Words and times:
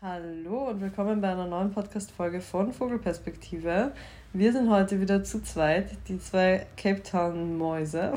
Hallo 0.00 0.68
und 0.68 0.80
willkommen 0.80 1.20
bei 1.20 1.28
einer 1.28 1.48
neuen 1.48 1.72
Podcast-Folge 1.72 2.40
von 2.40 2.72
Vogelperspektive. 2.72 3.90
Wir 4.34 4.52
sind 4.52 4.68
heute 4.68 5.00
wieder 5.00 5.24
zu 5.24 5.42
zweit, 5.42 5.88
die 6.06 6.18
zwei 6.18 6.66
Cape 6.76 7.02
Town-Mäuse. 7.02 8.12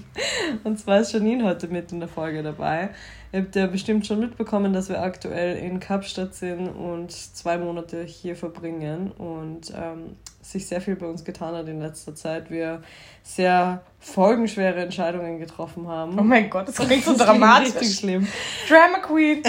und 0.64 0.78
zwar 0.78 1.00
ist 1.00 1.12
Janine 1.12 1.44
heute 1.44 1.68
mit 1.68 1.92
in 1.92 2.00
der 2.00 2.08
Folge 2.08 2.42
dabei. 2.42 2.88
Ihr 3.32 3.40
habt 3.42 3.54
ja 3.54 3.66
bestimmt 3.66 4.06
schon 4.06 4.20
mitbekommen, 4.20 4.72
dass 4.72 4.88
wir 4.88 5.02
aktuell 5.02 5.58
in 5.58 5.78
Kapstadt 5.78 6.34
sind 6.34 6.68
und 6.68 7.12
zwei 7.12 7.58
Monate 7.58 8.02
hier 8.02 8.34
verbringen. 8.34 9.12
Und 9.12 9.70
ähm, 9.76 10.16
sich 10.42 10.66
sehr 10.66 10.80
viel 10.80 10.96
bei 10.96 11.06
uns 11.06 11.24
getan 11.24 11.54
hat 11.54 11.68
in 11.68 11.80
letzter 11.80 12.14
Zeit. 12.14 12.50
Wir 12.50 12.82
sehr 13.22 13.82
folgenschwere 14.00 14.80
Entscheidungen 14.80 15.38
getroffen 15.38 15.86
haben. 15.86 16.18
Oh 16.18 16.22
mein 16.22 16.50
Gott, 16.50 16.68
das 16.68 16.76
klingt 16.76 17.04
so 17.04 17.16
dramatisch. 17.16 17.74
Richtig 17.74 17.98
schlimm. 17.98 18.26
Drama 18.68 18.98
Queen. 18.98 19.42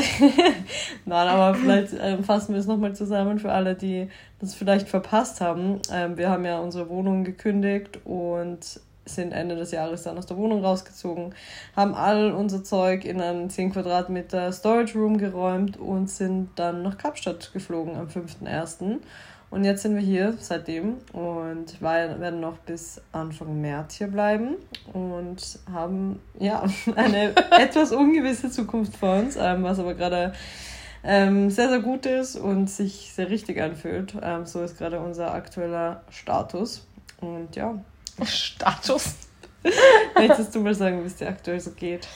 Nein, 1.06 1.28
aber 1.28 1.58
vielleicht 1.58 1.94
ähm, 2.00 2.24
fassen 2.24 2.54
wir 2.54 2.60
es 2.60 2.68
nochmal 2.68 2.94
zusammen 2.94 3.40
für 3.40 3.52
alle, 3.52 3.74
die 3.76 4.10
das 4.44 4.56
vielleicht 4.56 4.88
verpasst 4.90 5.42
haben. 5.42 5.82
Ähm, 5.92 6.18
wir 6.18 6.30
haben 6.30 6.46
ja 6.46 6.60
unsere 6.60 6.90
Wohnung 6.90 7.24
gekündigt 7.24 8.00
und 8.06 8.80
sind 9.06 9.34
Ende 9.34 9.56
des 9.56 9.72
Jahres 9.72 10.04
dann 10.04 10.18
aus 10.18 10.26
der 10.26 10.38
Wohnung 10.38 10.64
rausgezogen, 10.64 11.34
haben 11.76 11.94
all 11.94 12.32
unser 12.32 12.64
Zeug 12.64 13.06
in 13.06 13.20
einen 13.20 13.50
10 13.50 13.74
Quadratmeter 13.74 14.52
Storage 14.52 14.98
Room 14.98 15.18
geräumt 15.18 15.78
und 15.78 16.10
sind 16.10 16.52
dann 16.56 16.84
nach 16.84 16.98
Kapstadt 16.98 17.52
geflogen 17.54 17.96
am 17.98 18.08
5.1. 18.08 19.00
Und 19.50 19.66
jetzt 19.66 19.84
sind 19.84 19.94
wir 19.94 20.02
hier 20.02 20.34
seitdem 20.40 20.96
und 21.12 21.80
werden 21.80 22.40
noch 22.40 22.58
bis 22.60 23.00
Anfang 23.12 23.62
März 23.62 23.96
hier 23.96 24.08
bleiben 24.08 24.56
und 24.94 25.60
haben 25.72 26.20
ja 26.40 26.64
eine 26.96 27.36
etwas 27.52 27.92
ungewisse 27.92 28.50
Zukunft 28.50 28.96
vor 28.96 29.18
uns, 29.18 29.36
ähm, 29.36 29.62
was 29.62 29.78
aber 29.78 29.94
gerade 29.94 30.34
ähm, 31.04 31.50
sehr, 31.50 31.70
sehr 31.70 31.80
gut 31.80 32.06
ist 32.06 32.36
und 32.36 32.70
sich 32.70 33.12
sehr 33.14 33.30
richtig 33.30 33.62
anfühlt. 33.62 34.16
Ähm, 34.22 34.46
so 34.46 34.62
ist 34.62 34.78
gerade 34.78 35.00
unser 35.00 35.34
aktueller 35.34 36.02
Status. 36.10 36.86
Und 37.20 37.56
ja. 37.56 37.76
Status? 38.24 39.16
Möchtest 40.16 40.54
du 40.56 40.62
mal 40.62 40.76
sagen, 40.76 41.04
wie 41.04 41.08
es 41.08 41.16
dir 41.16 41.30
aktuell 41.30 41.60
so 41.60 41.72
geht? 41.72 42.08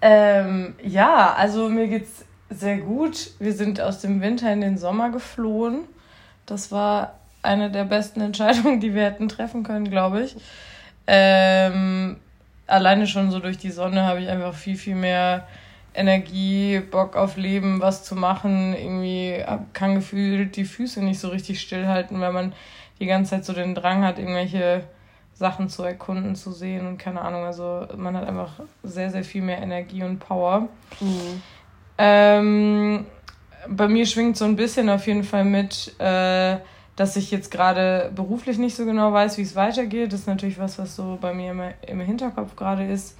Ähm, 0.00 0.74
ja, 0.82 1.32
also 1.34 1.68
mir 1.68 1.88
geht's 1.88 2.24
sehr 2.50 2.78
gut. 2.78 3.30
Wir 3.38 3.52
sind 3.52 3.80
aus 3.80 4.00
dem 4.00 4.20
Winter 4.20 4.52
in 4.52 4.60
den 4.60 4.78
Sommer 4.78 5.10
geflohen 5.10 5.88
das 6.46 6.70
war 6.70 7.18
eine 7.42 7.70
der 7.70 7.84
besten 7.84 8.20
Entscheidungen, 8.20 8.80
die 8.80 8.94
wir 8.94 9.04
hätten 9.04 9.28
treffen 9.28 9.64
können, 9.64 9.90
glaube 9.90 10.22
ich. 10.22 10.36
Ähm, 11.06 12.16
alleine 12.66 13.06
schon 13.06 13.30
so 13.30 13.40
durch 13.40 13.58
die 13.58 13.70
Sonne 13.70 14.06
habe 14.06 14.20
ich 14.20 14.28
einfach 14.28 14.54
viel, 14.54 14.76
viel 14.76 14.94
mehr 14.94 15.46
Energie, 15.96 16.80
Bock 16.80 17.16
auf 17.16 17.36
Leben, 17.36 17.80
was 17.80 18.04
zu 18.04 18.14
machen. 18.14 18.74
Irgendwie 18.74 19.42
kann 19.72 19.94
gefühlt 19.94 20.56
die 20.56 20.64
Füße 20.64 21.02
nicht 21.02 21.18
so 21.18 21.28
richtig 21.28 21.60
stillhalten, 21.60 22.20
weil 22.20 22.32
man 22.32 22.52
die 23.00 23.06
ganze 23.06 23.30
Zeit 23.32 23.44
so 23.44 23.52
den 23.52 23.74
Drang 23.74 24.04
hat, 24.04 24.18
irgendwelche 24.18 24.84
Sachen 25.34 25.68
zu 25.68 25.82
erkunden, 25.82 26.34
zu 26.34 26.50
sehen 26.52 26.86
und 26.86 26.98
keine 26.98 27.20
Ahnung. 27.20 27.44
Also 27.44 27.86
man 27.96 28.16
hat 28.16 28.26
einfach 28.26 28.52
sehr, 28.82 29.10
sehr 29.10 29.24
viel 29.24 29.42
mehr 29.42 29.58
Energie 29.58 30.02
und 30.02 30.18
Power. 30.18 30.68
Mhm. 31.00 31.42
Ähm, 31.98 33.06
bei 33.68 33.88
mir 33.88 34.06
schwingt 34.06 34.36
so 34.36 34.44
ein 34.44 34.56
bisschen 34.56 34.88
auf 34.88 35.06
jeden 35.06 35.24
Fall 35.24 35.44
mit, 35.44 35.94
äh, 36.00 36.56
dass 36.96 37.16
ich 37.16 37.30
jetzt 37.30 37.50
gerade 37.50 38.10
beruflich 38.14 38.58
nicht 38.58 38.76
so 38.76 38.86
genau 38.86 39.12
weiß, 39.12 39.36
wie 39.36 39.42
es 39.42 39.54
weitergeht. 39.54 40.12
Das 40.12 40.20
ist 40.20 40.26
natürlich 40.26 40.58
was, 40.58 40.78
was 40.78 40.96
so 40.96 41.18
bei 41.20 41.34
mir 41.34 41.50
immer 41.50 41.70
im 41.86 42.00
Hinterkopf 42.00 42.56
gerade 42.56 42.86
ist. 42.86 43.16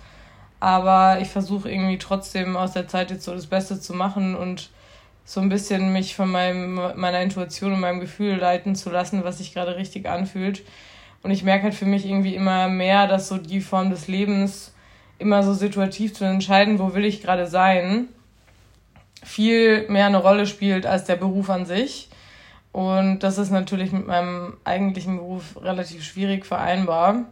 Aber 0.60 1.20
ich 1.20 1.28
versuche 1.28 1.70
irgendwie 1.70 1.98
trotzdem 1.98 2.56
aus 2.56 2.72
der 2.72 2.88
Zeit 2.88 3.10
jetzt 3.10 3.24
so 3.24 3.32
das 3.32 3.46
Beste 3.46 3.80
zu 3.80 3.94
machen 3.94 4.34
und 4.34 4.70
so 5.24 5.40
ein 5.40 5.48
bisschen 5.48 5.92
mich 5.92 6.14
von 6.14 6.30
meinem, 6.30 6.74
meiner 6.94 7.20
Intuition 7.20 7.72
und 7.72 7.80
meinem 7.80 8.00
Gefühl 8.00 8.36
leiten 8.36 8.76
zu 8.76 8.90
lassen, 8.90 9.24
was 9.24 9.38
sich 9.38 9.52
gerade 9.52 9.76
richtig 9.76 10.08
anfühlt. 10.08 10.62
Und 11.22 11.32
ich 11.32 11.42
merke 11.42 11.64
halt 11.64 11.74
für 11.74 11.86
mich 11.86 12.06
irgendwie 12.06 12.36
immer 12.36 12.68
mehr, 12.68 13.08
dass 13.08 13.28
so 13.28 13.36
die 13.36 13.60
Form 13.60 13.90
des 13.90 14.06
Lebens 14.06 14.72
immer 15.18 15.42
so 15.42 15.52
situativ 15.52 16.14
zu 16.14 16.24
entscheiden, 16.24 16.78
wo 16.78 16.94
will 16.94 17.04
ich 17.04 17.22
gerade 17.22 17.48
sein, 17.48 18.08
viel 19.24 19.88
mehr 19.88 20.06
eine 20.06 20.18
Rolle 20.18 20.46
spielt 20.46 20.86
als 20.86 21.04
der 21.04 21.16
Beruf 21.16 21.50
an 21.50 21.66
sich. 21.66 22.08
Und 22.70 23.20
das 23.20 23.38
ist 23.38 23.50
natürlich 23.50 23.90
mit 23.90 24.06
meinem 24.06 24.58
eigentlichen 24.62 25.16
Beruf 25.16 25.56
relativ 25.60 26.04
schwierig 26.04 26.46
vereinbar. 26.46 27.24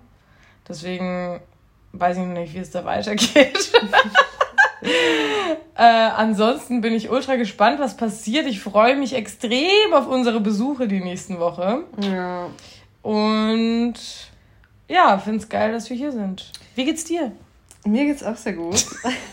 Deswegen 0.67 1.41
weiß 1.99 2.19
ich 2.19 2.25
noch 2.25 2.35
nicht, 2.35 2.55
wie 2.55 2.59
es 2.59 2.71
da 2.71 2.85
weitergeht. 2.85 3.73
äh, 5.77 5.83
ansonsten 5.83 6.81
bin 6.81 6.93
ich 6.93 7.11
ultra 7.11 7.37
gespannt, 7.37 7.81
was 7.81 7.97
passiert. 7.97 8.47
Ich 8.47 8.61
freue 8.61 8.97
mich 8.97 9.15
extrem 9.15 9.93
auf 9.93 10.07
unsere 10.07 10.41
Besuche 10.41 10.89
die 10.89 11.01
nächsten 11.01 11.39
Woche. 11.39 11.85
Ja. 12.01 12.49
Und 13.03 13.95
ja, 14.89 15.19
finde 15.19 15.39
es 15.39 15.49
geil, 15.49 15.73
dass 15.73 15.89
wir 15.89 15.97
hier 15.97 16.13
sind. 16.13 16.51
Wie 16.75 16.85
geht's 16.85 17.05
dir? 17.05 17.33
Mir 17.87 18.07
geht's 18.07 18.23
auch 18.23 18.37
sehr 18.37 18.55
gut. 18.55 18.87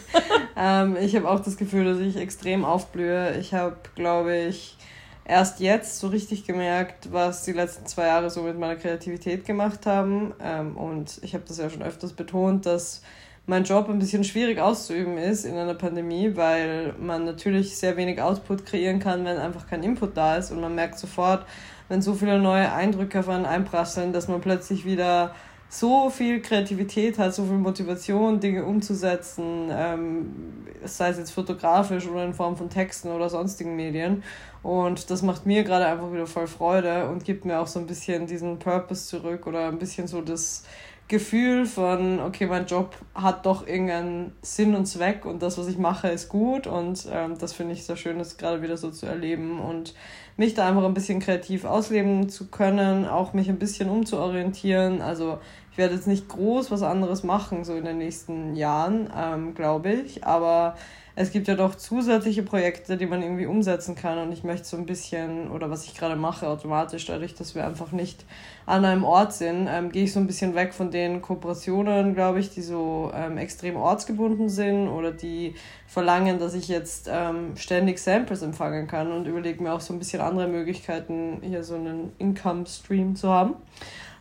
ähm, 0.58 0.98
ich 1.00 1.16
habe 1.16 1.30
auch 1.30 1.40
das 1.40 1.58
Gefühl, 1.58 1.86
dass 1.86 2.00
ich 2.00 2.18
extrem 2.18 2.66
aufblühe. 2.66 3.38
Ich 3.38 3.54
habe, 3.54 3.78
glaube 3.96 4.36
ich, 4.36 4.78
erst 5.26 5.60
jetzt 5.60 6.00
so 6.00 6.08
richtig 6.08 6.46
gemerkt, 6.46 7.12
was 7.12 7.44
die 7.44 7.54
letzten 7.54 7.86
zwei 7.86 8.08
Jahre 8.08 8.30
so 8.30 8.44
mit 8.44 8.58
meiner 8.58 8.76
Kreativität 8.76 9.46
gemacht 9.46 9.86
haben. 9.86 10.34
Ähm, 10.42 10.76
und 10.78 11.20
ich 11.22 11.34
habe 11.34 11.44
das 11.48 11.58
ja 11.58 11.70
schon 11.70 11.84
öfters 11.84 12.14
betont, 12.14 12.66
dass 12.66 13.02
mein 13.46 13.64
Job 13.64 13.90
ein 13.90 14.00
bisschen 14.00 14.24
schwierig 14.24 14.60
auszuüben 14.60 15.18
ist 15.18 15.46
in 15.46 15.58
einer 15.58 15.74
Pandemie, 15.74 16.36
weil 16.36 16.94
man 17.00 17.26
natürlich 17.26 17.76
sehr 17.78 17.98
wenig 17.98 18.22
Output 18.22 18.66
kreieren 18.66 19.00
kann, 19.00 19.26
wenn 19.26 19.38
einfach 19.38 19.68
kein 19.68 19.84
Input 19.84 20.16
da 20.16 20.38
ist. 20.38 20.52
Und 20.52 20.62
man 20.62 20.76
merkt 20.76 21.00
sofort, 21.00 21.46
wenn 21.90 22.02
so 22.02 22.14
viele 22.14 22.40
neue 22.40 22.72
Eindrücke 22.72 23.20
auf 23.20 23.30
einen 23.30 23.46
einprasseln, 23.46 24.14
dass 24.14 24.28
man 24.28 24.42
plötzlich 24.42 24.86
wieder 24.86 25.36
so 25.74 26.10
viel 26.10 26.42
Kreativität 26.42 27.18
hat, 27.18 27.34
so 27.34 27.46
viel 27.46 27.54
Motivation, 27.54 28.42
Dinge 28.42 28.66
umzusetzen, 28.66 29.70
ähm, 29.72 30.66
sei 30.84 31.10
es 31.10 31.18
jetzt 31.18 31.32
fotografisch 31.32 32.06
oder 32.08 32.26
in 32.26 32.34
Form 32.34 32.58
von 32.58 32.70
Texten 32.70 33.08
oder 33.08 33.30
sonstigen 33.30 33.78
Medien. 33.78 34.22
Und 34.64 35.10
das 35.10 35.22
macht 35.22 35.46
mir 35.46 35.64
gerade 35.64 35.86
einfach 35.86 36.12
wieder 36.12 36.28
voll 36.28 36.48
Freude 36.48 37.08
und 37.08 37.24
gibt 37.24 37.46
mir 37.46 37.62
auch 37.62 37.68
so 37.68 37.80
ein 37.80 37.88
bisschen 37.88 38.28
diesen 38.28 38.60
Purpose 38.60 39.08
zurück 39.08 39.48
oder 39.48 39.70
ein 39.70 39.80
bisschen 39.80 40.08
so 40.08 40.20
das 40.20 40.66
Gefühl 41.08 41.66
von, 41.66 42.20
okay, 42.20 42.48
mein 42.48 42.66
Job 42.66 42.96
hat 43.14 43.46
doch 43.46 43.68
irgendeinen 43.68 44.34
Sinn 44.42 44.76
und 44.76 44.86
Zweck 44.86 45.26
und 45.26 45.42
das, 45.42 45.58
was 45.58 45.68
ich 45.68 45.78
mache, 45.78 46.08
ist 46.08 46.30
gut 46.30 46.68
und 46.68 47.06
ähm, 47.12 47.38
das 47.38 47.52
finde 47.52 47.74
ich 47.74 47.84
sehr 47.84 47.98
schön, 47.98 48.18
das 48.18 48.38
gerade 48.38 48.62
wieder 48.62 48.78
so 48.78 48.92
zu 48.92 49.06
erleben 49.08 49.60
und 49.60 49.94
mich 50.38 50.54
da 50.54 50.70
einfach 50.70 50.86
ein 50.86 50.94
bisschen 50.94 51.20
kreativ 51.20 51.66
ausleben 51.66 52.30
zu 52.30 52.48
können, 52.48 53.06
auch 53.06 53.34
mich 53.34 53.50
ein 53.50 53.60
bisschen 53.60 53.90
umzuorientieren. 53.90 55.02
Also 55.02 55.40
ich 55.72 55.78
werde 55.78 55.96
jetzt 55.96 56.08
nicht 56.08 56.28
groß 56.28 56.70
was 56.70 56.84
anderes 56.84 57.24
machen, 57.24 57.64
so 57.64 57.74
in 57.76 57.86
den 57.86 57.98
nächsten 57.98 58.56
Jahren, 58.56 59.10
ähm, 59.18 59.56
glaube 59.56 59.92
ich. 59.92 60.26
Aber 60.26 60.76
es 61.16 61.32
gibt 61.32 61.48
ja 61.48 61.56
doch 61.56 61.76
zusätzliche 61.76 62.44
Projekte, 62.44 62.98
die 62.98 63.06
man 63.06 63.22
irgendwie 63.22 63.46
umsetzen 63.46 63.96
kann. 63.96 64.18
Und 64.18 64.32
ich 64.32 64.44
möchte 64.44 64.68
so 64.68 64.76
ein 64.76 64.86
bisschen, 64.86 65.50
oder 65.50 65.70
was 65.70 65.86
ich 65.86 65.96
gerade 65.96 66.16
mache, 66.16 66.48
automatisch, 66.48 67.06
dadurch, 67.06 67.36
dass 67.36 67.56
wir 67.56 67.66
einfach 67.66 67.92
nicht 67.92 68.26
an 68.66 68.84
einem 68.84 69.04
Ort 69.04 69.34
sind, 69.34 69.68
ähm, 69.70 69.92
gehe 69.92 70.04
ich 70.04 70.14
so 70.14 70.20
ein 70.20 70.28
bisschen 70.28 70.56
weg 70.56 70.74
von 70.74 70.92
den 70.92 71.22
Kooperationen, 71.22 72.16
glaube 72.16 72.40
ich, 72.40 72.50
die 72.50 72.62
so 72.62 73.12
ähm, 73.14 73.38
extrem 73.38 73.76
ortsgebunden 73.76 74.50
sind 74.50 74.88
oder 74.88 75.12
die 75.12 75.56
verlangen, 75.88 76.40
dass 76.40 76.54
ich 76.54 76.68
jetzt 76.68 77.10
ähm, 77.12 77.56
ständig 77.56 78.00
Samples 78.00 78.42
empfangen 78.42 78.88
kann 78.88 79.12
und 79.12 79.26
überlege 79.26 79.62
mir 79.64 79.74
auch 79.74 79.82
so 79.82 79.94
ein 79.94 80.00
bisschen 80.00 80.22
andere 80.22 80.48
Möglichkeiten, 80.48 81.40
hier 81.42 81.64
so 81.64 81.76
einen 81.76 82.12
Income-Stream 82.18 83.16
zu 83.16 83.30
haben. 83.30 83.56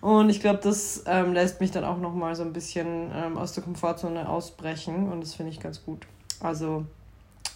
Und 0.01 0.31
ich 0.31 0.41
glaube, 0.41 0.61
das 0.63 1.05
ähm, 1.07 1.35
lässt 1.35 1.61
mich 1.61 1.71
dann 1.71 1.85
auch 1.85 1.99
nochmal 1.99 2.35
so 2.35 2.43
ein 2.43 2.53
bisschen 2.53 3.11
ähm, 3.15 3.37
aus 3.37 3.53
der 3.53 3.63
Komfortzone 3.63 4.29
ausbrechen 4.29 5.13
und 5.13 5.23
das 5.23 5.35
finde 5.35 5.53
ich 5.53 5.61
ganz 5.61 5.85
gut. 5.85 6.07
Also 6.41 6.87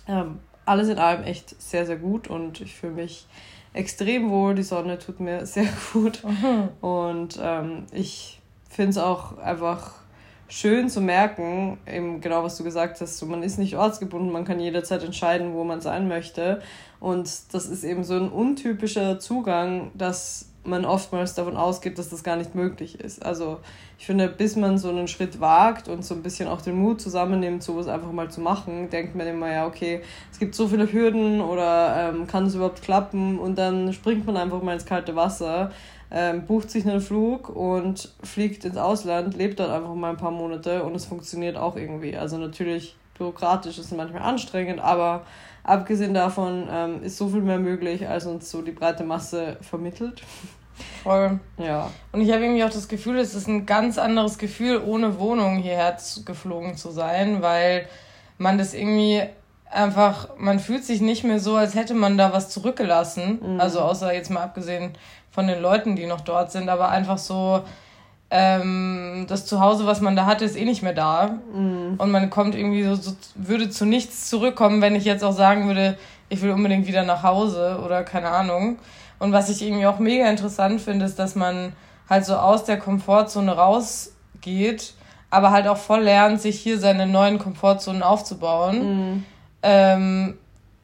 ähm, 0.06 0.38
alles 0.66 0.88
in 0.88 0.98
allem 0.98 1.24
echt 1.24 1.60
sehr, 1.60 1.86
sehr 1.86 1.96
gut 1.96 2.28
und 2.28 2.60
ich 2.60 2.74
fühle 2.74 2.94
mich 2.94 3.26
extrem 3.72 4.30
wohl. 4.30 4.54
Die 4.54 4.62
Sonne 4.62 4.98
tut 4.98 5.20
mir 5.20 5.46
sehr 5.46 5.68
gut 5.92 6.22
mhm. 6.22 6.68
und 6.86 7.38
ähm, 7.40 7.86
ich 7.92 8.40
finde 8.68 8.90
es 8.90 8.98
auch 8.98 9.38
einfach 9.38 9.92
schön 10.48 10.90
zu 10.90 11.00
merken, 11.00 11.78
eben 11.86 12.20
genau 12.20 12.44
was 12.44 12.58
du 12.58 12.64
gesagt 12.64 13.00
hast, 13.00 13.18
so 13.18 13.26
man 13.26 13.42
ist 13.42 13.58
nicht 13.58 13.76
ortsgebunden, 13.76 14.30
man 14.30 14.44
kann 14.44 14.60
jederzeit 14.60 15.02
entscheiden, 15.02 15.54
wo 15.54 15.64
man 15.64 15.80
sein 15.80 16.08
möchte. 16.08 16.60
Und 17.00 17.54
das 17.54 17.66
ist 17.66 17.84
eben 17.84 18.04
so 18.04 18.14
ein 18.14 18.28
untypischer 18.28 19.18
Zugang, 19.18 19.90
dass 19.94 20.50
man 20.66 20.84
oftmals 20.84 21.34
davon 21.34 21.56
ausgeht, 21.56 21.98
dass 21.98 22.08
das 22.08 22.22
gar 22.24 22.36
nicht 22.36 22.54
möglich 22.54 23.00
ist. 23.00 23.24
Also 23.24 23.58
ich 23.98 24.06
finde, 24.06 24.28
bis 24.28 24.56
man 24.56 24.78
so 24.78 24.88
einen 24.88 25.08
Schritt 25.08 25.40
wagt 25.40 25.88
und 25.88 26.04
so 26.04 26.14
ein 26.14 26.22
bisschen 26.22 26.48
auch 26.48 26.60
den 26.60 26.76
Mut 26.76 27.00
zusammennimmt, 27.00 27.62
sowas 27.62 27.88
einfach 27.88 28.12
mal 28.12 28.30
zu 28.30 28.40
machen, 28.40 28.90
denkt 28.90 29.14
man 29.14 29.26
immer, 29.26 29.50
ja, 29.50 29.66
okay, 29.66 30.00
es 30.32 30.38
gibt 30.38 30.54
so 30.54 30.68
viele 30.68 30.90
Hürden 30.90 31.40
oder 31.40 32.10
ähm, 32.14 32.26
kann 32.26 32.46
es 32.46 32.54
überhaupt 32.54 32.82
klappen 32.82 33.38
und 33.38 33.56
dann 33.56 33.92
springt 33.92 34.26
man 34.26 34.36
einfach 34.36 34.62
mal 34.62 34.72
ins 34.74 34.86
kalte 34.86 35.14
Wasser, 35.16 35.70
ähm, 36.10 36.46
bucht 36.46 36.70
sich 36.70 36.86
einen 36.86 37.00
Flug 37.00 37.48
und 37.48 38.12
fliegt 38.22 38.64
ins 38.64 38.76
Ausland, 38.76 39.36
lebt 39.36 39.60
dort 39.60 39.70
einfach 39.70 39.94
mal 39.94 40.10
ein 40.10 40.16
paar 40.16 40.30
Monate 40.30 40.82
und 40.82 40.94
es 40.94 41.04
funktioniert 41.04 41.56
auch 41.56 41.76
irgendwie. 41.76 42.16
Also 42.16 42.38
natürlich 42.38 42.96
bürokratisch 43.18 43.78
ist 43.78 43.86
es 43.86 43.96
manchmal 43.96 44.22
anstrengend, 44.22 44.80
aber 44.80 45.22
abgesehen 45.64 46.14
davon 46.14 46.68
ähm, 46.70 47.02
ist 47.02 47.16
so 47.16 47.28
viel 47.28 47.40
mehr 47.40 47.58
möglich, 47.58 48.06
als 48.06 48.26
uns 48.26 48.50
so 48.50 48.62
die 48.62 48.70
breite 48.70 49.02
Masse 49.02 49.56
vermittelt. 49.62 50.22
Voll. 51.02 51.38
Ja. 51.58 51.90
Und 52.12 52.20
ich 52.20 52.30
habe 52.32 52.42
irgendwie 52.42 52.64
auch 52.64 52.70
das 52.70 52.88
Gefühl, 52.88 53.18
es 53.18 53.34
ist 53.34 53.48
ein 53.48 53.66
ganz 53.66 53.98
anderes 53.98 54.38
Gefühl, 54.38 54.82
ohne 54.84 55.18
Wohnung 55.18 55.56
hierher 55.56 55.96
geflogen 56.24 56.76
zu 56.76 56.90
sein, 56.90 57.42
weil 57.42 57.86
man 58.38 58.58
das 58.58 58.74
irgendwie 58.74 59.22
einfach, 59.70 60.28
man 60.38 60.58
fühlt 60.58 60.84
sich 60.84 61.00
nicht 61.00 61.24
mehr 61.24 61.40
so, 61.40 61.56
als 61.56 61.74
hätte 61.74 61.94
man 61.94 62.18
da 62.18 62.32
was 62.32 62.50
zurückgelassen. 62.50 63.40
Mhm. 63.42 63.60
Also 63.60 63.80
außer 63.80 64.12
jetzt 64.14 64.30
mal 64.30 64.42
abgesehen 64.42 64.92
von 65.30 65.46
den 65.46 65.60
Leuten, 65.60 65.96
die 65.96 66.06
noch 66.06 66.20
dort 66.20 66.52
sind, 66.52 66.68
aber 66.68 66.90
einfach 66.90 67.18
so, 67.18 67.62
ähm, 68.30 69.26
das 69.28 69.46
Zuhause, 69.46 69.86
was 69.86 70.00
man 70.00 70.16
da 70.16 70.26
hatte, 70.26 70.44
ist 70.44 70.56
eh 70.56 70.64
nicht 70.64 70.82
mehr 70.82 70.92
da. 70.92 71.38
Mhm. 71.52 71.94
Und 71.98 72.10
man 72.10 72.30
kommt 72.30 72.54
irgendwie 72.54 72.84
so, 72.84 72.94
so, 72.94 73.12
würde 73.34 73.70
zu 73.70 73.84
nichts 73.84 74.28
zurückkommen, 74.28 74.80
wenn 74.80 74.96
ich 74.96 75.04
jetzt 75.04 75.22
auch 75.22 75.32
sagen 75.32 75.66
würde, 75.66 75.96
ich 76.28 76.42
will 76.42 76.50
unbedingt 76.50 76.86
wieder 76.86 77.04
nach 77.04 77.22
Hause 77.22 77.80
oder 77.84 78.02
keine 78.02 78.30
Ahnung. 78.30 78.78
Und 79.18 79.32
was 79.32 79.48
ich 79.48 79.62
irgendwie 79.62 79.86
auch 79.86 79.98
mega 79.98 80.28
interessant 80.28 80.80
finde, 80.80 81.04
ist, 81.06 81.18
dass 81.18 81.34
man 81.34 81.72
halt 82.08 82.24
so 82.24 82.34
aus 82.34 82.64
der 82.64 82.78
Komfortzone 82.78 83.52
rausgeht, 83.52 84.94
aber 85.30 85.50
halt 85.50 85.68
auch 85.68 85.76
voll 85.76 86.02
lernt, 86.02 86.40
sich 86.40 86.60
hier 86.60 86.78
seine 86.78 87.06
neuen 87.06 87.38
Komfortzonen 87.38 88.02
aufzubauen. 88.02 88.78
Mhm. 89.12 89.24
Ähm, 89.62 90.34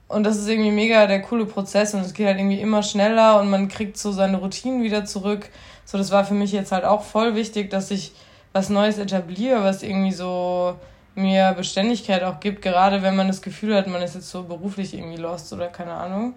und 0.08 0.24
das 0.24 0.38
ist 0.38 0.48
irgendwie 0.48 0.72
mega 0.72 1.06
der 1.06 1.22
coole 1.22 1.46
Prozess 1.46 1.94
und 1.94 2.00
es 2.00 2.14
geht 2.14 2.26
halt 2.26 2.38
irgendwie 2.38 2.60
immer 2.60 2.82
schneller 2.82 3.40
und 3.40 3.48
man 3.48 3.68
kriegt 3.68 3.96
so 3.96 4.10
seine 4.10 4.38
Routinen 4.38 4.82
wieder 4.82 5.04
zurück. 5.04 5.48
So, 5.90 5.98
das 5.98 6.12
war 6.12 6.24
für 6.24 6.34
mich 6.34 6.52
jetzt 6.52 6.70
halt 6.70 6.84
auch 6.84 7.02
voll 7.02 7.34
wichtig, 7.34 7.68
dass 7.68 7.90
ich 7.90 8.12
was 8.52 8.68
Neues 8.68 8.96
etabliere, 8.96 9.64
was 9.64 9.82
irgendwie 9.82 10.12
so 10.12 10.76
mir 11.16 11.52
Beständigkeit 11.54 12.22
auch 12.22 12.38
gibt, 12.38 12.62
gerade 12.62 13.02
wenn 13.02 13.16
man 13.16 13.26
das 13.26 13.42
Gefühl 13.42 13.74
hat, 13.74 13.88
man 13.88 14.00
ist 14.00 14.14
jetzt 14.14 14.30
so 14.30 14.44
beruflich 14.44 14.94
irgendwie 14.94 15.16
lost 15.16 15.52
oder 15.52 15.66
keine 15.66 15.94
Ahnung. 15.94 16.34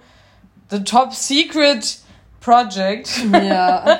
The 0.71 0.83
Top 0.83 1.13
Secret 1.13 2.00
Project. 2.41 3.11
Ja. 3.31 4.00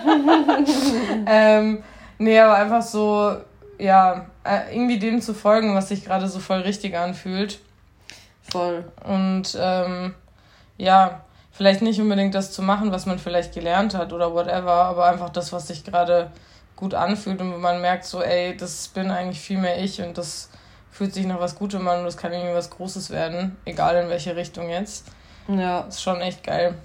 ähm, 1.28 1.84
nee, 2.18 2.40
aber 2.40 2.56
einfach 2.56 2.82
so, 2.82 3.38
ja, 3.78 4.26
äh, 4.44 4.76
irgendwie 4.76 4.98
dem 4.98 5.22
zu 5.22 5.36
folgen, 5.36 5.76
was 5.76 5.90
sich 5.90 6.04
gerade 6.04 6.28
so 6.30 6.40
voll 6.40 6.62
richtig 6.62 6.98
anfühlt. 6.98 7.60
Voll. 8.42 8.86
Und 9.06 9.56
ähm, 9.56 10.16
ja, 10.80 11.22
vielleicht 11.54 11.82
nicht 11.82 12.02
unbedingt 12.02 12.36
das 12.36 12.52
zu 12.52 12.62
machen, 12.62 12.92
was 12.92 13.06
man 13.06 13.20
vielleicht 13.20 13.54
gelernt 13.54 13.96
hat 13.96 14.12
oder 14.12 14.34
whatever, 14.34 14.74
aber 14.74 15.06
einfach 15.06 15.30
das, 15.30 15.54
was 15.54 15.68
sich 15.68 15.86
gerade 15.86 16.32
gut 16.76 16.94
anfühlt 16.94 17.40
und 17.40 17.62
man 17.62 17.80
merkt, 17.80 18.04
so, 18.04 18.22
ey, 18.22 18.58
das 18.58 18.90
bin 18.90 19.12
eigentlich 19.12 19.40
viel 19.40 19.60
mehr 19.60 19.82
ich 19.82 20.02
und 20.02 20.18
das 20.18 20.50
fühlt 20.92 21.14
sich 21.14 21.26
nach 21.26 21.40
was 21.40 21.56
Gutem 21.56 21.88
an 21.88 22.00
und 22.00 22.06
das 22.06 22.18
kann 22.18 22.34
irgendwie 22.34 22.56
was 22.56 22.70
Großes 22.70 23.12
werden, 23.12 23.56
egal 23.66 23.96
in 24.04 24.10
welche 24.10 24.36
Richtung 24.36 24.70
jetzt. 24.70 25.06
Ja. 25.48 25.82
ist 25.82 26.02
schon 26.02 26.22
echt 26.22 26.44
geil. 26.44 26.76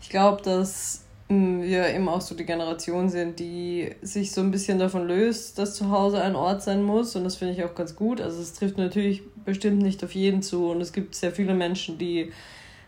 Ich 0.00 0.08
glaube, 0.08 0.42
dass 0.42 1.04
hm, 1.28 1.62
wir 1.62 1.88
eben 1.88 2.08
auch 2.08 2.20
so 2.20 2.34
die 2.34 2.44
Generation 2.44 3.08
sind, 3.08 3.38
die 3.38 3.94
sich 4.02 4.32
so 4.32 4.40
ein 4.40 4.50
bisschen 4.50 4.78
davon 4.78 5.06
löst, 5.06 5.58
dass 5.58 5.74
zu 5.74 5.90
Hause 5.90 6.22
ein 6.22 6.36
Ort 6.36 6.62
sein 6.62 6.82
muss. 6.82 7.16
Und 7.16 7.24
das 7.24 7.36
finde 7.36 7.54
ich 7.54 7.64
auch 7.64 7.74
ganz 7.74 7.96
gut. 7.96 8.20
Also 8.20 8.40
es 8.40 8.52
trifft 8.54 8.78
natürlich 8.78 9.22
bestimmt 9.44 9.82
nicht 9.82 10.04
auf 10.04 10.14
jeden 10.14 10.42
zu. 10.42 10.70
Und 10.70 10.80
es 10.80 10.92
gibt 10.92 11.14
sehr 11.16 11.32
viele 11.32 11.54
Menschen, 11.54 11.98
die 11.98 12.32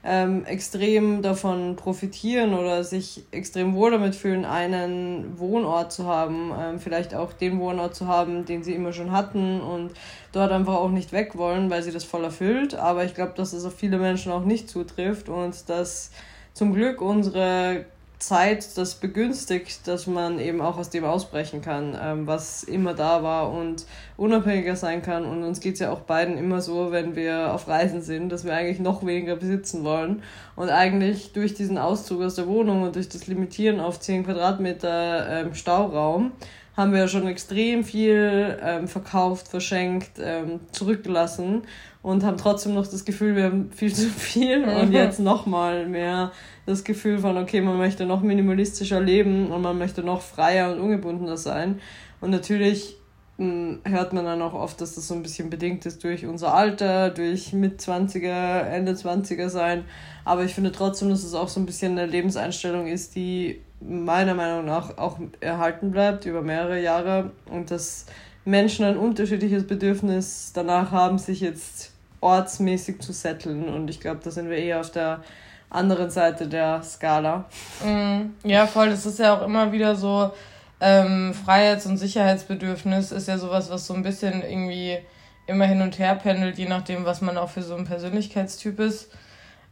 ähm, 0.05 0.45
extrem 0.47 1.23
davon 1.23 1.77
profitieren 1.77 2.55
oder 2.55 2.85
sich 2.85 3.25
extrem 3.31 3.75
wohl 3.75 3.91
damit 3.91 4.15
fühlen, 4.15 4.45
einen 4.45 5.39
Wohnort 5.39 5.93
zu 5.93 6.07
haben, 6.07 6.53
ähm, 6.59 6.79
vielleicht 6.79 7.15
auch 7.15 7.33
den 7.33 7.59
Wohnort 7.59 7.95
zu 7.95 8.07
haben, 8.07 8.45
den 8.45 8.63
sie 8.63 8.75
immer 8.75 8.93
schon 8.93 9.13
hatten 9.13 9.61
und 9.61 9.91
dort 10.33 10.53
einfach 10.53 10.75
auch 10.75 10.91
nicht 10.91 11.13
weg 11.13 11.37
wollen, 11.37 11.69
weil 11.69 11.83
sie 11.83 11.91
das 11.91 12.05
voll 12.05 12.25
erfüllt. 12.25 12.75
Aber 12.75 13.05
ich 13.05 13.15
glaube, 13.15 13.33
dass 13.37 13.53
es 13.53 13.65
auf 13.65 13.75
viele 13.75 13.99
Menschen 13.99 14.31
auch 14.31 14.45
nicht 14.45 14.69
zutrifft 14.71 15.29
und 15.29 15.69
dass 15.69 16.13
zum 16.55 16.73
Glück 16.75 17.01
unsere 17.01 17.85
Zeit 18.19 18.77
das 18.77 18.97
begünstigt, 18.97 19.87
dass 19.87 20.07
man 20.07 20.41
eben 20.41 20.61
auch 20.61 20.77
aus 20.77 20.91
dem 20.91 21.05
ausbrechen 21.05 21.63
kann, 21.63 21.97
ähm, 22.01 22.27
was 22.27 22.65
immer 22.65 22.95
da 22.95 23.23
war 23.23 23.53
und 23.53 23.87
unabhängiger 24.17 24.75
sein 24.75 25.03
kann. 25.03 25.25
Und 25.25 25.45
uns 25.45 25.61
geht 25.61 25.75
es 25.75 25.81
ja 25.81 25.93
auch 25.93 26.01
beiden 26.01 26.37
immer 26.37 26.61
so, 26.61 26.91
wenn 26.91 27.15
wir 27.15 27.55
auf 27.55 27.69
Reisen 27.69 28.03
sind, 28.03 28.31
dass 28.31 28.45
wir 28.45 28.55
eigentlich 28.55 28.81
noch 28.81 29.07
weniger 29.07 29.37
besitzen 29.37 29.85
wollen. 29.85 30.23
Und 30.57 30.69
eigentlich 30.69 31.33
durch 31.33 31.55
diesen 31.55 31.79
Auszug 31.79 32.23
aus 32.23 32.35
der 32.35 32.49
Wohnung 32.49 32.83
und 32.83 32.97
durch 32.97 33.09
das 33.09 33.29
Limitieren 33.29 33.79
auf 33.79 34.01
10 34.01 34.25
Quadratmeter 34.25 35.41
ähm, 35.41 35.55
Stauraum 35.55 36.33
haben 36.79 36.93
wir 36.93 37.09
schon 37.09 37.27
extrem 37.27 37.83
viel 37.83 38.57
ähm, 38.63 38.87
verkauft, 38.87 39.49
verschenkt, 39.49 40.13
ähm, 40.23 40.61
zurückgelassen 40.71 41.63
und 42.03 42.23
haben 42.23 42.37
trotzdem 42.37 42.75
noch 42.75 42.87
das 42.87 43.05
Gefühl, 43.05 43.35
wir 43.35 43.45
haben 43.45 43.73
viel 43.73 43.93
zu 43.95 44.09
viel 44.09 44.63
und 44.63 44.93
jetzt 44.93 45.19
nochmal 45.19 45.89
mehr 45.89 46.31
das 46.67 46.85
Gefühl 46.85 47.19
von, 47.19 47.37
okay, 47.37 47.61
man 47.61 47.79
möchte 47.79 48.07
noch 48.07 48.23
minimalistischer 48.23 49.01
leben 49.01 49.51
und 49.51 49.61
man 49.61 49.77
möchte 49.77 50.05
noch 50.05 50.23
freier 50.23 50.71
und 50.71 50.79
ungebundener 50.79 51.37
sein. 51.37 51.81
Und 52.21 52.31
natürlich 52.31 52.97
hm, 53.39 53.81
hört 53.83 54.13
man 54.13 54.25
dann 54.25 54.41
auch 54.41 54.55
oft, 54.55 54.81
dass 54.81 54.95
das 54.95 55.09
so 55.09 55.15
ein 55.15 55.23
bisschen 55.23 55.51
bedingt 55.51 55.85
ist 55.85 56.05
durch 56.05 56.27
unser 56.27 56.55
Alter, 56.55 57.11
durch 57.11 57.53
Mit-20er, 57.53 58.61
Ende-20er 58.61 59.49
sein. 59.49 59.85
Aber 60.25 60.45
ich 60.45 60.55
finde 60.55 60.71
trotzdem, 60.71 61.09
dass 61.09 61.25
es 61.25 61.35
auch 61.35 61.49
so 61.49 61.59
ein 61.59 61.67
bisschen 61.67 61.99
eine 61.99 62.07
Lebenseinstellung 62.07 62.87
ist, 62.87 63.17
die 63.17 63.63
meiner 63.81 64.35
Meinung 64.35 64.65
nach 64.65 64.99
auch 64.99 65.19
erhalten 65.41 65.91
bleibt 65.91 66.27
über 66.27 66.43
mehrere 66.43 66.81
Jahre 66.81 67.31
und 67.47 67.71
dass 67.71 68.07
Menschen 68.45 68.85
ein 68.85 68.97
unterschiedliches 68.97 69.67
Bedürfnis 69.67 70.53
danach 70.55 70.91
haben, 70.91 71.19
sich 71.19 71.41
jetzt 71.41 71.93
ortsmäßig 72.21 73.01
zu 73.01 73.13
setteln. 73.13 73.69
Und 73.69 73.89
ich 73.91 74.01
glaube, 74.01 74.21
da 74.25 74.31
sind 74.31 74.49
wir 74.49 74.57
eher 74.57 74.81
auf 74.81 74.91
der 74.91 75.23
anderen 75.71 76.11
Seite 76.11 76.49
der 76.49 76.83
Skala. 76.83 77.45
Mm, 77.85 78.49
ja, 78.49 78.67
voll. 78.67 78.91
Das 78.91 79.07
ist 79.07 79.19
ja 79.19 79.37
auch 79.37 79.43
immer 79.43 79.71
wieder 79.71 79.95
so, 79.95 80.33
ähm, 80.81 81.35
Freiheits- 81.35 81.87
und 81.87 81.97
Sicherheitsbedürfnis 81.97 83.13
ist 83.13 83.29
ja 83.29 83.39
sowas, 83.39 83.71
was 83.71 83.87
so 83.87 83.95
ein 83.95 84.03
bisschen 84.03 84.43
irgendwie 84.43 84.99
immer 85.47 85.65
hin 85.65 85.83
und 85.83 85.99
her 85.99 86.15
pendelt, 86.15 86.59
je 86.59 86.69
nachdem, 86.69 87.05
was 87.05 87.21
man 87.21 87.37
auch 87.37 87.51
für 87.51 87.63
so 87.63 87.75
ein 87.75 87.85
Persönlichkeitstyp 87.85 88.79
ist. 88.81 89.11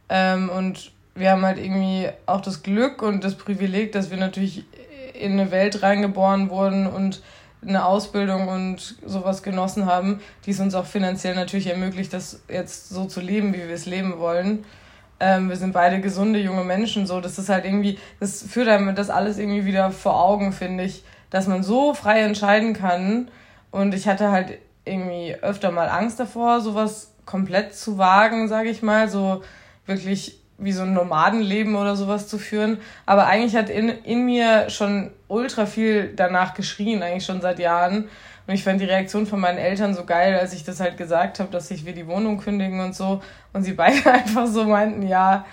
Ähm, 0.09 0.49
und 0.49 0.91
wir 1.17 1.31
haben 1.31 1.45
halt 1.45 1.57
irgendwie 1.57 2.09
auch 2.25 2.41
das 2.41 2.63
Glück 2.63 3.01
und 3.01 3.23
das 3.23 3.35
Privileg, 3.35 3.91
dass 3.91 4.11
wir 4.11 4.17
natürlich 4.17 4.65
in 5.13 5.33
eine 5.33 5.51
Welt 5.51 5.81
reingeboren 5.81 6.49
wurden 6.49 6.87
und 6.87 7.21
eine 7.61 7.85
Ausbildung 7.85 8.47
und 8.47 8.95
sowas 9.05 9.41
genossen 9.41 9.85
haben, 9.87 10.21
die 10.45 10.51
es 10.51 10.59
uns 10.59 10.75
auch 10.75 10.85
finanziell 10.85 11.35
natürlich 11.35 11.67
ermöglicht, 11.67 12.13
das 12.13 12.41
jetzt 12.47 12.89
so 12.89 13.05
zu 13.05 13.19
leben, 13.19 13.53
wie 13.53 13.67
wir 13.67 13.69
es 13.71 13.85
leben 13.85 14.19
wollen. 14.19 14.63
Ähm, 15.19 15.49
wir 15.49 15.55
sind 15.55 15.73
beide 15.73 15.99
gesunde 15.99 16.39
junge 16.39 16.63
Menschen, 16.63 17.07
so 17.07 17.19
das 17.19 17.39
ist 17.39 17.49
halt 17.49 17.65
irgendwie, 17.65 17.97
das 18.19 18.43
führt 18.43 18.67
einem 18.67 18.93
das 18.93 19.09
alles 19.09 19.39
irgendwie 19.39 19.65
wieder 19.65 19.91
vor 19.91 20.21
Augen, 20.23 20.53
finde 20.53 20.83
ich, 20.83 21.03
dass 21.31 21.47
man 21.47 21.63
so 21.63 21.95
frei 21.95 22.21
entscheiden 22.21 22.73
kann. 22.73 23.29
Und 23.71 23.95
ich 23.95 24.07
hatte 24.07 24.31
halt 24.31 24.59
irgendwie 24.85 25.35
öfter 25.41 25.71
mal 25.71 25.89
Angst 25.89 26.19
davor, 26.19 26.61
sowas 26.61 27.13
komplett 27.25 27.73
zu 27.73 27.97
wagen, 27.97 28.47
sage 28.47 28.69
ich 28.69 28.83
mal, 28.83 29.09
so 29.09 29.41
wirklich 29.87 30.39
wie 30.57 30.71
so 30.71 30.83
ein 30.83 30.93
Nomadenleben 30.93 31.75
oder 31.75 31.95
sowas 31.95 32.27
zu 32.27 32.37
führen. 32.37 32.79
Aber 33.05 33.27
eigentlich 33.27 33.55
hat 33.55 33.69
in, 33.69 33.89
in 33.89 34.25
mir 34.25 34.69
schon 34.69 35.11
ultra 35.27 35.65
viel 35.65 36.13
danach 36.15 36.53
geschrien, 36.53 37.03
eigentlich 37.03 37.25
schon 37.25 37.41
seit 37.41 37.59
Jahren. 37.59 38.09
Und 38.47 38.53
ich 38.53 38.63
fand 38.63 38.79
die 38.79 38.85
Reaktion 38.85 39.27
von 39.27 39.39
meinen 39.39 39.57
Eltern 39.57 39.93
so 39.93 40.05
geil, 40.05 40.37
als 40.39 40.53
ich 40.53 40.63
das 40.63 40.79
halt 40.79 40.97
gesagt 40.97 41.39
habe, 41.39 41.51
dass 41.51 41.69
ich 41.69 41.85
wir 41.85 41.93
die 41.93 42.07
Wohnung 42.07 42.37
kündigen 42.37 42.79
und 42.79 42.95
so. 42.95 43.21
Und 43.53 43.63
sie 43.63 43.73
beide 43.73 44.05
einfach 44.11 44.47
so 44.47 44.63
meinten, 44.63 45.07
ja, 45.07 45.45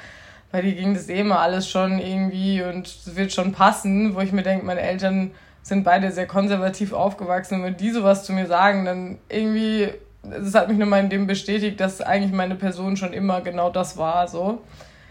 weil 0.54 0.62
die 0.62 0.76
ging 0.76 0.94
das 0.94 1.08
eh 1.08 1.18
immer 1.18 1.40
alles 1.40 1.68
schon 1.68 1.98
irgendwie 1.98 2.62
und 2.62 2.86
es 2.86 3.16
wird 3.16 3.32
schon 3.32 3.50
passen, 3.50 4.14
wo 4.14 4.20
ich 4.20 4.30
mir 4.30 4.44
denke, 4.44 4.64
meine 4.64 4.82
Eltern 4.82 5.32
sind 5.62 5.82
beide 5.82 6.12
sehr 6.12 6.28
konservativ 6.28 6.92
aufgewachsen 6.92 7.56
und 7.56 7.64
wenn 7.64 7.76
die 7.76 7.90
sowas 7.90 8.22
zu 8.22 8.32
mir 8.32 8.46
sagen, 8.46 8.84
dann 8.84 9.18
irgendwie, 9.28 9.88
das 10.22 10.54
hat 10.54 10.68
mich 10.68 10.78
nochmal 10.78 11.00
in 11.00 11.10
dem 11.10 11.26
bestätigt, 11.26 11.80
dass 11.80 12.00
eigentlich 12.00 12.30
meine 12.30 12.54
Person 12.54 12.96
schon 12.96 13.12
immer 13.12 13.40
genau 13.40 13.68
das 13.68 13.96
war, 13.96 14.28
so. 14.28 14.60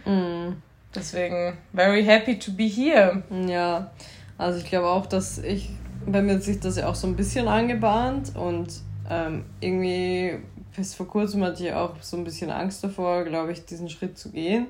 Mm. 0.06 0.54
Deswegen, 0.96 1.58
very 1.74 2.04
happy 2.04 2.38
to 2.38 2.52
be 2.52 2.66
here. 2.66 3.24
Ja, 3.48 3.92
also 4.38 4.60
ich 4.60 4.66
glaube 4.66 4.88
auch, 4.88 5.08
dass 5.08 5.40
ich, 5.40 5.70
bei 6.06 6.22
mir 6.22 6.36
hat 6.36 6.44
sich 6.44 6.60
das 6.60 6.78
ja 6.78 6.88
auch 6.88 6.96
so 6.96 7.08
ein 7.08 7.16
bisschen 7.16 7.48
angebahnt 7.48 8.36
und 8.36 8.68
ähm, 9.10 9.46
irgendwie 9.60 10.38
bis 10.76 10.96
vor 10.96 11.08
kurzem 11.08 11.44
hatte 11.44 11.64
ich 11.64 11.74
auch 11.74 11.96
so 12.02 12.18
ein 12.18 12.24
bisschen 12.24 12.50
Angst 12.52 12.84
davor, 12.84 13.24
glaube 13.24 13.52
ich, 13.52 13.66
diesen 13.66 13.90
Schritt 13.90 14.18
zu 14.18 14.32
gehen. 14.32 14.68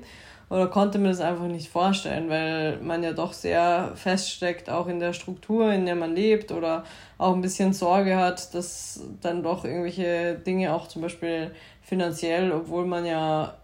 Oder 0.50 0.68
konnte 0.68 0.98
mir 0.98 1.08
das 1.08 1.20
einfach 1.20 1.46
nicht 1.46 1.70
vorstellen, 1.70 2.28
weil 2.28 2.76
man 2.78 3.02
ja 3.02 3.12
doch 3.12 3.32
sehr 3.32 3.92
feststeckt, 3.94 4.68
auch 4.68 4.86
in 4.88 5.00
der 5.00 5.14
Struktur, 5.14 5.72
in 5.72 5.86
der 5.86 5.96
man 5.96 6.14
lebt, 6.14 6.52
oder 6.52 6.84
auch 7.16 7.34
ein 7.34 7.40
bisschen 7.40 7.72
Sorge 7.72 8.16
hat, 8.16 8.54
dass 8.54 9.00
dann 9.22 9.42
doch 9.42 9.64
irgendwelche 9.64 10.34
Dinge 10.34 10.74
auch 10.74 10.86
zum 10.86 11.02
Beispiel 11.02 11.50
finanziell, 11.82 12.52
obwohl 12.52 12.84
man 12.84 13.06
ja 13.06 13.54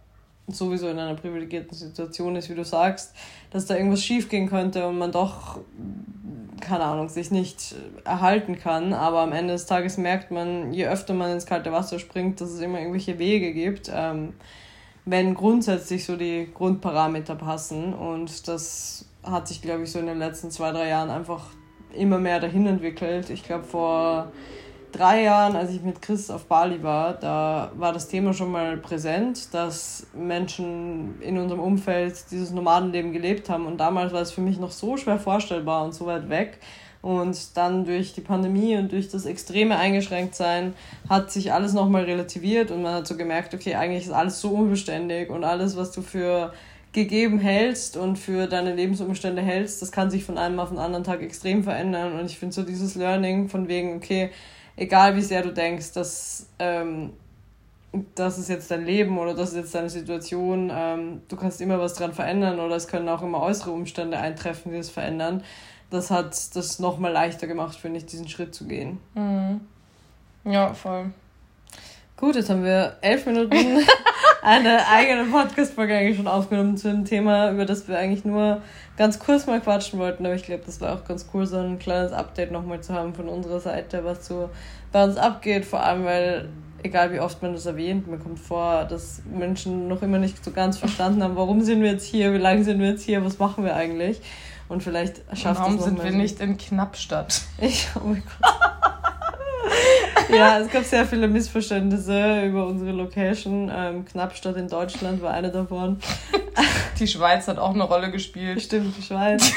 sowieso 0.52 0.88
in 0.88 0.98
einer 0.98 1.14
privilegierten 1.14 1.76
Situation 1.76 2.36
ist, 2.36 2.50
wie 2.50 2.54
du 2.54 2.64
sagst, 2.64 3.14
dass 3.50 3.66
da 3.66 3.76
irgendwas 3.76 4.02
schiefgehen 4.02 4.48
könnte 4.48 4.86
und 4.86 4.98
man 4.98 5.12
doch, 5.12 5.58
keine 6.60 6.84
Ahnung, 6.84 7.08
sich 7.08 7.30
nicht 7.30 7.74
erhalten 8.04 8.58
kann. 8.58 8.92
Aber 8.92 9.20
am 9.20 9.32
Ende 9.32 9.54
des 9.54 9.66
Tages 9.66 9.96
merkt 9.96 10.30
man, 10.30 10.72
je 10.72 10.86
öfter 10.86 11.14
man 11.14 11.32
ins 11.32 11.46
kalte 11.46 11.72
Wasser 11.72 11.98
springt, 11.98 12.40
dass 12.40 12.50
es 12.50 12.60
immer 12.60 12.78
irgendwelche 12.78 13.18
Wege 13.18 13.52
gibt. 13.52 13.90
Ähm, 13.92 14.34
wenn 15.04 15.34
grundsätzlich 15.34 16.04
so 16.04 16.16
die 16.16 16.48
Grundparameter 16.52 17.34
passen. 17.34 17.94
Und 17.94 18.48
das 18.48 19.06
hat 19.22 19.48
sich, 19.48 19.62
glaube 19.62 19.84
ich, 19.84 19.92
so 19.92 19.98
in 19.98 20.06
den 20.06 20.18
letzten 20.18 20.50
zwei, 20.50 20.72
drei 20.72 20.88
Jahren 20.88 21.10
einfach 21.10 21.46
immer 21.94 22.18
mehr 22.18 22.40
dahin 22.40 22.66
entwickelt. 22.66 23.30
Ich 23.30 23.42
glaube, 23.42 23.64
vor 23.64 24.32
drei 24.92 25.22
Jahren, 25.22 25.56
als 25.56 25.70
ich 25.70 25.82
mit 25.82 26.02
Chris 26.02 26.30
auf 26.30 26.46
Bali 26.46 26.82
war, 26.82 27.14
da 27.14 27.72
war 27.76 27.92
das 27.92 28.08
Thema 28.08 28.32
schon 28.32 28.50
mal 28.50 28.76
präsent, 28.76 29.52
dass 29.52 30.06
Menschen 30.14 31.20
in 31.20 31.38
unserem 31.38 31.60
Umfeld 31.60 32.30
dieses 32.30 32.50
Nomadenleben 32.50 33.12
gelebt 33.12 33.48
haben. 33.48 33.66
Und 33.66 33.78
damals 33.78 34.12
war 34.12 34.20
es 34.20 34.32
für 34.32 34.40
mich 34.40 34.58
noch 34.58 34.70
so 34.70 34.96
schwer 34.96 35.18
vorstellbar 35.18 35.84
und 35.84 35.94
so 35.94 36.06
weit 36.06 36.28
weg. 36.28 36.58
Und 37.02 37.56
dann 37.56 37.84
durch 37.84 38.12
die 38.12 38.20
Pandemie 38.20 38.76
und 38.76 38.92
durch 38.92 39.08
das 39.08 39.24
extreme 39.24 39.76
Eingeschränktsein 39.78 40.74
hat 41.08 41.30
sich 41.30 41.52
alles 41.52 41.72
nochmal 41.72 42.04
relativiert 42.04 42.70
und 42.70 42.82
man 42.82 42.94
hat 42.94 43.06
so 43.06 43.16
gemerkt, 43.16 43.54
okay, 43.54 43.74
eigentlich 43.74 44.04
ist 44.04 44.12
alles 44.12 44.40
so 44.40 44.50
unbeständig 44.50 45.30
und 45.30 45.42
alles, 45.44 45.76
was 45.78 45.92
du 45.92 46.02
für 46.02 46.52
gegeben 46.92 47.38
hältst 47.38 47.96
und 47.96 48.18
für 48.18 48.46
deine 48.48 48.74
Lebensumstände 48.74 49.40
hältst, 49.42 49.80
das 49.80 49.92
kann 49.92 50.10
sich 50.10 50.24
von 50.24 50.36
einem 50.36 50.58
auf 50.58 50.70
den 50.70 50.78
anderen 50.78 51.04
Tag 51.04 51.22
extrem 51.22 51.62
verändern. 51.62 52.18
Und 52.18 52.26
ich 52.26 52.38
finde 52.38 52.54
so 52.54 52.62
dieses 52.62 52.96
Learning 52.96 53.48
von 53.48 53.68
wegen, 53.68 53.96
okay, 53.96 54.30
egal 54.80 55.14
wie 55.14 55.22
sehr 55.22 55.42
du 55.42 55.52
denkst, 55.52 55.92
dass 55.92 56.46
ähm, 56.58 57.12
das 58.14 58.38
ist 58.38 58.48
jetzt 58.48 58.70
dein 58.70 58.84
Leben 58.84 59.18
oder 59.18 59.34
das 59.34 59.50
ist 59.50 59.56
jetzt 59.56 59.74
deine 59.74 59.90
Situation, 59.90 60.70
ähm, 60.72 61.22
du 61.28 61.36
kannst 61.36 61.60
immer 61.60 61.78
was 61.78 61.94
dran 61.94 62.12
verändern 62.12 62.58
oder 62.58 62.76
es 62.76 62.88
können 62.88 63.08
auch 63.08 63.22
immer 63.22 63.42
äußere 63.42 63.70
Umstände 63.70 64.18
eintreffen, 64.18 64.72
die 64.72 64.78
das 64.78 64.90
verändern. 64.90 65.44
Das 65.90 66.10
hat 66.10 66.56
das 66.56 66.78
nochmal 66.78 67.12
leichter 67.12 67.46
gemacht, 67.46 67.76
finde 67.76 67.98
ich, 67.98 68.06
diesen 68.06 68.28
Schritt 68.28 68.54
zu 68.54 68.66
gehen. 68.66 68.98
Mhm. 69.14 69.60
Ja, 70.44 70.72
voll. 70.72 71.12
Gut, 72.20 72.36
jetzt 72.36 72.50
haben 72.50 72.64
wir 72.64 72.98
elf 73.00 73.24
Minuten 73.24 73.56
eine 74.42 74.86
eigene 74.86 75.24
Podcast-Folge 75.24 75.96
eigentlich 75.96 76.18
schon 76.18 76.28
aufgenommen 76.28 76.76
zu 76.76 76.90
einem 76.90 77.06
Thema, 77.06 77.50
über 77.50 77.64
das 77.64 77.88
wir 77.88 77.98
eigentlich 77.98 78.26
nur 78.26 78.60
ganz 78.98 79.18
kurz 79.18 79.46
mal 79.46 79.58
quatschen 79.58 79.98
wollten. 79.98 80.26
Aber 80.26 80.34
ich 80.34 80.42
glaube, 80.42 80.62
das 80.66 80.82
war 80.82 80.92
auch 80.92 81.04
ganz 81.06 81.30
cool, 81.32 81.46
so 81.46 81.56
ein 81.56 81.78
kleines 81.78 82.12
Update 82.12 82.52
nochmal 82.52 82.82
zu 82.82 82.92
haben 82.92 83.14
von 83.14 83.26
unserer 83.26 83.58
Seite, 83.58 84.04
was 84.04 84.26
so 84.26 84.50
bei 84.92 85.02
uns 85.02 85.16
abgeht. 85.16 85.64
Vor 85.64 85.82
allem, 85.82 86.04
weil, 86.04 86.50
egal 86.82 87.10
wie 87.10 87.20
oft 87.20 87.40
man 87.40 87.54
das 87.54 87.64
erwähnt, 87.64 88.06
mir 88.06 88.18
kommt 88.18 88.38
vor, 88.38 88.84
dass 88.84 89.22
Menschen 89.24 89.88
noch 89.88 90.02
immer 90.02 90.18
nicht 90.18 90.44
so 90.44 90.50
ganz 90.50 90.76
verstanden 90.76 91.22
haben, 91.22 91.36
warum 91.36 91.62
sind 91.62 91.80
wir 91.80 91.92
jetzt 91.92 92.04
hier, 92.04 92.34
wie 92.34 92.38
lange 92.38 92.64
sind 92.64 92.80
wir 92.80 92.90
jetzt 92.90 93.02
hier, 93.02 93.24
was 93.24 93.38
machen 93.38 93.64
wir 93.64 93.74
eigentlich. 93.74 94.20
Und 94.68 94.82
vielleicht 94.82 95.22
schafft 95.32 95.62
Warum 95.62 95.80
sind 95.80 96.04
wir 96.04 96.10
nicht 96.10 96.38
in 96.40 96.58
Knappstadt? 96.58 97.40
Ich, 97.56 97.88
oh 97.94 98.00
mein 98.04 98.22
Gott. 98.42 98.52
ja, 100.32 100.58
es 100.58 100.70
gab 100.70 100.84
sehr 100.84 101.06
viele 101.06 101.28
Missverständnisse 101.28 102.44
über 102.44 102.66
unsere 102.66 102.92
Location. 102.92 103.70
Ähm, 103.74 104.04
Knappstadt 104.04 104.56
in 104.56 104.68
Deutschland 104.68 105.22
war 105.22 105.32
eine 105.32 105.50
davon. 105.50 105.98
Die 106.98 107.06
Schweiz 107.06 107.48
hat 107.48 107.58
auch 107.58 107.74
eine 107.74 107.84
Rolle 107.84 108.10
gespielt. 108.10 108.60
Stimmt, 108.60 108.96
die 108.96 109.02
Schweiz. 109.02 109.52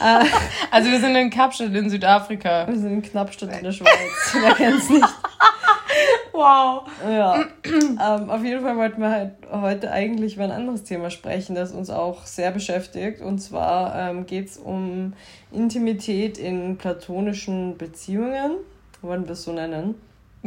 also 0.70 0.90
wir 0.90 1.00
sind 1.00 1.16
in 1.16 1.30
Kapstadt 1.30 1.74
in 1.74 1.90
Südafrika. 1.90 2.66
Wir 2.68 2.78
sind 2.78 2.92
in 2.92 3.02
Knappstadt 3.02 3.56
in 3.56 3.64
der 3.64 3.72
Schweiz. 3.72 3.90
Wer 4.32 4.54
kennt 4.54 4.78
es 4.78 4.90
nicht? 4.90 5.08
Wow. 6.32 6.86
Ja. 7.08 7.46
ähm, 7.64 8.30
auf 8.30 8.44
jeden 8.44 8.62
Fall 8.62 8.76
wollten 8.76 9.00
wir 9.00 9.10
halt 9.10 9.32
heute 9.50 9.90
eigentlich 9.90 10.34
über 10.34 10.44
ein 10.44 10.50
anderes 10.50 10.84
Thema 10.84 11.10
sprechen, 11.10 11.54
das 11.54 11.72
uns 11.72 11.88
auch 11.88 12.26
sehr 12.26 12.50
beschäftigt. 12.50 13.22
Und 13.22 13.38
zwar 13.38 14.10
ähm, 14.10 14.26
geht 14.26 14.48
es 14.48 14.58
um 14.58 15.14
Intimität 15.50 16.36
in 16.36 16.76
platonischen 16.76 17.78
Beziehungen. 17.78 18.58
Wollen 19.00 19.24
wir 19.24 19.32
es 19.32 19.44
so 19.44 19.52
nennen? 19.52 19.94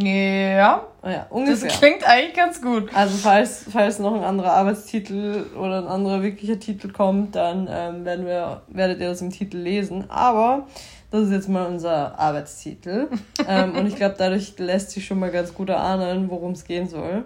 Ja. 0.01 0.88
Ah 1.01 1.12
ja, 1.12 1.27
ungefähr. 1.29 1.70
Das 1.70 1.79
klingt 1.79 2.03
eigentlich 2.08 2.36
ganz 2.36 2.62
gut. 2.62 2.94
Also 2.94 3.18
falls, 3.18 3.65
falls 3.72 4.00
noch 4.00 4.13
ein 4.15 4.24
anderer 4.24 4.51
Arbeitstitel 4.51 5.46
oder 5.58 5.79
ein 5.79 5.88
anderer 5.88 6.22
wirklicher 6.22 6.60
Titel 6.60 6.91
kommt, 6.91 7.36
dann 7.36 7.68
ähm, 7.72 8.06
werden 8.06 8.25
wir, 8.25 8.62
werdet 8.68 9.00
ihr 9.00 9.10
das 9.10 9.22
im 9.22 9.29
Titel 9.29 9.58
lesen. 9.58 10.10
Aber 10.10 10.68
das 11.12 11.24
ist 11.24 11.32
jetzt 11.32 11.50
mal 11.50 11.65
unser 11.65 12.20
Arbeitstitel. 12.20 13.08
ähm, 13.48 13.75
und 13.75 13.88
ich 13.88 13.96
glaube, 13.96 14.15
dadurch 14.18 14.58
lässt 14.58 14.91
sich 14.91 15.06
schon 15.06 15.20
mal 15.20 15.32
ganz 15.32 15.53
gut 15.53 15.70
erahnen, 15.70 16.29
worum 16.29 16.51
es 16.51 16.65
gehen 16.65 16.88
soll. 16.88 17.24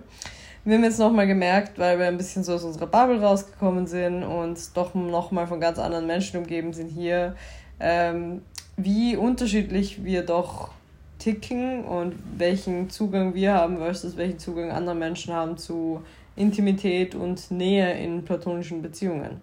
Wir 0.65 0.75
haben 0.75 0.84
jetzt 0.84 1.00
nochmal 1.00 1.27
gemerkt, 1.27 1.77
weil 1.77 2.00
wir 2.00 2.06
ein 2.06 2.18
bisschen 2.18 2.44
so 2.44 2.53
aus 2.53 2.63
unserer 2.63 2.88
Bubble 2.88 3.22
rausgekommen 3.22 3.86
sind 3.86 4.24
und 4.24 4.58
doch 4.77 4.94
nochmal 4.94 5.46
von 5.46 5.60
ganz 5.60 5.77
anderen 5.77 6.08
Menschen 6.08 6.38
umgeben 6.39 6.72
sind 6.72 6.88
hier, 6.88 7.36
ähm, 7.82 8.44
wie 8.77 9.18
unterschiedlich 9.18 10.06
wir 10.06 10.25
doch 10.25 10.70
ticken 11.24 11.86
und 11.86 12.15
welchen 12.38 12.89
Zugang 12.89 13.34
wir 13.34 13.53
haben 13.53 13.77
versus 13.77 14.18
welchen 14.18 14.39
Zugang 14.39 14.72
andere 14.72 14.96
Menschen 14.96 15.34
haben 15.34 15.58
zu 15.58 16.01
Intimität 16.36 17.15
und 17.15 17.50
Nähe 17.50 17.94
in 17.94 18.25
platonischen 18.25 18.82
Beziehungen. 18.82 19.39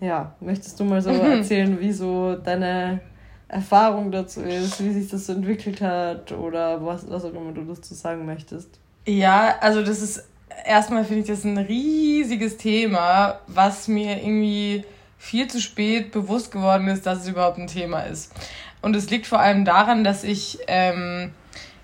Ja, 0.00 0.34
möchtest 0.40 0.78
du 0.78 0.84
mal 0.84 1.00
so 1.00 1.10
erzählen, 1.10 1.80
wie 1.80 1.92
so 1.92 2.36
deine 2.36 3.00
Erfahrung 3.48 4.12
dazu 4.12 4.42
ist, 4.42 4.82
wie 4.84 4.92
sich 4.92 5.08
das 5.08 5.26
so 5.26 5.32
entwickelt 5.32 5.80
hat 5.80 6.32
oder 6.32 6.84
was, 6.84 7.08
was 7.08 7.24
auch 7.24 7.32
immer 7.32 7.52
du 7.52 7.62
dazu 7.62 7.94
sagen 7.94 8.26
möchtest? 8.26 8.78
Ja, 9.06 9.56
also 9.60 9.82
das 9.82 10.02
ist 10.02 10.24
erstmal 10.66 11.04
finde 11.04 11.22
ich 11.22 11.28
das 11.28 11.44
ein 11.44 11.56
riesiges 11.56 12.58
Thema, 12.58 13.40
was 13.46 13.88
mir 13.88 14.22
irgendwie 14.22 14.84
viel 15.16 15.48
zu 15.48 15.60
spät 15.60 16.12
bewusst 16.12 16.50
geworden 16.50 16.88
ist, 16.88 17.06
dass 17.06 17.20
es 17.20 17.28
überhaupt 17.28 17.58
ein 17.58 17.66
Thema 17.66 18.00
ist. 18.02 18.32
Und 18.82 18.96
es 18.96 19.10
liegt 19.10 19.26
vor 19.26 19.40
allem 19.40 19.64
daran, 19.64 20.04
dass 20.04 20.24
ich 20.24 20.58
ähm, 20.66 21.32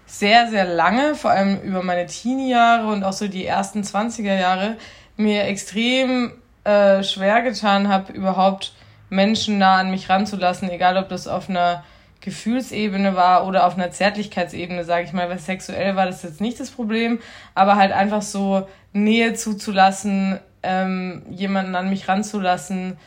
sehr, 0.07 0.49
sehr 0.49 0.65
lange, 0.65 1.15
vor 1.15 1.31
allem 1.31 1.61
über 1.61 1.83
meine 1.83 2.07
Teenie-Jahre 2.07 2.87
und 2.89 3.05
auch 3.05 3.13
so 3.13 3.29
die 3.29 3.45
ersten 3.45 3.83
20er 3.83 4.39
Jahre, 4.39 4.77
mir 5.17 5.45
extrem 5.45 6.33
äh, 6.65 7.03
schwer 7.03 7.43
getan 7.43 7.89
habe, 7.89 8.13
überhaupt 8.13 8.73
Menschen 9.11 9.59
nah 9.59 9.77
an 9.77 9.91
mich 9.91 10.09
ranzulassen, 10.09 10.71
egal 10.71 10.97
ob 10.97 11.09
das 11.09 11.29
auf 11.29 11.49
einer 11.49 11.85
Gefühlsebene 12.21 13.15
war 13.15 13.47
oder 13.47 13.67
auf 13.67 13.75
einer 13.75 13.91
Zärtlichkeitsebene, 13.91 14.85
sage 14.85 15.05
ich 15.05 15.13
mal, 15.13 15.29
weil 15.29 15.39
sexuell 15.39 15.97
war 15.97 16.07
das 16.07 16.23
jetzt 16.23 16.41
nicht 16.41 16.59
das 16.59 16.71
Problem, 16.71 17.21
aber 17.55 17.77
halt 17.77 17.93
einfach 17.93 18.23
so 18.23 18.67
Nähe 18.93 19.35
zuzulassen, 19.35 20.41
ähm, 20.63 21.23
jemanden 21.31 21.77
an 21.77 21.89
mich 21.89 22.09
ranzulassen, 22.09 22.99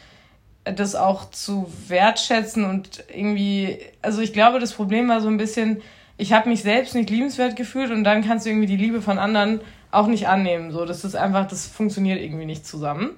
das 0.75 0.95
auch 0.95 1.29
zu 1.31 1.71
wertschätzen 1.87 2.65
und 2.65 3.03
irgendwie, 3.13 3.79
also 4.01 4.21
ich 4.21 4.33
glaube, 4.33 4.59
das 4.59 4.73
Problem 4.73 5.07
war 5.09 5.21
so 5.21 5.27
ein 5.27 5.37
bisschen, 5.37 5.81
ich 6.17 6.33
habe 6.33 6.49
mich 6.49 6.61
selbst 6.61 6.95
nicht 6.95 7.09
liebenswert 7.09 7.55
gefühlt 7.55 7.91
und 7.91 8.03
dann 8.03 8.23
kannst 8.23 8.45
du 8.45 8.49
irgendwie 8.49 8.67
die 8.67 8.77
Liebe 8.77 9.01
von 9.01 9.19
anderen 9.19 9.61
auch 9.91 10.07
nicht 10.07 10.27
annehmen. 10.27 10.71
So, 10.71 10.85
das 10.85 11.03
ist 11.03 11.15
einfach, 11.15 11.47
das 11.47 11.65
funktioniert 11.67 12.21
irgendwie 12.21 12.45
nicht 12.45 12.65
zusammen. 12.65 13.11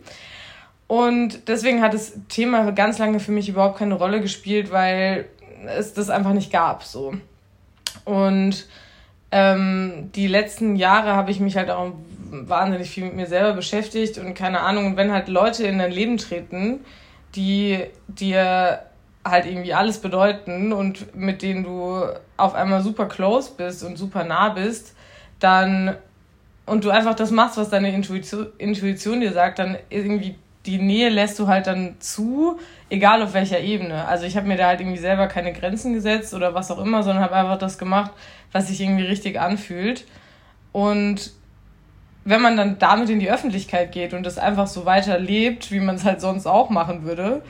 Und 0.88 1.48
deswegen 1.48 1.82
hat 1.82 1.94
das 1.94 2.14
Thema 2.28 2.72
ganz 2.72 2.98
lange 2.98 3.20
für 3.20 3.32
mich 3.32 3.48
überhaupt 3.48 3.78
keine 3.78 3.94
Rolle 3.94 4.22
gespielt, 4.22 4.72
weil 4.72 5.26
es 5.78 5.94
das 5.94 6.10
einfach 6.10 6.34
nicht 6.34 6.52
gab. 6.52 6.84
So. 6.84 7.14
Und 8.04 8.68
ähm, 9.32 10.10
die 10.14 10.28
letzten 10.28 10.76
Jahre 10.76 11.16
habe 11.16 11.32
ich 11.32 11.40
mich 11.40 11.56
halt 11.56 11.70
auch 11.70 11.94
wahnsinnig 12.32 12.90
viel 12.90 13.06
mit 13.06 13.16
mir 13.16 13.28
selber 13.28 13.54
beschäftigt 13.54 14.18
und 14.18 14.34
keine 14.34 14.62
Ahnung, 14.62 14.98
wenn 14.98 15.12
halt 15.12 15.28
Leute 15.28 15.66
in 15.66 15.80
dein 15.80 15.92
Leben 15.92 16.18
treten, 16.18 16.82
die 17.36 17.86
dir 18.08 18.84
halt 19.24 19.46
irgendwie 19.46 19.74
alles 19.74 20.00
bedeuten 20.00 20.74
und 20.74 21.16
mit 21.16 21.42
denen 21.42 21.64
du 21.64 22.04
auf 22.38 22.56
einmal 22.56 22.82
super 22.82 23.08
close 23.08 23.52
bist 23.56 23.84
und 23.84 23.98
super 23.98 24.24
nah 24.24 24.50
bist, 24.50 24.96
dann 25.40 25.96
und 26.66 26.84
du 26.84 26.90
einfach 26.90 27.16
das 27.16 27.32
machst, 27.32 27.58
was 27.58 27.70
deine 27.70 27.94
Intuition, 27.94 28.48
Intuition 28.58 29.20
dir 29.20 29.34
sagt, 29.34 29.60
dann 29.60 29.78
irgendwie 29.90 30.36
die 30.66 30.78
Nähe 30.78 31.10
lässt 31.10 31.40
du 31.40 31.48
halt 31.48 31.68
dann 31.68 31.96
zu, 32.00 32.60
egal 32.90 33.24
auf 33.24 33.34
welcher 33.34 33.60
Ebene. 33.60 34.08
Also 34.08 34.26
ich 34.26 34.38
habe 34.38 34.48
mir 34.48 34.58
da 34.58 34.68
halt 34.68 34.80
irgendwie 34.80 35.00
selber 35.00 35.28
keine 35.28 35.54
Grenzen 35.54 35.94
gesetzt 35.94 36.34
oder 36.34 36.54
was 36.54 36.70
auch 36.70 36.80
immer, 36.80 37.02
sondern 37.02 37.24
habe 37.24 37.36
einfach 37.36 37.58
das 37.58 37.78
gemacht, 37.78 38.12
was 38.52 38.68
sich 38.68 38.80
irgendwie 38.80 39.06
richtig 39.06 39.40
anfühlt. 39.40 40.06
Und 40.72 41.34
wenn 42.24 42.42
man 42.42 42.58
dann 42.58 42.78
damit 42.80 43.10
in 43.10 43.20
die 43.20 43.32
Öffentlichkeit 43.32 43.92
geht 43.92 44.14
und 44.14 44.26
das 44.26 44.38
einfach 44.38 44.68
so 44.68 44.86
weiterlebt, 44.86 45.72
wie 45.72 45.80
man 45.80 45.96
es 45.96 46.06
halt 46.06 46.22
sonst 46.22 46.46
auch 46.46 46.70
machen 46.70 47.04
würde, 47.04 47.42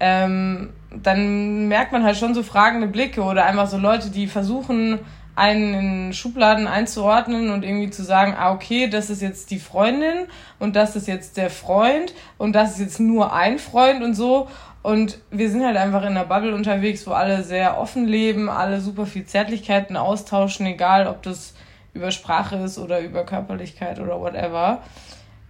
ähm, 0.00 0.70
dann 1.02 1.68
merkt 1.68 1.92
man 1.92 2.04
halt 2.04 2.16
schon 2.16 2.34
so 2.34 2.42
fragende 2.42 2.86
Blicke 2.86 3.22
oder 3.22 3.46
einfach 3.46 3.66
so 3.66 3.78
Leute, 3.78 4.10
die 4.10 4.26
versuchen, 4.26 4.98
einen 5.36 5.74
in 5.74 6.12
Schubladen 6.12 6.66
einzuordnen 6.66 7.50
und 7.50 7.64
irgendwie 7.64 7.90
zu 7.90 8.04
sagen, 8.04 8.34
ah, 8.38 8.52
okay, 8.52 8.88
das 8.88 9.10
ist 9.10 9.20
jetzt 9.20 9.50
die 9.50 9.58
Freundin 9.58 10.26
und 10.58 10.76
das 10.76 10.94
ist 10.94 11.08
jetzt 11.08 11.36
der 11.36 11.50
Freund 11.50 12.14
und 12.38 12.52
das 12.52 12.72
ist 12.72 12.80
jetzt 12.80 13.00
nur 13.00 13.32
ein 13.32 13.58
Freund 13.58 14.02
und 14.02 14.14
so. 14.14 14.48
Und 14.82 15.18
wir 15.30 15.50
sind 15.50 15.64
halt 15.64 15.76
einfach 15.76 16.02
in 16.02 16.08
einer 16.08 16.26
Bubble 16.26 16.54
unterwegs, 16.54 17.06
wo 17.06 17.12
alle 17.12 17.42
sehr 17.42 17.80
offen 17.80 18.06
leben, 18.06 18.48
alle 18.48 18.80
super 18.80 19.06
viel 19.06 19.24
Zärtlichkeiten 19.24 19.96
austauschen, 19.96 20.66
egal 20.66 21.08
ob 21.08 21.22
das 21.22 21.54
über 21.94 22.10
Sprache 22.10 22.56
ist 22.56 22.78
oder 22.78 23.00
über 23.00 23.24
Körperlichkeit 23.24 24.00
oder 24.00 24.20
whatever. 24.20 24.82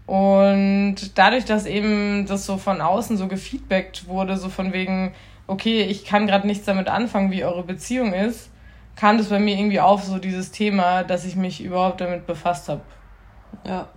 Und 0.06 0.96
dadurch, 1.16 1.46
dass 1.46 1.66
eben 1.66 2.26
das 2.26 2.44
so 2.44 2.58
von 2.58 2.80
außen 2.80 3.16
so 3.16 3.26
gefeedbackt 3.26 4.06
wurde, 4.06 4.36
so 4.36 4.50
von 4.50 4.72
wegen, 4.72 5.14
okay, 5.46 5.82
ich 5.82 6.04
kann 6.04 6.26
gerade 6.26 6.46
nichts 6.46 6.66
damit 6.66 6.88
anfangen, 6.88 7.30
wie 7.30 7.44
eure 7.44 7.62
Beziehung 7.62 8.12
ist, 8.12 8.50
kam 8.96 9.18
das 9.18 9.28
bei 9.28 9.38
mir 9.38 9.56
irgendwie 9.56 9.80
auf, 9.80 10.04
so 10.04 10.18
dieses 10.18 10.52
Thema, 10.52 11.02
dass 11.02 11.24
ich 11.24 11.36
mich 11.36 11.62
überhaupt 11.62 12.00
damit 12.00 12.26
befasst 12.26 12.68
habe. 12.68 12.82
Ja. 13.66 13.88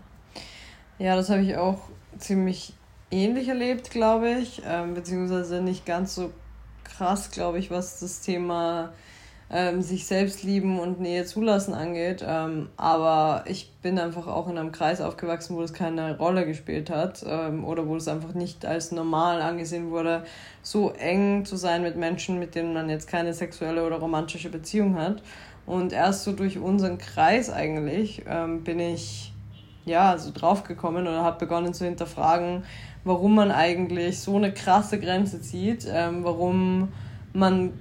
Ja, 0.97 1.15
das 1.15 1.29
habe 1.29 1.41
ich 1.41 1.57
auch 1.57 1.79
ziemlich 2.17 2.73
ähnlich 3.11 3.47
erlebt, 3.49 3.91
glaube 3.91 4.31
ich, 4.31 4.61
ähm, 4.67 4.93
beziehungsweise 4.93 5.61
nicht 5.61 5.85
ganz 5.85 6.15
so 6.15 6.31
krass, 6.83 7.29
glaube 7.31 7.59
ich, 7.59 7.69
was 7.69 7.99
das 7.99 8.21
Thema 8.21 8.93
ähm, 9.49 9.81
sich 9.81 10.05
selbst 10.05 10.43
lieben 10.43 10.79
und 10.79 10.99
Nähe 10.99 11.25
zulassen 11.25 11.73
angeht. 11.73 12.23
Ähm, 12.27 12.69
aber 12.75 13.45
ich 13.47 13.71
bin 13.81 13.97
einfach 13.97 14.27
auch 14.27 14.49
in 14.49 14.57
einem 14.57 14.71
Kreis 14.71 14.99
aufgewachsen, 14.99 15.55
wo 15.55 15.61
das 15.61 15.73
keine 15.73 16.17
Rolle 16.17 16.45
gespielt 16.45 16.89
hat 16.89 17.25
ähm, 17.27 17.63
oder 17.63 17.87
wo 17.87 17.95
es 17.95 18.07
einfach 18.07 18.33
nicht 18.33 18.65
als 18.65 18.91
normal 18.91 19.41
angesehen 19.41 19.89
wurde, 19.91 20.23
so 20.61 20.91
eng 20.91 21.45
zu 21.45 21.55
sein 21.55 21.81
mit 21.81 21.95
Menschen, 21.95 22.39
mit 22.39 22.55
denen 22.55 22.73
man 22.73 22.89
jetzt 22.89 23.07
keine 23.07 23.33
sexuelle 23.33 23.85
oder 23.85 23.97
romantische 23.97 24.49
Beziehung 24.49 24.95
hat. 24.95 25.21
Und 25.65 25.93
erst 25.93 26.23
so 26.23 26.31
durch 26.31 26.57
unseren 26.57 26.97
Kreis 26.97 27.49
eigentlich 27.49 28.23
ähm, 28.27 28.63
bin 28.63 28.79
ich 28.79 29.33
ja 29.85 30.17
so 30.17 30.31
draufgekommen 30.33 31.07
oder 31.07 31.23
habe 31.23 31.39
begonnen 31.39 31.73
zu 31.73 31.85
hinterfragen, 31.85 32.63
warum 33.05 33.35
man 33.35 33.51
eigentlich 33.51 34.19
so 34.19 34.35
eine 34.35 34.53
krasse 34.53 34.99
Grenze 34.99 35.41
zieht, 35.41 35.87
ähm, 35.89 36.23
warum 36.23 36.89
man 37.33 37.73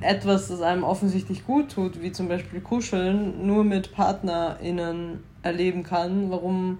etwas, 0.00 0.48
das 0.48 0.60
einem 0.60 0.84
offensichtlich 0.84 1.46
gut 1.46 1.72
tut, 1.72 2.02
wie 2.02 2.12
zum 2.12 2.28
Beispiel 2.28 2.60
Kuscheln, 2.60 3.46
nur 3.46 3.64
mit 3.64 3.92
PartnerInnen 3.92 5.20
erleben 5.42 5.82
kann, 5.82 6.30
warum 6.30 6.78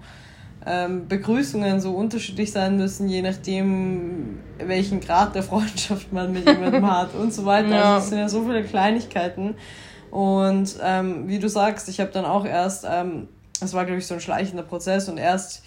ähm, 0.65 1.07
Begrüßungen 1.07 1.79
so 1.79 1.91
unterschiedlich 1.91 2.51
sein 2.51 2.77
müssen, 2.77 3.07
je 3.07 3.21
nachdem, 3.21 4.39
welchen 4.59 4.99
Grad 4.99 5.33
der 5.35 5.43
Freundschaft 5.43 6.11
man 6.11 6.33
mit 6.33 6.47
jemandem 6.47 6.91
hat 6.91 7.15
und 7.15 7.33
so 7.33 7.45
weiter. 7.45 7.69
Ja. 7.69 7.95
Also 7.95 8.03
es 8.03 8.09
sind 8.09 8.19
ja 8.19 8.29
so 8.29 8.43
viele 8.43 8.63
Kleinigkeiten. 8.63 9.55
Und 10.11 10.77
ähm, 10.83 11.27
wie 11.27 11.39
du 11.39 11.49
sagst, 11.49 11.89
ich 11.89 11.99
habe 11.99 12.11
dann 12.11 12.25
auch 12.25 12.45
erst, 12.45 12.85
ähm, 12.89 13.27
das 13.59 13.73
war 13.73 13.85
glaube 13.85 13.99
ich 13.99 14.07
so 14.07 14.15
ein 14.15 14.19
schleichender 14.19 14.63
Prozess 14.63 15.09
und 15.09 15.17
erst 15.17 15.63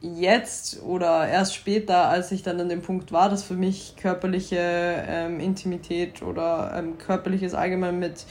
jetzt 0.00 0.82
oder 0.82 1.28
erst 1.28 1.54
später, 1.54 2.08
als 2.08 2.32
ich 2.32 2.42
dann 2.42 2.60
an 2.60 2.68
dem 2.68 2.82
Punkt 2.82 3.12
war, 3.12 3.28
dass 3.28 3.42
für 3.42 3.54
mich 3.54 3.96
körperliche 3.96 4.58
ähm, 4.58 5.40
Intimität 5.40 6.22
oder 6.22 6.72
ähm, 6.76 6.98
körperliches 6.98 7.54
allgemein 7.54 7.98
mit 7.98 8.24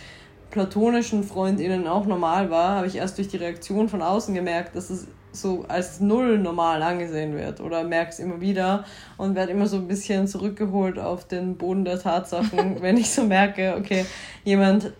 platonischen 0.49 1.23
Freundinnen 1.23 1.87
auch 1.87 2.05
normal 2.05 2.49
war, 2.49 2.77
habe 2.77 2.87
ich 2.87 2.95
erst 2.95 3.17
durch 3.17 3.27
die 3.27 3.37
Reaktion 3.37 3.87
von 3.87 4.01
außen 4.01 4.33
gemerkt, 4.33 4.75
dass 4.75 4.89
es 4.89 5.07
so 5.31 5.65
als 5.67 5.99
null 5.99 6.39
normal 6.39 6.81
angesehen 6.81 7.35
wird 7.35 7.61
oder 7.61 7.83
merke 7.83 8.11
es 8.11 8.19
immer 8.19 8.41
wieder 8.41 8.85
und 9.17 9.35
werde 9.35 9.51
immer 9.51 9.67
so 9.67 9.77
ein 9.77 9.87
bisschen 9.87 10.27
zurückgeholt 10.27 10.97
auf 10.97 11.27
den 11.27 11.55
Boden 11.55 11.85
der 11.85 11.99
Tatsachen, 11.99 12.77
wenn 12.81 12.97
ich 12.97 13.11
so 13.11 13.23
merke, 13.23 13.75
okay, 13.77 14.05
jemand 14.43 14.91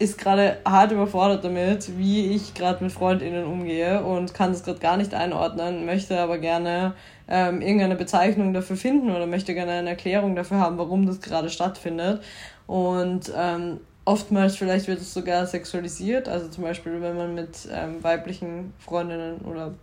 ist 0.00 0.16
gerade 0.16 0.56
hart 0.64 0.92
überfordert 0.92 1.44
damit, 1.44 1.98
wie 1.98 2.34
ich 2.34 2.54
gerade 2.54 2.82
mit 2.82 2.90
FreundInnen 2.90 3.44
umgehe 3.44 4.02
und 4.02 4.32
kann 4.32 4.50
das 4.50 4.64
gerade 4.64 4.80
gar 4.80 4.96
nicht 4.96 5.12
einordnen, 5.12 5.84
möchte 5.84 6.18
aber 6.18 6.38
gerne 6.38 6.94
ähm, 7.28 7.60
irgendeine 7.60 7.96
Bezeichnung 7.96 8.54
dafür 8.54 8.76
finden 8.76 9.10
oder 9.10 9.26
möchte 9.26 9.52
gerne 9.52 9.72
eine 9.72 9.90
Erklärung 9.90 10.34
dafür 10.34 10.58
haben, 10.58 10.78
warum 10.78 11.04
das 11.04 11.20
gerade 11.20 11.50
stattfindet. 11.50 12.22
Und 12.66 13.30
ähm, 13.36 13.80
oftmals 14.06 14.56
vielleicht 14.56 14.88
wird 14.88 15.02
es 15.02 15.12
sogar 15.12 15.44
sexualisiert, 15.46 16.30
also 16.30 16.48
zum 16.48 16.64
Beispiel, 16.64 17.02
wenn 17.02 17.18
man 17.18 17.34
mit 17.34 17.68
ähm, 17.70 18.02
weiblichen 18.02 18.72
Freundinnen 18.78 19.42
oder 19.42 19.74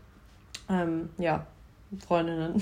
ähm, 0.67 1.09
ja, 1.19 1.45
Freundinnen 2.07 2.59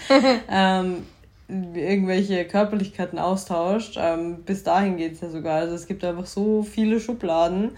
ähm, 0.50 1.04
irgendwelche 1.48 2.44
Körperlichkeiten 2.46 3.18
austauscht. 3.18 3.96
Ähm, 3.98 4.42
bis 4.44 4.62
dahin 4.62 4.96
geht 4.96 5.14
es 5.14 5.20
ja 5.20 5.30
sogar. 5.30 5.60
Also 5.60 5.74
es 5.74 5.86
gibt 5.86 6.04
einfach 6.04 6.26
so 6.26 6.62
viele 6.62 7.00
Schubladen 7.00 7.72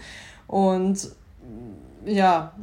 und 0.47 1.09
ja, 2.05 2.53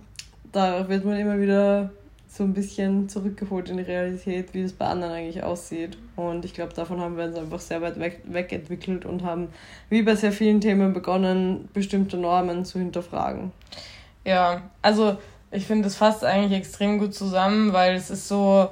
da 0.53 0.89
wird 0.89 1.05
man 1.05 1.19
immer 1.19 1.39
wieder 1.39 1.91
so 2.29 2.43
ein 2.43 2.53
bisschen 2.53 3.09
zurückgeholt 3.09 3.69
in 3.69 3.77
die 3.77 3.85
Realität, 3.85 4.55
wie 4.55 4.63
es 4.63 4.73
bei 4.73 4.87
anderen 4.87 5.13
eigentlich 5.13 5.43
aussieht. 5.45 5.97
Und 6.17 6.45
ich 6.45 6.53
glaube, 6.53 6.75
davon 6.75 7.01
haben 7.01 7.17
wir 7.17 7.25
uns 7.25 7.37
einfach 7.37 7.61
sehr 7.61 7.81
weit 7.81 8.01
weg, 8.01 8.23
wegentwickelt 8.25 9.05
und 9.05 9.23
haben, 9.23 9.49
wie 9.89 10.03
bei 10.03 10.17
sehr 10.17 10.33
vielen 10.33 10.61
Themen, 10.61 10.93
begonnen, 10.93 11.69
bestimmte 11.73 12.17
Normen 12.17 12.65
zu 12.65 12.81
hinterfragen. 12.81 13.53
Ja, 14.25 14.63
also 14.83 15.17
ich 15.53 15.67
finde, 15.67 15.85
das 15.85 15.95
fasst 15.95 16.25
eigentlich 16.25 16.59
extrem 16.59 16.99
gut 16.99 17.15
zusammen, 17.15 17.73
weil 17.73 17.95
es 17.95 18.11
ist 18.11 18.27
so, 18.27 18.69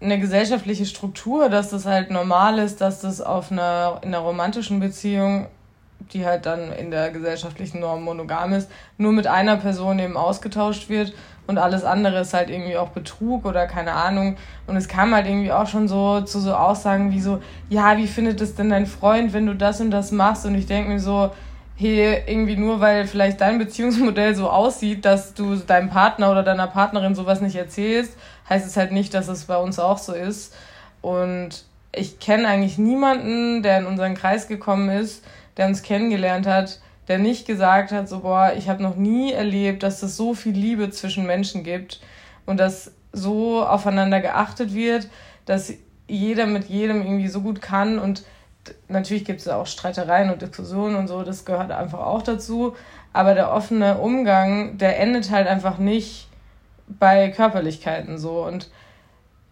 eine 0.00 0.18
gesellschaftliche 0.18 0.86
Struktur, 0.86 1.48
dass 1.48 1.70
das 1.70 1.84
halt 1.86 2.10
normal 2.10 2.58
ist, 2.58 2.80
dass 2.80 3.00
das 3.00 3.20
auf 3.20 3.52
einer, 3.52 4.00
in 4.02 4.08
einer 4.08 4.18
romantischen 4.18 4.80
Beziehung, 4.80 5.46
die 6.12 6.24
halt 6.24 6.46
dann 6.46 6.72
in 6.72 6.90
der 6.90 7.10
gesellschaftlichen 7.10 7.80
Norm 7.80 8.02
monogam 8.02 8.52
ist, 8.54 8.70
nur 8.96 9.12
mit 9.12 9.26
einer 9.26 9.56
Person 9.58 9.98
eben 9.98 10.16
ausgetauscht 10.16 10.88
wird 10.88 11.12
und 11.50 11.58
alles 11.58 11.82
andere 11.82 12.20
ist 12.20 12.32
halt 12.32 12.48
irgendwie 12.48 12.76
auch 12.76 12.90
Betrug 12.90 13.44
oder 13.44 13.66
keine 13.66 13.92
Ahnung. 13.92 14.36
Und 14.68 14.76
es 14.76 14.86
kam 14.86 15.12
halt 15.12 15.26
irgendwie 15.26 15.50
auch 15.50 15.66
schon 15.66 15.88
so 15.88 16.20
zu 16.20 16.38
so 16.38 16.54
Aussagen 16.54 17.10
wie 17.10 17.20
so, 17.20 17.40
ja, 17.68 17.96
wie 17.96 18.06
findet 18.06 18.40
es 18.40 18.54
denn 18.54 18.70
dein 18.70 18.86
Freund, 18.86 19.32
wenn 19.32 19.46
du 19.46 19.56
das 19.56 19.80
und 19.80 19.90
das 19.90 20.12
machst? 20.12 20.46
Und 20.46 20.54
ich 20.54 20.66
denke 20.66 20.90
mir 20.90 21.00
so, 21.00 21.32
hey, 21.74 22.22
irgendwie 22.26 22.56
nur 22.56 22.80
weil 22.80 23.06
vielleicht 23.06 23.40
dein 23.40 23.58
Beziehungsmodell 23.58 24.34
so 24.36 24.48
aussieht, 24.48 25.04
dass 25.04 25.34
du 25.34 25.56
deinem 25.56 25.90
Partner 25.90 26.30
oder 26.30 26.44
deiner 26.44 26.68
Partnerin 26.68 27.16
sowas 27.16 27.40
nicht 27.40 27.56
erzählst, 27.56 28.16
heißt 28.50 28.66
es 28.66 28.76
halt 28.76 28.92
nicht, 28.92 29.14
dass 29.14 29.28
es 29.28 29.44
bei 29.44 29.56
uns 29.56 29.78
auch 29.78 29.98
so 29.98 30.12
ist. 30.12 30.54
Und 31.00 31.64
ich 31.92 32.18
kenne 32.18 32.48
eigentlich 32.48 32.76
niemanden, 32.76 33.62
der 33.62 33.78
in 33.78 33.86
unseren 33.86 34.14
Kreis 34.14 34.48
gekommen 34.48 34.90
ist, 34.90 35.24
der 35.56 35.66
uns 35.66 35.82
kennengelernt 35.82 36.46
hat, 36.46 36.80
der 37.08 37.18
nicht 37.18 37.46
gesagt 37.46 37.92
hat, 37.92 38.08
so, 38.08 38.20
boah, 38.20 38.52
ich 38.56 38.68
habe 38.68 38.82
noch 38.82 38.96
nie 38.96 39.32
erlebt, 39.32 39.82
dass 39.82 40.02
es 40.02 40.16
so 40.16 40.34
viel 40.34 40.52
Liebe 40.52 40.90
zwischen 40.90 41.26
Menschen 41.26 41.64
gibt 41.64 42.00
und 42.46 42.58
dass 42.58 42.92
so 43.12 43.64
aufeinander 43.64 44.20
geachtet 44.20 44.74
wird, 44.74 45.08
dass 45.44 45.72
jeder 46.06 46.46
mit 46.46 46.68
jedem 46.68 47.02
irgendwie 47.02 47.28
so 47.28 47.40
gut 47.40 47.60
kann 47.60 47.98
und 47.98 48.22
natürlich 48.88 49.24
gibt 49.24 49.40
es 49.40 49.48
auch 49.48 49.66
Streitereien 49.66 50.30
und 50.30 50.42
Diskussionen 50.42 50.96
und 50.96 51.08
so, 51.08 51.22
das 51.22 51.44
gehört 51.44 51.72
einfach 51.72 52.00
auch 52.00 52.22
dazu, 52.22 52.76
aber 53.12 53.34
der 53.34 53.52
offene 53.52 53.98
Umgang, 53.98 54.78
der 54.78 55.00
endet 55.00 55.30
halt 55.30 55.48
einfach 55.48 55.78
nicht 55.78 56.29
bei 56.98 57.30
Körperlichkeiten 57.30 58.18
so. 58.18 58.44
Und 58.44 58.70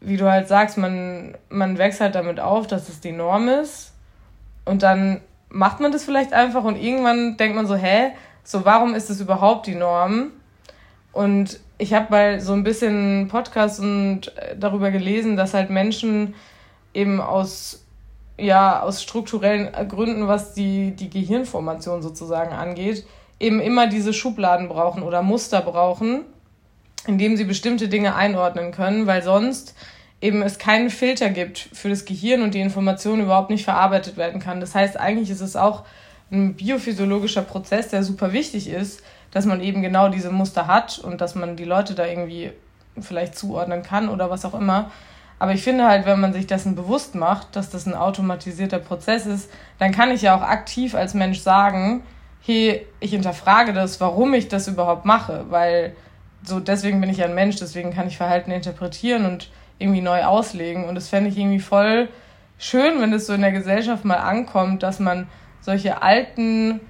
wie 0.01 0.17
du 0.17 0.31
halt 0.31 0.49
sagst, 0.49 0.79
man, 0.79 1.37
man 1.49 1.79
wächst 1.79 2.01
halt 2.01 2.15
damit 2.15 2.41
auf, 2.41 2.67
dass 2.67 2.89
es 2.89 3.01
die 3.01 3.13
Norm 3.13 3.49
ist. 3.49 3.93
Und 4.65 4.83
dann 4.83 5.21
macht 5.49 5.81
man 5.81 5.93
das 5.93 6.05
vielleicht 6.05 6.33
einfach 6.33 6.65
und 6.65 6.77
irgendwann 6.77 7.37
denkt 7.37 7.57
man 7.57 7.67
so, 7.67 7.75
hä, 7.75 8.11
so 8.45 8.65
warum 8.65 8.95
ist 8.95 9.11
das 9.11 9.21
überhaupt 9.21 9.67
die 9.67 9.75
Norm? 9.75 10.31
Und 11.13 11.59
ich 11.79 11.95
habe 11.95 12.07
mal 12.11 12.41
so 12.41 12.53
ein 12.53 12.65
bisschen 12.65 13.29
Podcast 13.29 13.81
und 13.81 14.37
äh, 14.37 14.57
darüber 14.59 14.91
gelesen, 14.91 15.37
dass 15.37 15.55
halt 15.55 15.71
Menschen 15.71 16.35
eben 16.93 17.21
aus 17.21 17.85
ja 18.41 18.83
aus 18.83 19.03
strukturellen 19.03 19.73
Gründen, 19.89 20.29
was 20.29 20.55
die 20.55 20.93
die 20.93 21.11
Gehirnformation 21.11 22.03
sozusagen 22.03 22.53
angeht, 22.53 23.05
eben 23.41 23.61
immer 23.61 23.89
diese 23.89 24.13
Schubladen 24.13 24.69
brauchen 24.69 25.03
oder 25.03 25.23
Muster 25.23 25.61
brauchen, 25.61 26.25
indem 27.09 27.39
sie 27.39 27.45
bestimmte 27.45 27.89
Dinge 27.89 28.15
einordnen 28.15 28.71
können, 28.71 29.07
weil 29.07 29.23
sonst 29.23 29.75
eben 30.21 30.43
es 30.43 30.59
keinen 30.59 30.91
Filter 30.91 31.31
gibt 31.31 31.71
für 31.73 31.89
das 31.89 32.05
Gehirn 32.05 32.43
und 32.43 32.53
die 32.53 32.61
Information 32.61 33.23
überhaupt 33.23 33.49
nicht 33.49 33.65
verarbeitet 33.65 34.19
werden 34.19 34.43
kann. 34.43 34.61
Das 34.61 34.75
heißt, 34.75 35.01
eigentlich 35.01 35.31
ist 35.31 35.41
es 35.41 35.57
auch 35.57 35.85
ein 36.31 36.53
biophysiologischer 36.55 37.41
Prozess, 37.41 37.89
der 37.89 38.03
super 38.03 38.35
wichtig 38.35 38.69
ist, 38.69 39.03
dass 39.31 39.47
man 39.47 39.63
eben 39.63 39.81
genau 39.81 40.11
diese 40.11 40.31
Muster 40.31 40.67
hat 40.67 40.99
und 40.99 41.23
dass 41.23 41.35
man 41.35 41.57
die 41.57 41.65
Leute 41.65 41.95
da 41.95 42.05
irgendwie 42.05 42.53
vielleicht 43.01 43.39
zuordnen 43.39 43.83
kann 43.83 44.11
oder 44.11 44.29
was 44.29 44.45
auch 44.45 44.55
immer. 44.55 44.91
Aber 45.39 45.53
ich 45.53 45.63
finde 45.63 45.87
halt, 45.87 46.05
wenn 46.05 46.21
man 46.21 46.35
sich 46.35 46.47
dessen 46.47 46.75
bewusst 46.75 47.15
macht, 47.15 47.57
dass 47.57 47.71
das 47.71 47.87
ein 47.87 47.95
automatisierter 47.95 48.81
Prozess 48.81 49.25
ist, 49.25 49.51
dann 49.79 49.93
kann 49.93 50.11
ich 50.11 50.21
ja 50.21 50.37
auch 50.37 50.43
aktiv 50.43 50.95
als 50.95 51.15
Mensch 51.15 51.39
sagen, 51.39 52.03
hey, 52.43 52.85
ich 53.01 53.13
hinterfrage 53.13 53.73
das, 53.73 53.99
warum 53.99 54.35
ich 54.35 54.49
das 54.49 54.69
überhaupt 54.69 55.07
mache, 55.07 55.47
weil 55.49 55.95
so 56.43 56.61
deswegen 56.61 57.01
bin 57.01 57.11
ich 57.11 57.23
ein 57.23 57.35
Mensch, 57.35 57.57
deswegen 57.57 57.93
kann 57.93 58.09
ich 58.09 58.17
Verhalten 58.17 58.51
interpretieren 58.51 59.27
und 59.27 59.51
irgendwie 59.79 60.01
neu 60.01 60.25
auslegen. 60.25 60.85
Und 60.85 60.95
das 60.95 61.09
fände 61.09 61.31
ich 61.31 61.39
irgendwie 61.39 61.61
voll 61.61 62.09
schön, 62.59 63.01
wenn 63.01 63.13
es 63.13 63.27
so 63.27 63.35
in 63.35 63.41
der 63.41 63.53
Gesellschaft 63.53 64.05
mal 64.05 64.17
ankommt, 64.17 64.83
dass 64.83 64.99
man 64.99 65.29
solche 65.61 66.03
alten, 66.03 66.81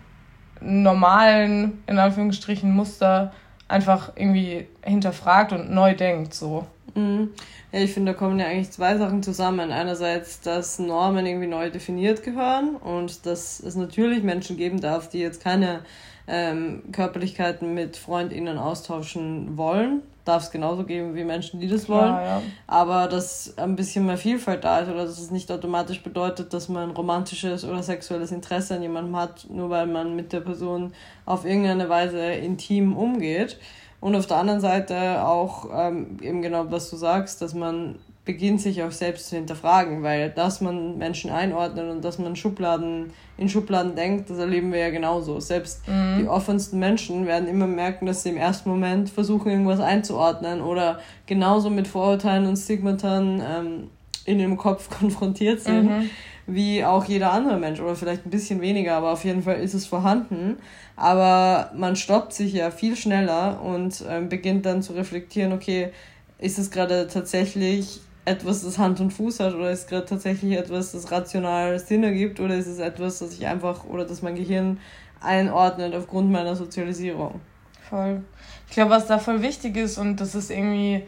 normalen, 0.60 1.82
in 1.86 1.98
Anführungsstrichen, 1.98 2.70
Muster 2.70 3.32
einfach 3.68 4.12
irgendwie 4.16 4.66
hinterfragt 4.82 5.52
und 5.52 5.70
neu 5.70 5.94
denkt, 5.94 6.34
so. 6.34 6.66
Mhm. 6.94 7.30
Ja, 7.70 7.80
ich 7.80 7.92
finde, 7.92 8.12
da 8.12 8.18
kommen 8.18 8.38
ja 8.38 8.46
eigentlich 8.46 8.70
zwei 8.70 8.96
Sachen 8.96 9.22
zusammen. 9.22 9.70
Einerseits, 9.70 10.40
dass 10.40 10.78
Normen 10.78 11.26
irgendwie 11.26 11.46
neu 11.46 11.70
definiert 11.70 12.22
gehören 12.22 12.76
und 12.76 13.26
dass 13.26 13.60
es 13.60 13.76
natürlich 13.76 14.22
Menschen 14.22 14.56
geben 14.56 14.80
darf, 14.80 15.10
die 15.10 15.18
jetzt 15.18 15.42
keine 15.42 15.80
ähm, 16.28 16.82
Körperlichkeiten 16.92 17.74
mit 17.74 17.96
FreundInnen 17.96 18.58
austauschen 18.58 19.56
wollen. 19.56 20.02
Darf 20.24 20.42
es 20.42 20.50
genauso 20.50 20.84
geben 20.84 21.14
wie 21.14 21.24
Menschen, 21.24 21.58
die 21.58 21.68
das 21.68 21.88
wollen. 21.88 22.12
Ja, 22.12 22.22
ja. 22.22 22.42
Aber 22.66 23.08
dass 23.08 23.56
ein 23.56 23.76
bisschen 23.76 24.04
mehr 24.04 24.18
Vielfalt 24.18 24.62
da 24.62 24.80
ist 24.80 24.90
oder 24.90 25.06
dass 25.06 25.18
es 25.18 25.30
nicht 25.30 25.50
automatisch 25.50 26.02
bedeutet, 26.02 26.52
dass 26.52 26.68
man 26.68 26.90
romantisches 26.90 27.64
oder 27.64 27.82
sexuelles 27.82 28.30
Interesse 28.30 28.74
an 28.74 28.82
jemandem 28.82 29.16
hat, 29.16 29.46
nur 29.48 29.70
weil 29.70 29.86
man 29.86 30.14
mit 30.14 30.34
der 30.34 30.40
Person 30.40 30.92
auf 31.24 31.46
irgendeine 31.46 31.88
Weise 31.88 32.20
intim 32.20 32.94
umgeht. 32.94 33.58
Und 34.00 34.14
auf 34.14 34.26
der 34.26 34.36
anderen 34.36 34.60
Seite 34.60 35.24
auch 35.24 35.70
ähm, 35.74 36.18
eben 36.20 36.42
genau, 36.42 36.70
was 36.70 36.90
du 36.90 36.96
sagst, 36.96 37.40
dass 37.42 37.54
man 37.54 37.98
beginnt, 38.28 38.60
sich 38.60 38.82
auch 38.82 38.92
selbst 38.92 39.30
zu 39.30 39.36
hinterfragen, 39.36 40.02
weil 40.02 40.28
dass 40.28 40.60
man 40.60 40.98
Menschen 40.98 41.30
einordnet 41.30 41.90
und 41.90 42.04
dass 42.04 42.18
man 42.18 42.36
Schubladen 42.36 43.10
in 43.38 43.48
Schubladen 43.48 43.96
denkt, 43.96 44.28
das 44.28 44.36
erleben 44.36 44.70
wir 44.70 44.80
ja 44.80 44.90
genauso. 44.90 45.40
Selbst 45.40 45.88
mhm. 45.88 46.18
die 46.20 46.28
offensten 46.28 46.78
Menschen 46.78 47.26
werden 47.26 47.48
immer 47.48 47.66
merken, 47.66 48.04
dass 48.04 48.22
sie 48.22 48.28
im 48.28 48.36
ersten 48.36 48.68
Moment 48.68 49.08
versuchen, 49.08 49.50
irgendwas 49.50 49.80
einzuordnen 49.80 50.60
oder 50.60 51.00
genauso 51.24 51.70
mit 51.70 51.88
Vorurteilen 51.88 52.46
und 52.46 52.58
Stigmatern 52.58 53.40
ähm, 53.40 53.90
in 54.26 54.38
ihrem 54.38 54.58
Kopf 54.58 54.90
konfrontiert 54.98 55.62
sind, 55.62 55.86
mhm. 55.86 56.10
wie 56.46 56.84
auch 56.84 57.06
jeder 57.06 57.32
andere 57.32 57.56
Mensch 57.56 57.80
oder 57.80 57.96
vielleicht 57.96 58.26
ein 58.26 58.30
bisschen 58.30 58.60
weniger, 58.60 58.94
aber 58.96 59.12
auf 59.12 59.24
jeden 59.24 59.42
Fall 59.42 59.56
ist 59.56 59.72
es 59.72 59.86
vorhanden. 59.86 60.58
Aber 60.96 61.70
man 61.74 61.96
stoppt 61.96 62.34
sich 62.34 62.52
ja 62.52 62.70
viel 62.70 62.94
schneller 62.94 63.62
und 63.62 64.04
ähm, 64.06 64.28
beginnt 64.28 64.66
dann 64.66 64.82
zu 64.82 64.92
reflektieren, 64.92 65.54
okay, 65.54 65.92
ist 66.38 66.58
es 66.58 66.70
gerade 66.70 67.08
tatsächlich 67.08 68.00
etwas, 68.28 68.62
das 68.62 68.78
Hand 68.78 69.00
und 69.00 69.12
Fuß 69.12 69.40
hat 69.40 69.54
oder 69.54 69.70
ist 69.70 69.88
gerade 69.88 70.06
tatsächlich 70.06 70.56
etwas, 70.56 70.92
das 70.92 71.10
rational 71.10 71.78
Sinn 71.78 72.04
ergibt 72.04 72.40
oder 72.40 72.54
ist 72.54 72.66
es 72.66 72.78
etwas, 72.78 73.18
das 73.18 73.32
ich 73.32 73.46
einfach 73.46 73.84
oder 73.84 74.04
das 74.04 74.22
mein 74.22 74.34
Gehirn 74.34 74.78
einordnet 75.20 75.94
aufgrund 75.94 76.30
meiner 76.30 76.54
Sozialisierung. 76.54 77.40
Voll. 77.88 78.22
Ich 78.68 78.74
glaube, 78.74 78.90
was 78.90 79.06
da 79.06 79.18
voll 79.18 79.42
wichtig 79.42 79.76
ist 79.76 79.98
und 79.98 80.16
das 80.20 80.34
ist 80.34 80.50
irgendwie 80.50 81.04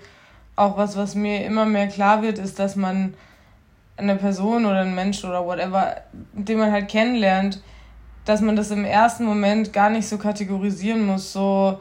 auch 0.56 0.76
was, 0.76 0.96
was 0.96 1.14
mir 1.14 1.44
immer 1.44 1.66
mehr 1.66 1.88
klar 1.88 2.22
wird, 2.22 2.38
ist, 2.38 2.58
dass 2.58 2.76
man 2.76 3.14
eine 3.96 4.16
Person 4.16 4.64
oder 4.64 4.80
einen 4.80 4.94
Mensch 4.94 5.24
oder 5.24 5.44
whatever, 5.44 5.96
den 6.32 6.58
man 6.58 6.72
halt 6.72 6.88
kennenlernt, 6.88 7.62
dass 8.24 8.40
man 8.40 8.56
das 8.56 8.70
im 8.70 8.84
ersten 8.84 9.24
Moment 9.24 9.72
gar 9.72 9.90
nicht 9.90 10.08
so 10.08 10.18
kategorisieren 10.18 11.06
muss, 11.06 11.32
so 11.32 11.78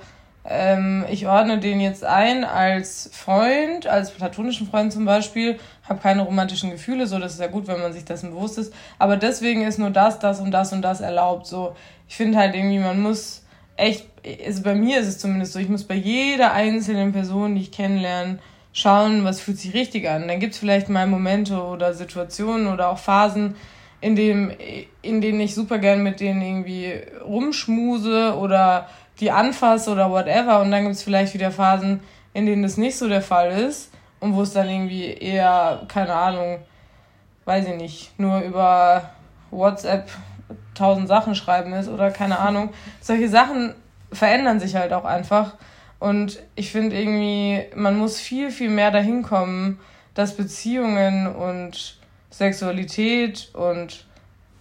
ähm, 0.49 1.05
ich 1.09 1.27
ordne 1.27 1.59
den 1.59 1.79
jetzt 1.79 2.03
ein 2.03 2.43
als 2.43 3.09
Freund, 3.13 3.85
als 3.85 4.11
platonischen 4.11 4.67
Freund 4.67 4.91
zum 4.91 5.05
Beispiel, 5.05 5.59
habe 5.87 6.01
keine 6.01 6.23
romantischen 6.23 6.71
Gefühle, 6.71 7.05
so 7.05 7.19
das 7.19 7.33
ist 7.33 7.39
ja 7.39 7.47
gut, 7.47 7.67
wenn 7.67 7.79
man 7.79 7.93
sich 7.93 8.03
dessen 8.03 8.31
bewusst 8.31 8.57
ist, 8.57 8.73
aber 8.97 9.15
deswegen 9.15 9.61
ist 9.61 9.77
nur 9.77 9.91
das, 9.91 10.17
das 10.17 10.39
und 10.39 10.51
das 10.51 10.73
und 10.73 10.81
das 10.81 11.01
erlaubt. 11.01 11.45
So, 11.45 11.75
ich 12.07 12.15
finde 12.15 12.39
halt 12.39 12.55
irgendwie, 12.55 12.79
man 12.79 12.99
muss 12.99 13.45
echt, 13.77 14.07
also 14.45 14.63
bei 14.63 14.73
mir 14.73 14.99
ist 14.99 15.07
es 15.07 15.19
zumindest 15.19 15.53
so, 15.53 15.59
ich 15.59 15.69
muss 15.69 15.83
bei 15.83 15.95
jeder 15.95 16.51
einzelnen 16.53 17.13
Person, 17.13 17.55
die 17.55 17.61
ich 17.61 17.71
kennenlerne, 17.71 18.39
schauen, 18.73 19.23
was 19.23 19.41
fühlt 19.41 19.59
sich 19.59 19.73
richtig 19.73 20.09
an. 20.09 20.27
Dann 20.27 20.39
gibt 20.39 20.53
es 20.53 20.59
vielleicht 20.59 20.89
mal 20.89 21.07
Momente 21.07 21.61
oder 21.61 21.93
Situationen 21.93 22.67
oder 22.67 22.89
auch 22.89 22.97
Phasen, 22.97 23.55
in, 24.01 24.15
dem, 24.15 24.51
in 25.01 25.21
denen 25.21 25.41
ich 25.41 25.53
super 25.53 25.77
gern 25.77 26.03
mit 26.03 26.21
denen 26.21 26.41
irgendwie 26.41 26.93
rumschmuse 27.23 28.37
oder 28.37 28.87
die 29.19 29.31
anfasse 29.31 29.91
oder 29.91 30.09
whatever. 30.09 30.61
Und 30.61 30.71
dann 30.71 30.83
gibt 30.83 30.95
es 30.95 31.03
vielleicht 31.03 31.33
wieder 31.33 31.51
Phasen, 31.51 32.01
in 32.33 32.45
denen 32.45 32.63
das 32.63 32.77
nicht 32.77 32.97
so 32.97 33.07
der 33.07 33.21
Fall 33.21 33.51
ist 33.51 33.91
und 34.19 34.35
wo 34.35 34.41
es 34.41 34.53
dann 34.53 34.69
irgendwie 34.69 35.13
eher, 35.13 35.83
keine 35.87 36.13
Ahnung, 36.13 36.59
weiß 37.45 37.67
ich 37.67 37.75
nicht, 37.75 38.19
nur 38.19 38.39
über 38.41 39.09
WhatsApp 39.51 40.09
tausend 40.75 41.07
Sachen 41.07 41.35
schreiben 41.35 41.73
ist 41.73 41.89
oder 41.89 42.11
keine 42.11 42.39
Ahnung. 42.39 42.69
Solche 43.01 43.29
Sachen 43.29 43.73
verändern 44.11 44.59
sich 44.59 44.75
halt 44.75 44.93
auch 44.93 45.05
einfach. 45.05 45.55
Und 45.99 46.39
ich 46.55 46.71
finde 46.71 46.97
irgendwie, 46.97 47.65
man 47.75 47.97
muss 47.97 48.19
viel, 48.19 48.51
viel 48.51 48.69
mehr 48.69 48.91
dahin 48.91 49.21
kommen, 49.21 49.79
dass 50.13 50.35
Beziehungen 50.35 51.27
und 51.27 51.97
Sexualität 52.29 53.49
und 53.53 54.05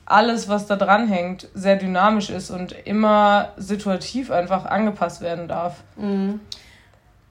alles, 0.08 0.48
was 0.48 0.66
da 0.66 0.76
dran 0.76 1.06
hängt, 1.08 1.48
sehr 1.54 1.76
dynamisch 1.76 2.30
ist 2.30 2.50
und 2.50 2.74
immer 2.84 3.52
situativ 3.56 4.30
einfach 4.30 4.64
angepasst 4.64 5.20
werden 5.20 5.48
darf. 5.48 5.82
Mhm. 5.96 6.40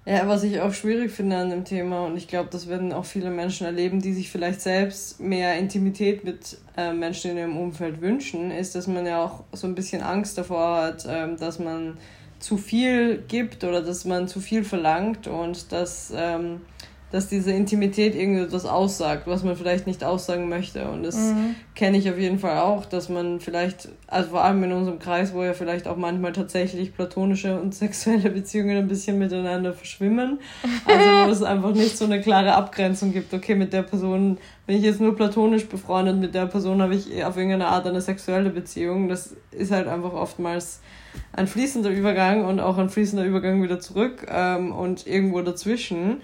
Ja, 0.05 0.25
was 0.25 0.43
ich 0.43 0.61
auch 0.61 0.73
schwierig 0.73 1.11
finde 1.11 1.35
an 1.35 1.49
dem 1.49 1.65
Thema, 1.65 2.05
und 2.05 2.15
ich 2.15 2.29
glaube, 2.29 2.47
das 2.49 2.69
werden 2.69 2.93
auch 2.93 3.03
viele 3.03 3.29
Menschen 3.29 3.65
erleben, 3.65 3.99
die 3.99 4.13
sich 4.13 4.31
vielleicht 4.31 4.61
selbst 4.61 5.19
mehr 5.19 5.57
Intimität 5.57 6.23
mit 6.23 6.57
äh, 6.77 6.93
Menschen 6.93 7.31
in 7.31 7.37
ihrem 7.37 7.57
Umfeld 7.57 7.99
wünschen, 7.99 8.51
ist, 8.51 8.73
dass 8.75 8.87
man 8.87 9.05
ja 9.05 9.21
auch 9.21 9.43
so 9.51 9.67
ein 9.67 9.75
bisschen 9.75 10.01
Angst 10.01 10.37
davor 10.37 10.77
hat, 10.77 11.05
äh, 11.05 11.35
dass 11.35 11.59
man 11.59 11.97
zu 12.39 12.55
viel 12.55 13.21
gibt 13.27 13.65
oder 13.65 13.81
dass 13.81 14.05
man 14.05 14.29
zu 14.29 14.39
viel 14.39 14.63
verlangt 14.63 15.27
und 15.27 15.73
dass 15.73 16.13
ähm, 16.15 16.61
dass 17.09 17.29
diese 17.29 17.51
Intimität 17.51 18.15
irgendetwas 18.15 18.65
aussagt, 18.65 19.27
was 19.27 19.43
man 19.43 19.55
vielleicht 19.55 19.87
nicht 19.87 20.03
aussagen 20.03 20.49
möchte. 20.49 20.89
Und 20.89 21.03
das 21.03 21.15
mhm. 21.15 21.55
kenne 21.73 21.97
ich 21.97 22.09
auf 22.09 22.17
jeden 22.17 22.37
Fall 22.39 22.59
auch, 22.59 22.85
dass 22.85 23.07
man 23.07 23.39
vielleicht, 23.39 23.87
also 24.07 24.31
vor 24.31 24.43
allem 24.43 24.61
in 24.65 24.73
unserem 24.73 24.99
Kreis, 24.99 25.33
wo 25.33 25.41
ja 25.41 25.53
vielleicht 25.53 25.87
auch 25.87 25.95
manchmal 25.95 26.33
tatsächlich 26.33 26.93
platonische 26.93 27.59
und 27.59 27.73
sexuelle 27.73 28.29
Beziehungen 28.29 28.77
ein 28.77 28.89
bisschen 28.89 29.17
miteinander 29.19 29.73
verschwimmen. 29.73 30.39
Also 30.85 31.05
wo 31.05 31.31
es 31.31 31.43
einfach 31.43 31.73
nicht 31.73 31.97
so 31.97 32.05
eine 32.05 32.19
klare 32.19 32.55
Abgrenzung 32.55 33.13
gibt, 33.13 33.33
okay, 33.33 33.55
mit 33.55 33.71
der 33.71 33.83
Person 33.83 34.37
bin 34.65 34.75
ich 34.75 34.83
jetzt 34.83 34.99
nur 34.99 35.15
platonisch 35.15 35.65
befreundet, 35.67 36.17
mit 36.17 36.35
der 36.35 36.45
Person 36.45 36.81
habe 36.81 36.93
ich 36.93 37.23
auf 37.23 37.37
irgendeine 37.37 37.67
Art 37.67 37.87
eine 37.87 38.01
sexuelle 38.01 38.49
Beziehung. 38.49 39.07
Das 39.07 39.33
ist 39.51 39.71
halt 39.71 39.87
einfach 39.87 40.11
oftmals 40.11 40.81
ein 41.31 41.47
fließender 41.47 41.89
Übergang 41.89 42.43
und 42.43 42.59
auch 42.59 42.77
ein 42.77 42.89
fließender 42.89 43.23
Übergang 43.23 43.63
wieder 43.63 43.79
zurück 43.79 44.27
ähm, 44.29 44.73
und 44.73 45.07
irgendwo 45.07 45.41
dazwischen. 45.41 46.17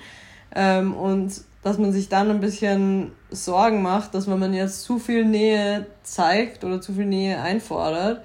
Ähm, 0.55 0.93
und 0.93 1.33
dass 1.63 1.77
man 1.77 1.91
sich 1.93 2.09
dann 2.09 2.29
ein 2.29 2.39
bisschen 2.39 3.11
Sorgen 3.31 3.81
macht, 3.81 4.13
dass 4.13 4.29
wenn 4.29 4.39
man 4.39 4.53
jetzt 4.53 4.83
zu 4.83 4.99
viel 4.99 5.25
Nähe 5.25 5.85
zeigt 6.03 6.63
oder 6.63 6.81
zu 6.81 6.93
viel 6.93 7.05
Nähe 7.05 7.41
einfordert, 7.41 8.21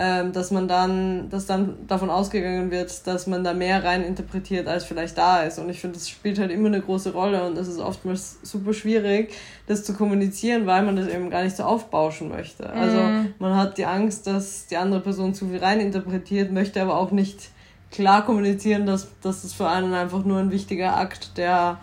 ähm, 0.00 0.32
dass 0.32 0.50
man 0.50 0.68
dann, 0.68 1.28
dass 1.28 1.46
dann 1.46 1.86
davon 1.88 2.08
ausgegangen 2.08 2.70
wird, 2.70 3.06
dass 3.06 3.26
man 3.26 3.42
da 3.42 3.52
mehr 3.52 3.82
rein 3.82 4.04
interpretiert, 4.04 4.68
als 4.68 4.84
vielleicht 4.84 5.18
da 5.18 5.42
ist. 5.42 5.58
Und 5.58 5.68
ich 5.70 5.80
finde, 5.80 5.98
das 5.98 6.08
spielt 6.08 6.38
halt 6.38 6.52
immer 6.52 6.68
eine 6.68 6.80
große 6.80 7.12
Rolle 7.12 7.44
und 7.44 7.58
es 7.58 7.66
ist 7.66 7.80
oftmals 7.80 8.38
super 8.42 8.72
schwierig, 8.72 9.34
das 9.66 9.82
zu 9.82 9.94
kommunizieren, 9.94 10.66
weil 10.66 10.84
man 10.84 10.94
das 10.94 11.08
eben 11.08 11.30
gar 11.30 11.42
nicht 11.42 11.56
so 11.56 11.64
aufbauschen 11.64 12.28
möchte. 12.28 12.70
Also 12.70 12.96
mhm. 12.96 13.02
Also 13.08 13.28
man 13.38 13.56
hat 13.56 13.76
die 13.76 13.86
Angst, 13.86 14.26
dass 14.26 14.66
die 14.66 14.76
andere 14.76 15.00
Person 15.00 15.34
zu 15.34 15.48
viel 15.48 15.58
rein 15.58 15.80
interpretiert, 15.80 16.52
möchte 16.52 16.80
aber 16.80 16.96
auch 16.96 17.10
nicht 17.10 17.50
klar 17.90 18.24
kommunizieren, 18.24 18.86
dass, 18.86 19.08
dass 19.22 19.44
es 19.44 19.52
für 19.52 19.68
einen 19.68 19.94
einfach 19.94 20.24
nur 20.24 20.38
ein 20.38 20.50
wichtiger 20.50 20.96
Akt 20.96 21.36
der 21.36 21.78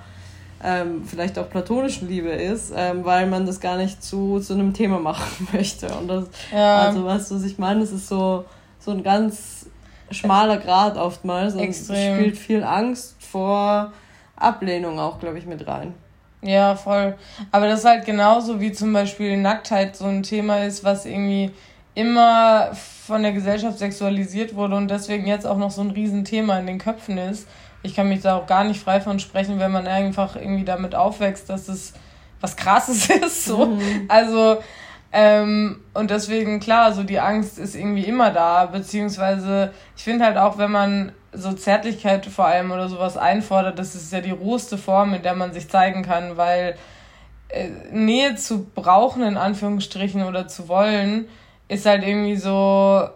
ähm, 0.63 1.03
vielleicht 1.05 1.37
auch 1.37 1.49
platonischen 1.49 2.07
Liebe 2.07 2.29
ist, 2.29 2.73
ähm, 2.75 3.05
weil 3.05 3.27
man 3.27 3.45
das 3.45 3.59
gar 3.59 3.77
nicht 3.77 4.03
zu, 4.03 4.39
zu 4.39 4.53
einem 4.53 4.73
Thema 4.73 4.99
machen 4.99 5.47
möchte. 5.53 5.87
Und 5.95 6.07
das, 6.07 6.25
ja. 6.51 6.79
also 6.79 7.05
weißt 7.05 7.31
du, 7.31 7.35
was 7.35 7.43
ich 7.43 7.57
meine, 7.57 7.81
das 7.81 7.91
ist 7.91 8.07
so, 8.07 8.45
so 8.79 8.91
ein 8.91 9.03
ganz 9.03 9.67
schmaler 10.11 10.57
Grad 10.57 10.97
oftmals 10.97 11.53
und 11.55 11.61
Extrem. 11.61 12.15
spielt 12.15 12.37
viel 12.37 12.63
Angst 12.63 13.15
vor 13.19 13.91
Ablehnung 14.35 14.99
auch, 14.99 15.19
glaube 15.19 15.37
ich, 15.37 15.45
mit 15.45 15.67
rein. 15.67 15.93
Ja, 16.41 16.75
voll. 16.75 17.15
Aber 17.51 17.67
das 17.67 17.79
ist 17.79 17.85
halt 17.85 18.05
genauso 18.05 18.59
wie 18.61 18.71
zum 18.71 18.93
Beispiel 18.93 19.37
Nacktheit 19.37 19.95
so 19.95 20.05
ein 20.05 20.21
Thema 20.23 20.63
ist, 20.63 20.83
was 20.83 21.05
irgendwie 21.05 21.51
immer 21.95 22.71
von 22.73 23.23
der 23.23 23.31
Gesellschaft 23.31 23.79
sexualisiert 23.79 24.55
wurde 24.55 24.75
und 24.75 24.89
deswegen 24.89 25.25
jetzt 25.25 25.47
auch 25.47 25.57
noch 25.57 25.71
so 25.71 25.81
ein 25.81 25.91
Riesenthema 25.91 26.59
in 26.59 26.67
den 26.67 26.77
Köpfen 26.77 27.17
ist. 27.17 27.47
Ich 27.83 27.95
kann 27.95 28.09
mich 28.09 28.21
da 28.21 28.37
auch 28.37 28.47
gar 28.47 28.63
nicht 28.63 28.81
frei 28.81 28.99
von 28.99 29.19
sprechen, 29.19 29.59
wenn 29.59 29.71
man 29.71 29.87
einfach 29.87 30.35
irgendwie 30.35 30.65
damit 30.65 30.95
aufwächst, 30.95 31.49
dass 31.49 31.67
es 31.67 31.93
was 32.41 32.55
Krasses 32.55 33.09
ist. 33.25 33.45
So. 33.45 33.65
Mhm. 33.65 34.05
Also, 34.07 34.57
ähm, 35.11 35.79
und 35.93 36.11
deswegen, 36.11 36.59
klar, 36.59 36.93
so 36.93 37.03
die 37.03 37.19
Angst 37.19 37.57
ist 37.57 37.75
irgendwie 37.75 38.03
immer 38.03 38.31
da, 38.31 38.65
beziehungsweise 38.65 39.71
ich 39.95 40.03
finde 40.03 40.25
halt 40.25 40.37
auch, 40.37 40.57
wenn 40.57 40.71
man 40.71 41.13
so 41.31 41.53
Zärtlichkeit 41.53 42.25
vor 42.25 42.47
allem 42.47 42.71
oder 42.71 42.89
sowas 42.89 43.15
einfordert, 43.15 43.79
das 43.79 43.95
ist 43.95 44.11
ja 44.11 44.19
die 44.19 44.31
rohste 44.31 44.77
Form, 44.77 45.13
in 45.13 45.21
der 45.21 45.35
man 45.35 45.53
sich 45.53 45.69
zeigen 45.69 46.03
kann, 46.03 46.37
weil 46.37 46.75
äh, 47.49 47.69
Nähe 47.91 48.35
zu 48.35 48.65
brauchen, 48.65 49.21
in 49.21 49.37
Anführungsstrichen, 49.37 50.23
oder 50.23 50.47
zu 50.47 50.67
wollen, 50.67 51.27
ist 51.67 51.85
halt 51.85 52.03
irgendwie 52.03 52.35
so, 52.35 53.07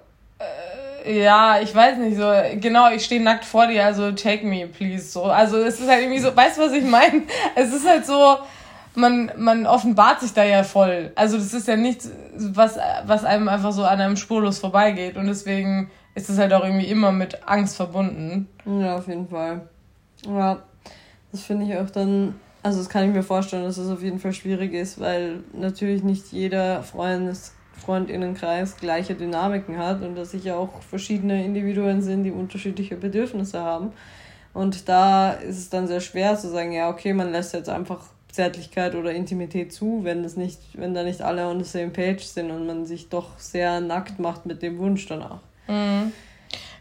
äh, 1.06 1.24
ja, 1.24 1.60
ich 1.62 1.74
weiß 1.74 1.98
nicht, 1.98 2.18
so, 2.18 2.32
genau, 2.60 2.92
ich 2.92 3.06
stehe 3.06 3.22
nackt 3.22 3.46
vor 3.46 3.68
dir, 3.68 3.86
also 3.86 4.12
take 4.12 4.46
me, 4.46 4.68
please, 4.68 5.10
so. 5.10 5.26
Also 5.26 5.58
es 5.58 5.80
ist 5.80 5.90
halt 5.90 6.02
irgendwie 6.02 6.20
so, 6.20 6.36
weißt 6.36 6.58
du, 6.58 6.62
was 6.62 6.74
ich 6.74 6.84
meine? 6.84 7.24
Es 7.56 7.74
ist 7.74 7.88
halt 7.88 8.06
so, 8.06 8.38
man, 8.96 9.32
man 9.38 9.66
offenbart 9.66 10.22
sich 10.22 10.34
da 10.34 10.44
ja 10.44 10.64
voll. 10.64 11.12
Also 11.16 11.38
das 11.38 11.54
ist 11.54 11.68
ja 11.68 11.76
nichts, 11.76 12.12
was, 12.36 12.78
was 13.06 13.24
einem 13.24 13.48
einfach 13.48 13.72
so 13.72 13.84
an 13.84 14.02
einem 14.02 14.18
spurlos 14.18 14.60
vorbeigeht 14.60 15.16
und 15.16 15.28
deswegen 15.28 15.90
ist 16.16 16.30
es 16.30 16.38
halt 16.38 16.54
auch 16.54 16.64
irgendwie 16.64 16.88
immer 16.88 17.12
mit 17.12 17.48
Angst 17.48 17.78
verbunden. 17.78 18.48
Ja, 18.66 18.98
auf 18.98 19.08
jeden 19.08 19.28
Fall. 19.28 19.62
Ja, 20.28 20.60
das 21.32 21.44
finde 21.44 21.66
ich 21.66 21.78
auch 21.78 21.90
dann, 21.90 22.36
also 22.64 22.80
das 22.80 22.90
kann 22.90 23.08
ich 23.08 23.14
mir 23.14 23.24
vorstellen, 23.24 23.64
dass 23.64 23.78
es 23.78 23.90
auf 23.90 24.02
jeden 24.02 24.20
Fall 24.20 24.34
schwierig 24.34 24.74
ist, 24.74 25.00
weil 25.00 25.44
natürlich 25.54 26.04
nicht 26.04 26.32
jeder 26.32 26.84
Freund 26.84 27.30
ist 27.30 27.54
Freundinnenkreis 27.86 28.78
gleiche 28.78 29.16
Dynamiken 29.16 29.78
hat 29.78 30.02
und 30.02 30.16
dass 30.16 30.32
sich 30.32 30.52
auch 30.52 30.82
verschiedene 30.82 31.44
Individuen 31.44 32.02
sind, 32.02 32.24
die 32.24 32.32
unterschiedliche 32.32 32.96
Bedürfnisse 32.96 33.60
haben. 33.62 33.92
Und 34.54 34.90
da 34.90 35.32
ist 35.32 35.58
es 35.58 35.70
dann 35.70 35.88
sehr 35.88 36.02
schwer 36.02 36.38
zu 36.38 36.50
sagen, 36.50 36.72
ja, 36.72 36.90
okay, 36.90 37.14
man 37.14 37.32
lässt 37.32 37.54
jetzt 37.54 37.70
einfach 37.70 38.02
Zärtlichkeit 38.32 38.96
oder 38.96 39.12
Intimität 39.12 39.74
zu, 39.74 40.02
wenn 40.04 40.24
das 40.24 40.38
nicht, 40.38 40.60
wenn 40.74 40.94
da 40.94 41.04
nicht 41.04 41.22
alle 41.22 41.48
on 41.48 41.64
the 41.64 41.70
same 41.70 41.90
page 41.90 42.24
sind 42.24 42.52
und 42.52 42.68
man 42.68 42.86
sich 42.86 43.10
doch 43.10 43.38
sehr 43.40 43.82
nackt 43.82 44.20
macht 44.20 44.46
mit 44.46 44.62
dem 44.62 44.78
Wunsch 44.78 45.08
danach. 45.08 45.40
Mhm. 45.68 46.12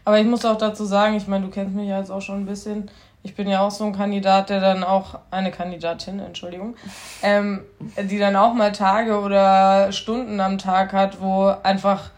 Aber 0.05 0.19
ich 0.19 0.25
muss 0.25 0.45
auch 0.45 0.57
dazu 0.57 0.85
sagen, 0.85 1.15
ich 1.15 1.27
meine, 1.27 1.45
du 1.45 1.51
kennst 1.51 1.75
mich 1.75 1.87
ja 1.87 1.99
jetzt 1.99 2.11
auch 2.11 2.21
schon 2.21 2.41
ein 2.41 2.45
bisschen. 2.45 2.89
Ich 3.21 3.35
bin 3.35 3.49
ja 3.49 3.59
auch 3.59 3.71
so 3.71 3.83
ein 3.83 3.93
Kandidat, 3.93 4.49
der 4.49 4.61
dann 4.61 4.83
auch, 4.83 5.19
eine 5.29 5.51
Kandidatin, 5.51 6.19
Entschuldigung, 6.19 6.75
ähm, 7.21 7.61
die 8.01 8.17
dann 8.17 8.35
auch 8.35 8.53
mal 8.53 8.71
Tage 8.71 9.19
oder 9.19 9.91
Stunden 9.91 10.39
am 10.39 10.57
Tag 10.57 10.93
hat, 10.93 11.21
wo 11.21 11.53
einfach 11.63 12.11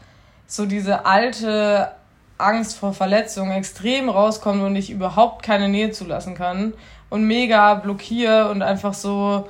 so 0.45 0.65
diese 0.65 1.05
alte 1.05 1.91
Angst 2.37 2.77
vor 2.77 2.93
Verletzung 2.93 3.51
extrem 3.51 4.09
rauskommt 4.09 4.61
und 4.61 4.75
ich 4.75 4.91
überhaupt 4.91 5.43
keine 5.43 5.69
Nähe 5.69 5.91
zulassen 5.91 6.35
kann 6.35 6.73
und 7.09 7.23
mega 7.23 7.75
blockiere 7.75 8.49
und 8.49 8.61
einfach 8.61 8.93
so, 8.93 9.47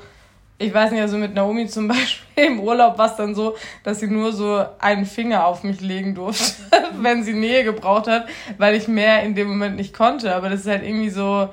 ich 0.61 0.73
weiß 0.73 0.91
nicht, 0.91 1.01
also 1.01 1.17
mit 1.17 1.33
Naomi 1.33 1.67
zum 1.67 1.87
Beispiel 1.89 2.45
im 2.45 2.59
Urlaub 2.59 2.97
war 2.97 3.07
es 3.07 3.15
dann 3.15 3.35
so, 3.35 3.55
dass 3.83 3.99
sie 3.99 4.07
nur 4.07 4.31
so 4.31 4.63
einen 4.79 5.05
Finger 5.05 5.45
auf 5.45 5.63
mich 5.63 5.81
legen 5.81 6.15
durfte, 6.15 6.53
wenn 7.01 7.23
sie 7.23 7.33
Nähe 7.33 7.63
gebraucht 7.63 8.07
hat, 8.07 8.27
weil 8.57 8.75
ich 8.75 8.87
mehr 8.87 9.23
in 9.23 9.35
dem 9.35 9.47
Moment 9.47 9.75
nicht 9.75 9.93
konnte. 9.93 10.35
Aber 10.35 10.49
das 10.49 10.61
ist 10.61 10.67
halt 10.67 10.83
irgendwie 10.83 11.09
so 11.09 11.49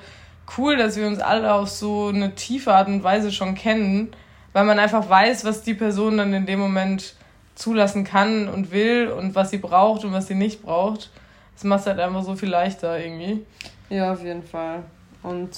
cool, 0.56 0.76
dass 0.76 0.96
wir 0.96 1.06
uns 1.06 1.18
alle 1.18 1.52
auf 1.52 1.68
so 1.68 2.08
eine 2.08 2.34
tiefe 2.34 2.72
Art 2.72 2.88
und 2.88 3.02
Weise 3.02 3.32
schon 3.32 3.54
kennen, 3.54 4.12
weil 4.52 4.64
man 4.64 4.78
einfach 4.78 5.08
weiß, 5.08 5.44
was 5.44 5.62
die 5.62 5.74
Person 5.74 6.18
dann 6.18 6.32
in 6.32 6.46
dem 6.46 6.58
Moment 6.58 7.14
zulassen 7.54 8.04
kann 8.04 8.48
und 8.48 8.70
will 8.70 9.08
und 9.08 9.34
was 9.34 9.50
sie 9.50 9.58
braucht 9.58 10.04
und 10.04 10.12
was 10.12 10.28
sie 10.28 10.34
nicht 10.34 10.62
braucht. 10.62 11.10
Das 11.54 11.64
macht 11.64 11.80
es 11.80 11.86
halt 11.86 11.98
einfach 11.98 12.22
so 12.22 12.36
viel 12.36 12.48
leichter 12.48 12.98
irgendwie. 12.98 13.44
Ja, 13.90 14.12
auf 14.12 14.22
jeden 14.22 14.44
Fall. 14.44 14.84
Und 15.22 15.50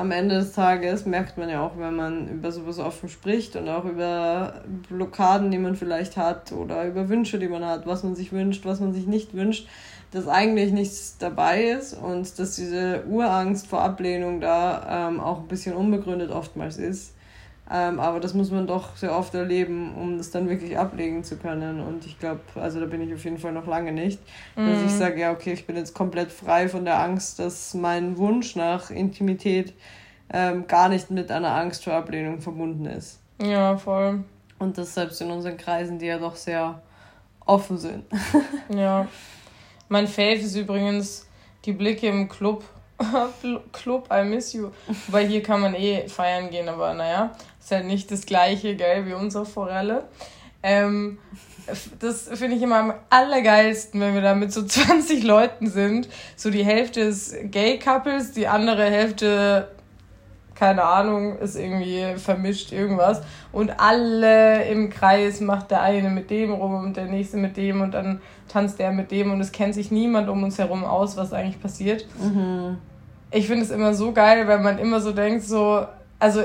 am 0.00 0.12
Ende 0.12 0.36
des 0.36 0.52
Tages 0.52 1.04
merkt 1.04 1.36
man 1.36 1.50
ja 1.50 1.62
auch, 1.62 1.72
wenn 1.76 1.94
man 1.94 2.26
über 2.28 2.50
sowas 2.50 2.78
offen 2.78 3.10
spricht 3.10 3.54
und 3.54 3.68
auch 3.68 3.84
über 3.84 4.62
Blockaden, 4.88 5.50
die 5.50 5.58
man 5.58 5.76
vielleicht 5.76 6.16
hat 6.16 6.52
oder 6.52 6.86
über 6.86 7.10
Wünsche, 7.10 7.38
die 7.38 7.48
man 7.48 7.66
hat, 7.66 7.86
was 7.86 8.02
man 8.02 8.14
sich 8.14 8.32
wünscht, 8.32 8.64
was 8.64 8.80
man 8.80 8.94
sich 8.94 9.06
nicht 9.06 9.34
wünscht, 9.34 9.68
dass 10.10 10.26
eigentlich 10.26 10.72
nichts 10.72 11.18
dabei 11.18 11.64
ist 11.64 11.92
und 11.92 12.38
dass 12.38 12.56
diese 12.56 13.04
Urangst 13.10 13.66
vor 13.66 13.82
Ablehnung 13.82 14.40
da 14.40 15.08
ähm, 15.10 15.20
auch 15.20 15.40
ein 15.40 15.48
bisschen 15.48 15.76
unbegründet 15.76 16.30
oftmals 16.30 16.78
ist. 16.78 17.12
Ähm, 17.72 18.00
aber 18.00 18.18
das 18.18 18.34
muss 18.34 18.50
man 18.50 18.66
doch 18.66 18.96
sehr 18.96 19.16
oft 19.16 19.32
erleben, 19.34 19.94
um 19.94 20.18
das 20.18 20.32
dann 20.32 20.48
wirklich 20.48 20.76
ablegen 20.76 21.22
zu 21.22 21.36
können. 21.36 21.80
Und 21.80 22.04
ich 22.04 22.18
glaube, 22.18 22.40
also 22.56 22.80
da 22.80 22.86
bin 22.86 23.00
ich 23.00 23.14
auf 23.14 23.22
jeden 23.22 23.38
Fall 23.38 23.52
noch 23.52 23.66
lange 23.66 23.92
nicht, 23.92 24.18
dass 24.56 24.78
ich 24.78 24.92
mhm. 24.92 24.98
sage, 24.98 25.20
ja, 25.20 25.30
okay, 25.30 25.52
ich 25.52 25.66
bin 25.66 25.76
jetzt 25.76 25.94
komplett 25.94 26.32
frei 26.32 26.68
von 26.68 26.84
der 26.84 26.98
Angst, 27.00 27.38
dass 27.38 27.74
mein 27.74 28.18
Wunsch 28.18 28.56
nach 28.56 28.90
Intimität 28.90 29.72
ähm, 30.32 30.66
gar 30.66 30.88
nicht 30.88 31.12
mit 31.12 31.30
einer 31.30 31.54
Angst 31.54 31.84
vor 31.84 31.92
Ablehnung 31.92 32.40
verbunden 32.40 32.86
ist. 32.86 33.20
Ja, 33.40 33.76
voll. 33.76 34.24
Und 34.58 34.76
das 34.76 34.94
selbst 34.94 35.20
in 35.20 35.30
unseren 35.30 35.56
Kreisen, 35.56 35.98
die 35.98 36.06
ja 36.06 36.18
doch 36.18 36.36
sehr 36.36 36.82
offen 37.46 37.78
sind. 37.78 38.04
ja. 38.68 39.06
Mein 39.88 40.06
Fave 40.06 40.34
ist 40.34 40.56
übrigens 40.56 41.28
die 41.64 41.72
Blicke 41.72 42.08
im 42.08 42.28
Club. 42.28 42.64
Club, 43.72 44.08
I 44.12 44.24
miss 44.24 44.52
you. 44.52 44.70
Weil 45.08 45.26
hier 45.26 45.42
kann 45.42 45.60
man 45.60 45.74
eh 45.74 46.06
feiern 46.08 46.50
gehen, 46.50 46.68
aber 46.68 46.94
naja. 46.94 47.32
Ist 47.60 47.70
halt 47.70 47.86
nicht 47.86 48.10
das 48.10 48.26
gleiche, 48.26 48.74
gell, 48.74 49.06
wie 49.06 49.12
unsere 49.12 49.46
Forelle. 49.46 50.04
Ähm, 50.62 51.18
das 52.00 52.28
finde 52.34 52.56
ich 52.56 52.62
immer 52.62 52.76
am 52.76 52.94
allergeilsten, 53.10 54.00
wenn 54.00 54.14
wir 54.14 54.22
da 54.22 54.34
mit 54.34 54.52
so 54.52 54.62
20 54.66 55.22
Leuten 55.22 55.68
sind. 55.68 56.08
So 56.36 56.50
die 56.50 56.64
Hälfte 56.64 57.00
ist 57.00 57.34
Gay-Couples, 57.50 58.32
die 58.32 58.46
andere 58.48 58.84
Hälfte, 58.84 59.68
keine 60.54 60.84
Ahnung, 60.84 61.38
ist 61.38 61.56
irgendwie 61.56 62.18
vermischt 62.18 62.72
irgendwas. 62.72 63.22
Und 63.52 63.78
alle 63.78 64.64
im 64.64 64.90
Kreis 64.90 65.40
macht 65.40 65.70
der 65.70 65.82
eine 65.82 66.10
mit 66.10 66.30
dem 66.30 66.52
rum 66.52 66.74
und 66.74 66.96
der 66.96 67.06
nächste 67.06 67.36
mit 67.36 67.56
dem 67.56 67.80
und 67.80 67.92
dann 67.92 68.20
tanzt 68.48 68.78
der 68.78 68.90
mit 68.90 69.10
dem 69.10 69.30
und 69.30 69.40
es 69.40 69.52
kennt 69.52 69.74
sich 69.74 69.90
niemand 69.90 70.28
um 70.28 70.42
uns 70.42 70.58
herum 70.58 70.84
aus, 70.84 71.16
was 71.16 71.32
eigentlich 71.32 71.62
passiert. 71.62 72.06
Mhm. 72.18 72.78
Ich 73.30 73.46
finde 73.46 73.62
es 73.62 73.70
immer 73.70 73.94
so 73.94 74.12
geil, 74.12 74.48
weil 74.48 74.58
man 74.58 74.78
immer 74.78 75.00
so 75.00 75.12
denkt, 75.12 75.44
so, 75.44 75.86
also 76.18 76.42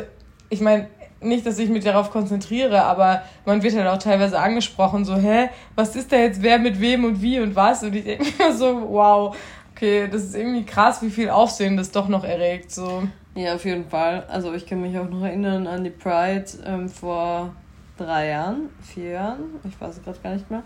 ich 0.50 0.62
meine, 0.62 0.88
nicht, 1.26 1.46
dass 1.46 1.60
ich 1.60 1.70
mich 1.70 1.84
darauf 1.84 2.12
konzentriere, 2.12 2.84
aber 2.84 3.24
man 3.46 3.64
wird 3.64 3.76
halt 3.76 3.88
auch 3.88 3.98
teilweise 3.98 4.40
angesprochen, 4.40 5.06
so, 5.06 5.16
hä, 5.16 5.50
was 5.76 5.96
ist 5.96 6.12
da 6.12 6.18
jetzt, 6.18 6.42
wer 6.42 6.60
mit 6.60 6.80
wem 6.80 7.06
und 7.06 7.22
wie 7.22 7.40
und 7.40 7.56
was? 7.56 7.84
Und 7.84 7.96
ich 7.96 8.04
denke 8.04 8.26
mir 8.44 8.54
so, 8.54 8.90
wow, 8.90 9.36
okay, 9.72 10.08
das 10.12 10.24
ist 10.24 10.36
irgendwie 10.36 10.64
krass, 10.64 11.02
wie 11.02 11.10
viel 11.10 11.30
Aufsehen 11.30 11.78
das 11.78 11.92
doch 11.92 12.08
noch 12.08 12.24
erregt, 12.24 12.72
so. 12.72 13.04
Ja, 13.36 13.56
auf 13.56 13.66
jeden 13.66 13.90
Fall. 13.90 14.26
Also 14.30 14.54
ich 14.54 14.66
kann 14.66 14.82
mich 14.82 14.98
auch 14.98 15.10
noch 15.10 15.24
erinnern 15.24 15.68
an 15.68 15.84
die 15.84 15.90
Pride 15.90 16.46
ähm, 16.66 16.88
vor 16.88 17.54
drei 17.98 18.30
Jahren, 18.30 18.70
vier 18.82 19.12
Jahren, 19.12 19.44
ich 19.68 19.80
weiß 19.80 19.98
es 19.98 20.04
gerade 20.04 20.20
gar 20.20 20.34
nicht 20.34 20.50
mehr. 20.50 20.64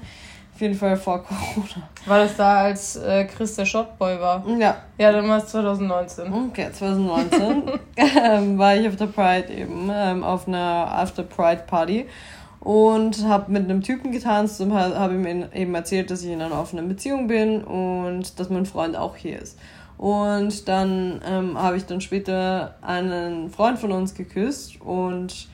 Auf 0.59 0.63
jeden 0.63 0.75
Fall 0.75 0.97
vor 0.97 1.23
Corona. 1.23 1.89
War 2.05 2.19
das 2.19 2.35
da, 2.35 2.57
als 2.63 2.97
äh, 2.97 3.23
Chris 3.23 3.55
der 3.55 3.63
Shotboy 3.63 4.19
war? 4.19 4.45
Ja. 4.59 4.75
Ja, 4.97 5.13
dann 5.13 5.25
war 5.29 5.37
es 5.37 5.45
2019. 5.45 6.33
Okay, 6.33 6.67
2019 6.73 7.63
ähm, 7.95 8.57
war 8.57 8.75
ich 8.75 8.85
auf 8.85 8.97
der 8.97 9.05
Pride 9.05 9.53
eben, 9.53 9.89
ähm, 9.89 10.21
auf 10.21 10.49
einer 10.49 10.59
After 10.59 11.23
Pride 11.23 11.63
Party 11.65 12.07
und 12.59 13.23
habe 13.25 13.49
mit 13.53 13.63
einem 13.63 13.81
Typen 13.81 14.11
getanzt 14.11 14.59
und 14.59 14.73
habe 14.73 15.13
ihm 15.13 15.45
eben 15.53 15.73
erzählt, 15.75 16.11
dass 16.11 16.23
ich 16.23 16.31
in 16.31 16.41
einer 16.41 16.59
offenen 16.59 16.89
Beziehung 16.89 17.27
bin 17.27 17.63
und 17.63 18.37
dass 18.37 18.49
mein 18.49 18.65
Freund 18.65 18.97
auch 18.97 19.15
hier 19.15 19.41
ist. 19.41 19.57
Und 19.97 20.67
dann 20.67 21.21
ähm, 21.25 21.57
habe 21.57 21.77
ich 21.77 21.85
dann 21.85 22.01
später 22.01 22.75
einen 22.81 23.49
Freund 23.49 23.79
von 23.79 23.93
uns 23.93 24.13
geküsst 24.13 24.81
und 24.81 25.47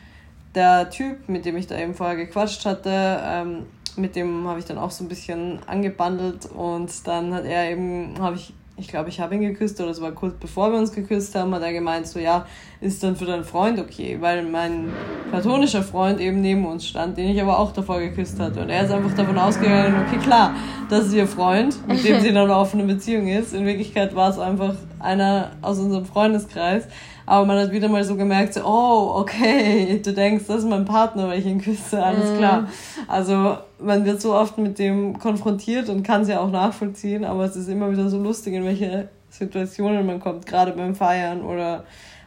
der 0.55 0.89
Typ, 0.89 1.29
mit 1.29 1.45
dem 1.45 1.57
ich 1.57 1.67
da 1.67 1.77
eben 1.77 1.93
vorher 1.93 2.15
gequatscht 2.15 2.65
hatte, 2.65 3.19
ähm, 3.23 3.65
mit 3.97 4.15
dem 4.15 4.47
habe 4.47 4.59
ich 4.59 4.65
dann 4.65 4.77
auch 4.77 4.91
so 4.91 5.03
ein 5.03 5.07
bisschen 5.07 5.59
angebandelt 5.67 6.45
und 6.45 6.91
dann 7.07 7.33
hat 7.33 7.45
er 7.45 7.71
eben, 7.71 8.15
habe 8.19 8.35
ich, 8.35 8.53
ich 8.77 8.87
glaube, 8.87 9.09
ich 9.09 9.19
habe 9.19 9.35
ihn 9.35 9.41
geküsst 9.41 9.79
oder 9.79 9.91
es 9.91 10.01
war 10.01 10.11
kurz 10.11 10.35
bevor 10.39 10.71
wir 10.71 10.79
uns 10.79 10.91
geküsst 10.91 11.35
haben, 11.35 11.53
hat 11.53 11.61
er 11.61 11.73
gemeint, 11.73 12.07
so 12.07 12.19
ja, 12.19 12.45
ist 12.81 13.03
dann 13.03 13.15
für 13.15 13.25
deinen 13.25 13.43
Freund 13.43 13.79
okay, 13.79 14.17
weil 14.19 14.43
mein 14.43 14.89
platonischer 15.29 15.83
Freund 15.83 16.19
eben 16.19 16.41
neben 16.41 16.65
uns 16.65 16.87
stand, 16.87 17.17
den 17.17 17.29
ich 17.29 17.41
aber 17.41 17.59
auch 17.59 17.71
davor 17.71 17.99
geküsst 17.99 18.39
hatte 18.39 18.61
und 18.61 18.69
er 18.69 18.85
ist 18.85 18.91
einfach 18.91 19.13
davon 19.15 19.37
ausgegangen, 19.37 19.95
okay, 20.07 20.17
klar, 20.17 20.53
das 20.89 21.07
ist 21.07 21.13
ihr 21.13 21.27
Freund, 21.27 21.87
mit 21.87 22.03
dem 22.03 22.21
sie 22.21 22.29
in 22.29 22.37
einer 22.37 22.57
offenen 22.57 22.87
Beziehung 22.87 23.27
ist. 23.27 23.53
In 23.53 23.65
Wirklichkeit 23.65 24.15
war 24.15 24.29
es 24.29 24.39
einfach 24.39 24.75
einer 24.99 25.51
aus 25.61 25.79
unserem 25.79 26.05
Freundeskreis 26.05 26.87
aber 27.25 27.45
man 27.45 27.57
hat 27.57 27.71
wieder 27.71 27.87
mal 27.87 28.03
so 28.03 28.15
gemerkt, 28.15 28.53
so, 28.53 28.61
oh, 28.63 29.19
okay, 29.19 29.99
du 30.03 30.13
denkst, 30.13 30.45
das 30.47 30.57
ist 30.59 30.69
mein 30.69 30.85
Partner, 30.85 31.27
weil 31.27 31.39
ich 31.39 31.45
ihn 31.45 31.59
küsse, 31.59 32.03
alles 32.03 32.31
mm. 32.31 32.37
klar. 32.37 32.67
Also 33.07 33.57
man 33.79 34.05
wird 34.05 34.21
so 34.21 34.35
oft 34.35 34.57
mit 34.57 34.77
dem 34.77 35.17
konfrontiert 35.17 35.89
und 35.89 36.03
kann 36.03 36.21
es 36.21 36.27
ja 36.27 36.39
auch 36.39 36.51
nachvollziehen, 36.51 37.25
aber 37.25 37.45
es 37.45 37.55
ist 37.55 37.67
immer 37.67 37.91
wieder 37.91 38.09
so 38.09 38.19
lustig, 38.19 38.53
in 38.53 38.63
welche 38.63 39.09
Situationen 39.29 40.05
man 40.05 40.19
kommt, 40.19 40.45
gerade 40.45 40.71
beim 40.73 40.95
Feiern 40.95 41.41
oder 41.41 41.83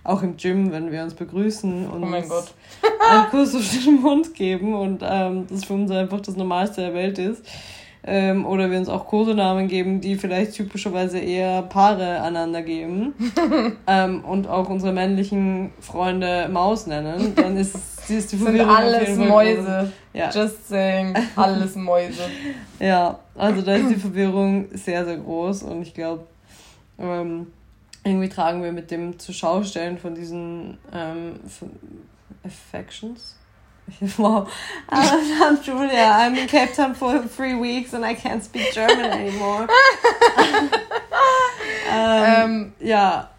auch 0.09 0.23
im 0.23 0.37
Gym, 0.37 0.73
wenn 0.73 0.91
wir 0.91 1.03
uns 1.03 1.15
begrüßen 1.15 1.89
und 1.89 2.03
oh 2.03 2.07
mein 2.07 2.29
Gott. 2.29 2.53
einen 3.11 3.31
Kuss 3.31 3.55
auf 3.55 3.85
den 3.85 4.01
Mund 4.01 4.35
geben 4.35 4.75
und 4.75 5.03
ähm, 5.07 5.47
das 5.51 5.65
für 5.65 5.75
uns 5.75 5.91
einfach 5.91 6.21
das 6.21 6.37
Normalste 6.37 6.81
der 6.81 6.95
Welt 6.95 7.19
ist 7.19 7.45
ähm, 8.05 8.47
oder 8.47 8.71
wir 8.71 8.79
uns 8.79 8.89
auch 8.89 9.07
Kosenamen 9.07 9.69
geben, 9.69 10.01
die 10.01 10.17
vielleicht 10.17 10.55
typischerweise 10.55 11.19
eher 11.19 11.63
Paare 11.63 12.21
aneinander 12.21 12.63
geben 12.63 13.13
ähm, 13.87 14.25
und 14.25 14.49
auch 14.49 14.71
unsere 14.71 14.93
männlichen 14.93 15.73
Freunde 15.81 16.49
Maus 16.51 16.87
nennen, 16.87 17.35
dann 17.37 17.57
ist, 17.57 17.77
ist 18.09 18.33
die 18.33 18.39
Verwirrung 18.39 18.71
Sind 18.71 18.77
alles 18.77 19.17
Mäuse. 19.17 19.93
Ja. 20.15 20.31
Just 20.31 20.69
saying, 20.69 21.15
alles 21.37 21.77
Mäuse. 21.77 22.23
ja, 22.81 23.19
also 23.37 23.61
da 23.61 23.75
ist 23.75 23.91
die 23.91 23.97
Verwirrung 23.97 24.69
sehr, 24.73 25.05
sehr 25.05 25.19
groß 25.19 25.65
und 25.65 25.83
ich 25.83 25.93
glaube, 25.93 26.27
ähm, 26.99 27.49
irgendwie 28.09 28.29
tragen 28.29 28.63
wir 28.63 28.73
mit 28.73 28.91
dem 28.91 29.19
Zuschaustellen 29.19 29.99
von 29.99 30.15
diesen 30.15 30.79
ähm, 30.93 31.41
Affections, 32.45 33.37
Wow. 34.17 34.51
I'm 34.91 35.63
Julia. 35.63 36.19
I'm 36.19 36.37
in 36.37 36.47
Cape 36.47 36.75
Town 36.75 36.95
for 36.95 37.23
three 37.23 37.55
weeks 37.55 37.95
and 37.95 38.05
I 38.05 38.15
can't 38.15 38.43
speak 38.43 38.73
German 38.73 39.11
anymore. 39.11 39.67
ähm, 41.91 42.73
ja, 42.81 43.31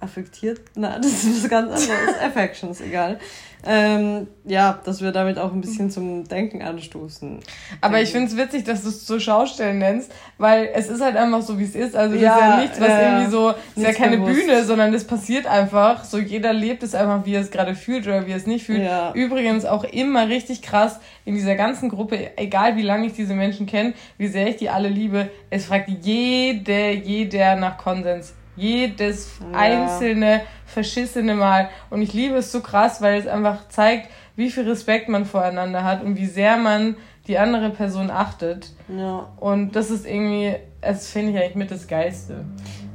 affektiert, 0.00 0.62
na, 0.74 0.98
das 0.98 1.24
ist 1.24 1.44
was 1.44 1.50
ganz 1.50 1.72
anderes. 1.72 2.18
Affections, 2.20 2.80
egal 2.80 3.20
ähm, 3.66 4.26
ja, 4.44 4.80
dass 4.84 5.02
wir 5.02 5.12
damit 5.12 5.38
auch 5.38 5.52
ein 5.52 5.60
bisschen 5.60 5.90
zum 5.90 6.26
Denken 6.26 6.62
anstoßen. 6.62 7.40
Aber 7.80 8.00
ich 8.00 8.10
finde 8.10 8.28
es 8.28 8.36
witzig, 8.36 8.64
dass 8.64 8.82
du 8.82 8.88
es 8.88 9.04
zur 9.04 9.20
Schaustellen 9.20 9.78
nennst, 9.78 10.12
weil 10.38 10.70
es 10.74 10.88
ist 10.88 11.02
halt 11.02 11.16
einfach 11.16 11.42
so, 11.42 11.58
wie 11.58 11.64
es 11.64 11.74
ist. 11.74 11.94
Also 11.94 12.16
ja, 12.16 12.28
das 12.28 12.36
ist 12.36 12.42
ja 12.42 12.60
nichts, 12.60 12.80
was 12.80 12.88
äh, 12.88 13.04
irgendwie 13.04 13.30
so, 13.30 13.50
ist 13.50 13.86
ja 13.86 13.92
keine 13.92 14.16
bewusst. 14.16 14.40
Bühne, 14.40 14.64
sondern 14.64 14.94
es 14.94 15.06
passiert 15.06 15.46
einfach. 15.46 16.04
So 16.04 16.18
jeder 16.18 16.52
lebt 16.52 16.82
es 16.82 16.94
einfach, 16.94 17.26
wie 17.26 17.34
er 17.34 17.42
es 17.42 17.50
gerade 17.50 17.74
fühlt 17.74 18.06
oder 18.06 18.26
wie 18.26 18.30
er 18.30 18.38
es 18.38 18.46
nicht 18.46 18.64
fühlt. 18.64 18.82
Ja. 18.82 19.12
Übrigens 19.12 19.64
auch 19.64 19.84
immer 19.84 20.28
richtig 20.28 20.62
krass 20.62 20.98
in 21.24 21.34
dieser 21.34 21.54
ganzen 21.54 21.88
Gruppe, 21.88 22.36
egal 22.36 22.76
wie 22.76 22.82
lange 22.82 23.06
ich 23.06 23.12
diese 23.12 23.34
Menschen 23.34 23.66
kenne, 23.66 23.94
wie 24.16 24.28
sehr 24.28 24.48
ich 24.48 24.56
die 24.56 24.70
alle 24.70 24.88
liebe, 24.88 25.28
es 25.50 25.66
fragt 25.66 25.88
jede, 25.88 26.92
jeder 26.92 27.56
nach 27.56 27.76
Konsens 27.76 28.34
jedes 28.56 29.38
ja. 29.40 29.58
einzelne 29.58 30.42
verschissene 30.66 31.34
Mal. 31.34 31.70
Und 31.90 32.02
ich 32.02 32.12
liebe 32.12 32.36
es 32.36 32.52
so 32.52 32.60
krass, 32.60 33.00
weil 33.02 33.18
es 33.18 33.26
einfach 33.26 33.68
zeigt, 33.68 34.08
wie 34.36 34.50
viel 34.50 34.68
Respekt 34.68 35.08
man 35.08 35.24
voreinander 35.24 35.84
hat 35.84 36.02
und 36.02 36.16
wie 36.16 36.26
sehr 36.26 36.56
man 36.56 36.96
die 37.26 37.38
andere 37.38 37.70
Person 37.70 38.10
achtet. 38.10 38.70
Ja. 38.88 39.28
Und 39.38 39.76
das 39.76 39.90
ist 39.90 40.06
irgendwie, 40.06 40.56
das 40.80 41.08
finde 41.08 41.32
ich 41.32 41.38
eigentlich 41.38 41.54
mit 41.54 41.70
das 41.70 41.86
Geilste. 41.86 42.44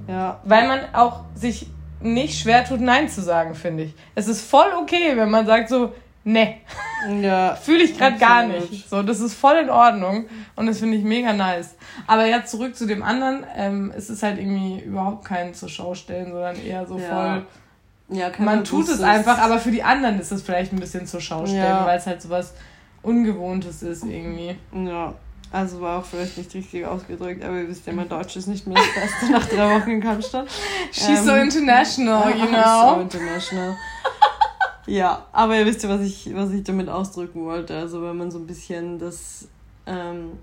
Ja. 0.07 0.39
Weil 0.43 0.67
man 0.67 0.79
auch 0.93 1.21
sich 1.35 1.67
nicht 2.01 2.39
schwer 2.39 2.63
tut, 2.65 2.81
Nein 2.81 3.09
zu 3.09 3.21
sagen, 3.21 3.55
finde 3.55 3.83
ich. 3.83 3.93
Es 4.13 4.27
ist 4.27 4.41
voll 4.41 4.67
okay, 4.81 5.13
wenn 5.15 5.29
man 5.29 5.45
sagt 5.45 5.69
so, 5.69 5.93
ne. 6.25 6.57
Ja. 7.21 7.55
Fühle 7.61 7.83
ich 7.83 7.97
gerade 7.97 8.17
gar 8.17 8.45
nicht. 8.45 8.89
So, 8.89 9.01
das 9.03 9.21
ist 9.21 9.33
voll 9.35 9.55
in 9.55 9.69
Ordnung 9.69 10.25
und 10.57 10.65
das 10.67 10.79
finde 10.79 10.97
ich 10.97 11.03
mega 11.05 11.31
nice. 11.31 11.75
Aber 12.07 12.25
ja, 12.25 12.43
zurück 12.43 12.75
zu 12.75 12.85
dem 12.85 13.01
anderen, 13.03 13.45
ähm, 13.55 13.93
es 13.95 14.09
ist 14.09 14.21
halt 14.23 14.37
irgendwie 14.37 14.79
überhaupt 14.81 15.23
kein 15.23 15.53
zur 15.53 15.69
Schau 15.69 15.95
stellen, 15.95 16.31
sondern 16.33 16.57
eher 16.61 16.85
so 16.85 16.97
Ja. 16.99 17.07
voll. 17.07 17.45
Ja, 18.09 18.29
Man 18.37 18.63
tut 18.63 18.87
es 18.89 19.01
einfach, 19.01 19.39
aber 19.39 19.57
für 19.59 19.71
die 19.71 19.81
anderen 19.81 20.19
ist 20.19 20.31
es 20.31 20.41
vielleicht 20.43 20.73
ein 20.73 20.79
bisschen 20.79 21.07
zur 21.07 21.21
Schau 21.21 21.45
stellen, 21.45 21.63
Ja. 21.63 21.85
weil 21.87 21.97
es 21.97 22.05
halt 22.05 22.21
sowas 22.21 22.53
Ungewohntes 23.01 23.81
ist 23.83 24.03
irgendwie. 24.03 24.55
Ja. 24.73 25.13
Also 25.51 25.79
war 25.79 25.99
auch 25.99 26.05
vielleicht 26.05 26.37
nicht 26.37 26.53
richtig 26.53 26.85
ausgedrückt, 26.85 27.43
aber 27.43 27.55
ihr 27.57 27.67
wisst 27.69 27.85
ja, 27.87 27.93
mein 27.93 28.09
Deutsch 28.09 28.35
ist 28.35 28.47
nicht 28.47 28.67
mehr 28.67 28.77
das 28.77 29.03
Beste 29.03 29.31
nach 29.31 29.45
drei 29.47 29.79
Wochen 29.79 29.89
in 29.91 30.01
Kapstadt. 30.01 30.47
She's 30.91 31.23
so 31.23 31.33
international, 31.33 32.29
you 32.37 32.47
know. 32.47 32.95
So 32.95 33.01
international. 33.01 33.75
Ja, 34.87 35.25
aber 35.31 35.57
ihr 35.57 35.65
wisst 35.65 35.83
ja, 35.83 35.89
was 35.89 36.01
ich, 36.01 36.29
was 36.35 36.51
ich 36.51 36.63
damit 36.63 36.89
ausdrücken 36.89 37.45
wollte. 37.45 37.75
Also 37.75 38.01
wenn 38.01 38.17
man 38.17 38.31
so 38.31 38.39
ein 38.39 38.47
bisschen 38.47 38.99
das 38.99 39.47
ähm, 39.85 40.33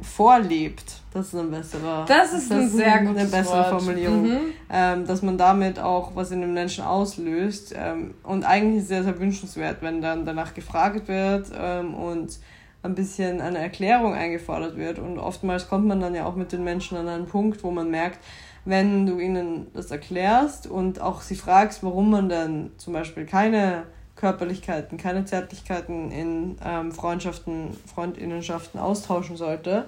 vorlebt, 0.00 1.00
das 1.12 1.28
ist 1.28 1.34
ein 1.34 1.50
besserer. 1.50 2.04
Das 2.06 2.32
ist 2.32 2.52
ein 2.52 2.68
sehr 2.68 2.94
eine 2.94 3.08
gutes 3.08 3.30
bessere 3.30 3.58
Wort. 3.58 3.68
Formulierung. 3.68 4.22
Mhm. 4.22 4.40
Ähm, 4.70 5.06
dass 5.06 5.22
man 5.22 5.38
damit 5.38 5.78
auch 5.78 6.14
was 6.14 6.30
in 6.30 6.40
den 6.40 6.54
Menschen 6.54 6.84
auslöst. 6.84 7.74
Ähm, 7.76 8.14
und 8.22 8.44
eigentlich 8.44 8.76
ist 8.76 8.82
es 8.84 8.88
sehr, 8.88 9.04
sehr 9.04 9.18
wünschenswert, 9.18 9.78
wenn 9.80 10.00
dann 10.00 10.26
danach 10.26 10.54
gefragt 10.54 11.08
wird 11.08 11.50
ähm, 11.56 11.94
und 11.94 12.38
ein 12.82 12.94
bisschen 12.94 13.40
eine 13.40 13.58
Erklärung 13.58 14.14
eingefordert 14.14 14.76
wird. 14.76 14.98
Und 14.98 15.18
oftmals 15.18 15.68
kommt 15.68 15.86
man 15.86 16.00
dann 16.00 16.14
ja 16.14 16.26
auch 16.26 16.36
mit 16.36 16.52
den 16.52 16.62
Menschen 16.62 16.96
an 16.96 17.08
einen 17.08 17.26
Punkt, 17.26 17.64
wo 17.64 17.70
man 17.70 17.90
merkt, 17.90 18.18
wenn 18.66 19.06
du 19.06 19.18
ihnen 19.18 19.68
das 19.72 19.90
erklärst 19.90 20.66
und 20.66 21.00
auch 21.00 21.22
sie 21.22 21.36
fragst, 21.36 21.82
warum 21.82 22.10
man 22.10 22.28
dann 22.28 22.72
zum 22.76 22.92
Beispiel 22.92 23.24
keine 23.24 23.84
Körperlichkeiten, 24.16 24.98
keine 24.98 25.24
Zärtlichkeiten 25.24 26.10
in 26.10 26.56
ähm, 26.64 26.90
Freundschaften, 26.90 27.76
Freundinnenschaften 27.86 28.80
austauschen 28.80 29.36
sollte, 29.36 29.84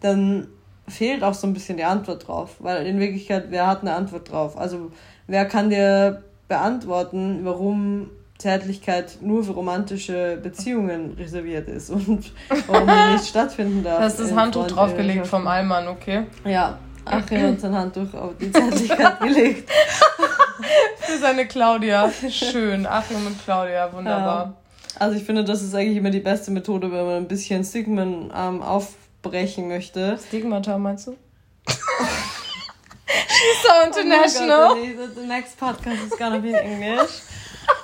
dann 0.00 0.48
fehlt 0.88 1.22
auch 1.22 1.34
so 1.34 1.46
ein 1.46 1.52
bisschen 1.52 1.76
die 1.76 1.84
Antwort 1.84 2.26
drauf. 2.26 2.56
Weil 2.60 2.86
in 2.86 2.98
Wirklichkeit, 2.98 3.46
wer 3.50 3.66
hat 3.66 3.82
eine 3.82 3.94
Antwort 3.94 4.30
drauf? 4.32 4.56
Also 4.56 4.90
wer 5.26 5.44
kann 5.44 5.68
dir 5.68 6.22
beantworten, 6.48 7.40
warum 7.42 8.10
Zärtlichkeit 8.38 9.18
nur 9.20 9.44
für 9.44 9.52
romantische 9.52 10.38
Beziehungen 10.42 11.14
reserviert 11.18 11.68
ist 11.68 11.90
und 11.90 12.32
warum 12.66 12.88
die 12.88 13.12
nicht 13.12 13.26
stattfinden 13.26 13.84
darf? 13.84 13.98
Du 13.98 14.04
hast 14.04 14.20
das 14.20 14.34
Handtuch 14.34 14.68
draufgelegt 14.68 15.26
vom 15.26 15.46
Allmann, 15.46 15.86
okay? 15.86 16.24
Ja, 16.44 16.78
Achim 17.04 17.42
hat 17.42 17.60
sein 17.60 17.74
Handtuch 17.74 18.14
auf 18.14 18.32
die 18.40 18.50
Zärtlichkeit 18.50 19.20
gelegt. 19.20 19.70
Für 20.98 21.18
seine 21.18 21.46
Claudia. 21.46 22.10
Schön. 22.30 22.86
Achim 22.86 23.26
und 23.26 23.42
Claudia, 23.44 23.92
wunderbar. 23.92 24.54
Also 24.98 25.16
ich 25.16 25.24
finde, 25.24 25.44
das 25.44 25.62
ist 25.62 25.74
eigentlich 25.74 25.96
immer 25.96 26.10
die 26.10 26.20
beste 26.20 26.50
Methode, 26.50 26.92
wenn 26.92 27.04
man 27.04 27.14
ein 27.16 27.28
bisschen 27.28 27.64
Stigmen 27.64 28.32
ähm, 28.36 28.62
aufbrechen 28.62 29.68
möchte. 29.68 30.18
Stigmata 30.28 30.78
meinst 30.78 31.08
du? 31.08 31.16
She's 33.06 33.62
so 33.62 33.86
international. 33.86 34.72
Oh 34.72 34.74
God, 34.74 35.14
the, 35.14 35.20
the 35.20 35.26
next 35.26 35.58
podcast 35.58 36.04
is 36.04 36.18
gonna 36.18 36.38
be 36.38 36.50
in 36.50 36.54
English. 36.54 37.22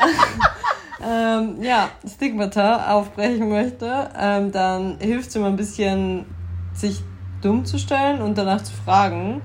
ähm, 1.05 1.63
ja, 1.63 1.91
Stigmata 2.07 2.93
aufbrechen 2.93 3.49
möchte, 3.49 4.11
ähm, 4.19 4.53
dann 4.53 4.99
hilft 5.01 5.31
es 5.31 5.37
immer 5.37 5.49
ein 5.49 5.57
bisschen, 5.57 6.27
sich 6.75 7.03
dumm 7.41 7.65
zu 7.65 7.79
stellen 7.79 8.21
und 8.21 8.37
danach 8.37 8.63
zu 8.63 8.73
fragen, 8.73 9.43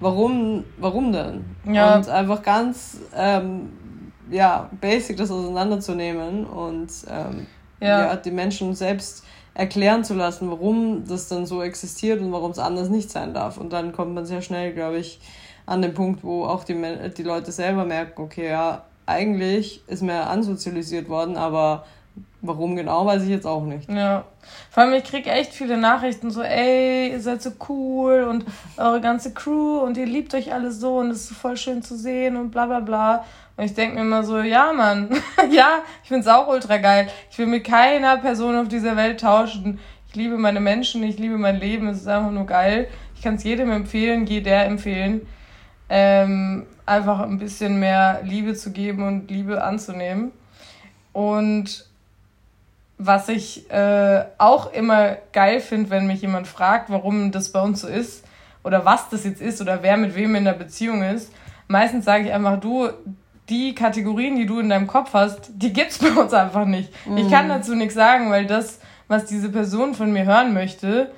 warum, 0.00 0.64
warum 0.78 1.12
denn? 1.12 1.44
Ja. 1.64 1.96
Und 1.96 2.08
einfach 2.08 2.42
ganz, 2.42 2.98
ähm, 3.14 3.70
ja, 4.30 4.68
basic 4.80 5.16
das 5.16 5.30
auseinanderzunehmen 5.30 6.44
und 6.44 6.88
ähm, 7.08 7.46
Ja. 7.80 8.06
ja. 8.06 8.16
die 8.16 8.30
Menschen 8.30 8.74
selbst 8.74 9.24
erklären 9.54 10.04
zu 10.04 10.14
lassen, 10.14 10.50
warum 10.50 11.04
das 11.06 11.28
dann 11.28 11.46
so 11.46 11.62
existiert 11.62 12.20
und 12.20 12.30
warum 12.32 12.50
es 12.50 12.58
anders 12.58 12.88
nicht 12.90 13.10
sein 13.10 13.32
darf. 13.32 13.56
Und 13.56 13.72
dann 13.72 13.92
kommt 13.92 14.14
man 14.14 14.26
sehr 14.26 14.42
schnell, 14.42 14.74
glaube 14.74 14.98
ich, 14.98 15.20
an 15.64 15.82
den 15.82 15.94
Punkt, 15.94 16.22
wo 16.22 16.44
auch 16.44 16.64
die, 16.64 16.76
die 17.16 17.22
Leute 17.22 17.52
selber 17.52 17.84
merken, 17.84 18.20
okay, 18.22 18.50
ja, 18.50 18.84
eigentlich 19.06 19.82
ist 19.86 20.02
mir 20.02 20.26
ansozialisiert 20.26 21.08
worden, 21.08 21.36
aber 21.36 21.86
warum 22.46 22.76
genau, 22.76 23.06
weiß 23.06 23.22
ich 23.24 23.28
jetzt 23.28 23.46
auch 23.46 23.64
nicht. 23.64 23.90
Ja. 23.90 24.24
Vor 24.70 24.82
allem, 24.82 24.94
ich 24.94 25.04
krieg 25.04 25.26
echt 25.26 25.52
viele 25.52 25.76
Nachrichten 25.76 26.30
so, 26.30 26.42
ey, 26.42 27.10
ihr 27.10 27.20
seid 27.20 27.42
so 27.42 27.50
cool 27.68 28.26
und 28.28 28.44
eure 28.76 29.00
ganze 29.00 29.32
Crew 29.34 29.78
und 29.80 29.96
ihr 29.96 30.06
liebt 30.06 30.34
euch 30.34 30.52
alle 30.52 30.70
so 30.70 30.98
und 30.98 31.10
es 31.10 31.22
ist 31.22 31.28
so 31.28 31.34
voll 31.34 31.56
schön 31.56 31.82
zu 31.82 31.96
sehen 31.96 32.36
und 32.36 32.50
bla 32.50 32.66
bla 32.66 32.80
bla. 32.80 33.24
Und 33.56 33.64
ich 33.64 33.74
denk 33.74 33.94
mir 33.94 34.02
immer 34.02 34.22
so, 34.22 34.38
ja, 34.38 34.72
Mann, 34.72 35.10
ja, 35.50 35.82
ich 36.02 36.08
find's 36.08 36.26
auch 36.26 36.48
ultra 36.48 36.76
geil. 36.78 37.08
Ich 37.30 37.38
will 37.38 37.46
mit 37.46 37.64
keiner 37.64 38.18
Person 38.18 38.56
auf 38.56 38.68
dieser 38.68 38.96
Welt 38.96 39.20
tauschen. 39.20 39.78
Ich 40.08 40.14
liebe 40.14 40.36
meine 40.36 40.60
Menschen, 40.60 41.02
ich 41.02 41.18
liebe 41.18 41.38
mein 41.38 41.58
Leben, 41.58 41.88
es 41.88 41.98
ist 41.98 42.08
einfach 42.08 42.30
nur 42.30 42.46
geil. 42.46 42.88
Ich 43.14 43.22
kann 43.22 43.36
es 43.36 43.44
jedem 43.44 43.70
empfehlen, 43.70 44.26
jeder 44.26 44.66
empfehlen, 44.66 45.26
ähm, 45.88 46.66
einfach 46.84 47.20
ein 47.20 47.38
bisschen 47.38 47.80
mehr 47.80 48.20
Liebe 48.24 48.54
zu 48.54 48.72
geben 48.72 49.06
und 49.06 49.30
Liebe 49.30 49.64
anzunehmen. 49.64 50.32
Und 51.12 51.86
was 52.98 53.28
ich 53.28 53.70
äh, 53.70 54.24
auch 54.38 54.72
immer 54.72 55.16
geil 55.32 55.60
finde, 55.60 55.90
wenn 55.90 56.06
mich 56.06 56.22
jemand 56.22 56.46
fragt, 56.46 56.90
warum 56.90 57.30
das 57.30 57.52
bei 57.52 57.60
uns 57.60 57.82
so 57.82 57.88
ist 57.88 58.24
oder 58.64 58.84
was 58.84 59.10
das 59.10 59.24
jetzt 59.24 59.42
ist 59.42 59.60
oder 59.60 59.82
wer 59.82 59.96
mit 59.96 60.14
wem 60.14 60.34
in 60.34 60.44
der 60.44 60.54
Beziehung 60.54 61.02
ist, 61.02 61.32
meistens 61.68 62.04
sage 62.04 62.24
ich 62.24 62.32
einfach, 62.32 62.58
du, 62.58 62.88
die 63.48 63.74
Kategorien, 63.74 64.36
die 64.36 64.46
du 64.46 64.58
in 64.58 64.68
deinem 64.68 64.86
Kopf 64.86 65.12
hast, 65.12 65.50
die 65.54 65.72
gibt's 65.72 65.98
bei 66.00 66.10
uns 66.10 66.32
einfach 66.32 66.64
nicht. 66.64 66.92
Ich 67.16 67.30
kann 67.30 67.48
dazu 67.48 67.74
nichts 67.74 67.94
sagen, 67.94 68.30
weil 68.30 68.46
das, 68.46 68.80
was 69.08 69.26
diese 69.26 69.50
Person 69.50 69.94
von 69.94 70.12
mir 70.12 70.24
hören 70.24 70.54
möchte, 70.54 71.10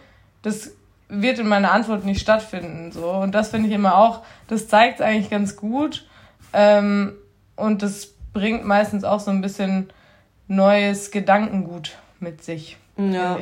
das 0.43 0.73
wird 1.09 1.39
in 1.39 1.49
meiner 1.49 1.73
Antwort 1.73 2.05
nicht 2.05 2.21
stattfinden. 2.21 2.93
So. 2.93 3.11
Und 3.11 3.35
das 3.35 3.51
finde 3.51 3.69
ich 3.69 3.75
immer 3.75 3.97
auch, 3.97 4.23
das 4.47 4.69
zeigt 4.69 5.01
eigentlich 5.01 5.31
ganz 5.31 5.57
gut. 5.57 6.07
Ähm, 6.53 7.15
und 7.57 7.83
das 7.83 8.15
bringt 8.33 8.65
meistens 8.65 9.05
auch 9.05 9.21
so 9.21 9.31
ein 9.31 9.41
bisschen 9.41 9.91
neues 10.49 11.11
Gedankengut 11.11 11.97
mit 12.21 12.43
sich. 12.43 12.77
Ja. 12.97 13.39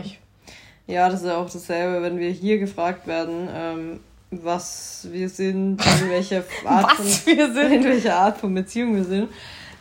Ja, 0.88 1.08
das 1.08 1.22
ist 1.22 1.26
ja 1.26 1.36
auch 1.36 1.50
dasselbe, 1.50 2.02
wenn 2.02 2.18
wir 2.18 2.30
hier 2.30 2.58
gefragt 2.58 3.08
werden, 3.08 3.48
ähm, 3.52 4.00
was 4.30 5.08
wir 5.10 5.28
sind, 5.28 5.84
in 5.84 6.10
welcher 6.10 6.44
Art 6.64 6.92
von, 6.92 7.06
in 7.06 7.84
welcher 7.84 8.16
Art 8.16 8.38
von 8.38 8.54
Beziehung 8.54 8.94
wir 8.94 9.04
sind, 9.04 9.30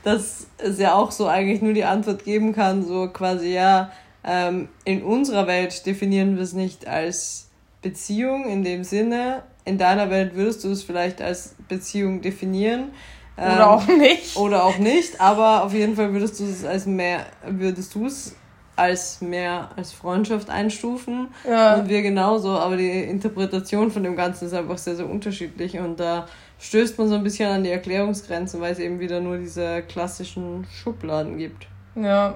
dass 0.03 0.47
es 0.57 0.79
ja 0.79 0.95
auch 0.95 1.11
so 1.11 1.27
eigentlich 1.27 1.61
nur 1.61 1.73
die 1.73 1.83
Antwort 1.83 2.23
geben 2.23 2.53
kann, 2.53 2.83
so 2.83 3.07
quasi, 3.09 3.53
ja, 3.53 3.91
ähm, 4.23 4.69
in 4.83 5.03
unserer 5.03 5.45
Welt 5.45 5.85
definieren 5.85 6.37
wir 6.37 6.43
es 6.43 6.53
nicht 6.53 6.87
als 6.87 7.49
Beziehung 7.83 8.49
in 8.49 8.63
dem 8.63 8.83
Sinne, 8.83 9.43
in 9.65 9.77
deiner 9.77 10.09
Welt 10.09 10.35
würdest 10.35 10.63
du 10.63 10.71
es 10.71 10.83
vielleicht 10.83 11.21
als 11.21 11.55
Beziehung 11.67 12.21
definieren. 12.21 12.91
Ähm, 13.37 13.53
Oder 13.55 13.69
auch 13.71 13.87
nicht. 13.87 14.35
Oder 14.37 14.63
auch 14.63 14.77
nicht, 14.77 15.19
aber 15.19 15.63
auf 15.63 15.73
jeden 15.73 15.95
Fall 15.95 16.13
würdest 16.13 16.39
du 16.39 16.45
es 16.45 16.63
als 16.65 16.85
mehr, 16.85 17.25
würdest 17.47 17.93
du 17.95 18.05
es 18.05 18.35
als 18.77 19.21
mehr 19.21 19.69
als 19.75 19.93
Freundschaft 19.93 20.49
einstufen. 20.49 21.29
Ja. 21.47 21.75
Und 21.75 21.87
wir 21.89 22.01
genauso, 22.01 22.49
aber 22.57 22.75
die 22.77 23.03
Interpretation 23.03 23.89
von 23.91 24.03
dem 24.03 24.15
Ganzen 24.15 24.45
ist 24.47 24.53
einfach 24.53 24.77
sehr, 24.77 24.95
sehr 24.97 25.09
unterschiedlich 25.09 25.77
und 25.79 25.99
da 25.99 26.27
stößt 26.59 26.97
man 26.97 27.07
so 27.09 27.15
ein 27.15 27.23
bisschen 27.23 27.49
an 27.49 27.63
die 27.63 27.69
Erklärungsgrenzen, 27.71 28.59
weil 28.61 28.73
es 28.73 28.79
eben 28.79 28.99
wieder 28.99 29.19
nur 29.21 29.37
diese 29.37 29.81
klassischen 29.83 30.65
Schubladen 30.71 31.37
gibt. 31.37 31.67
Ja. 31.95 32.35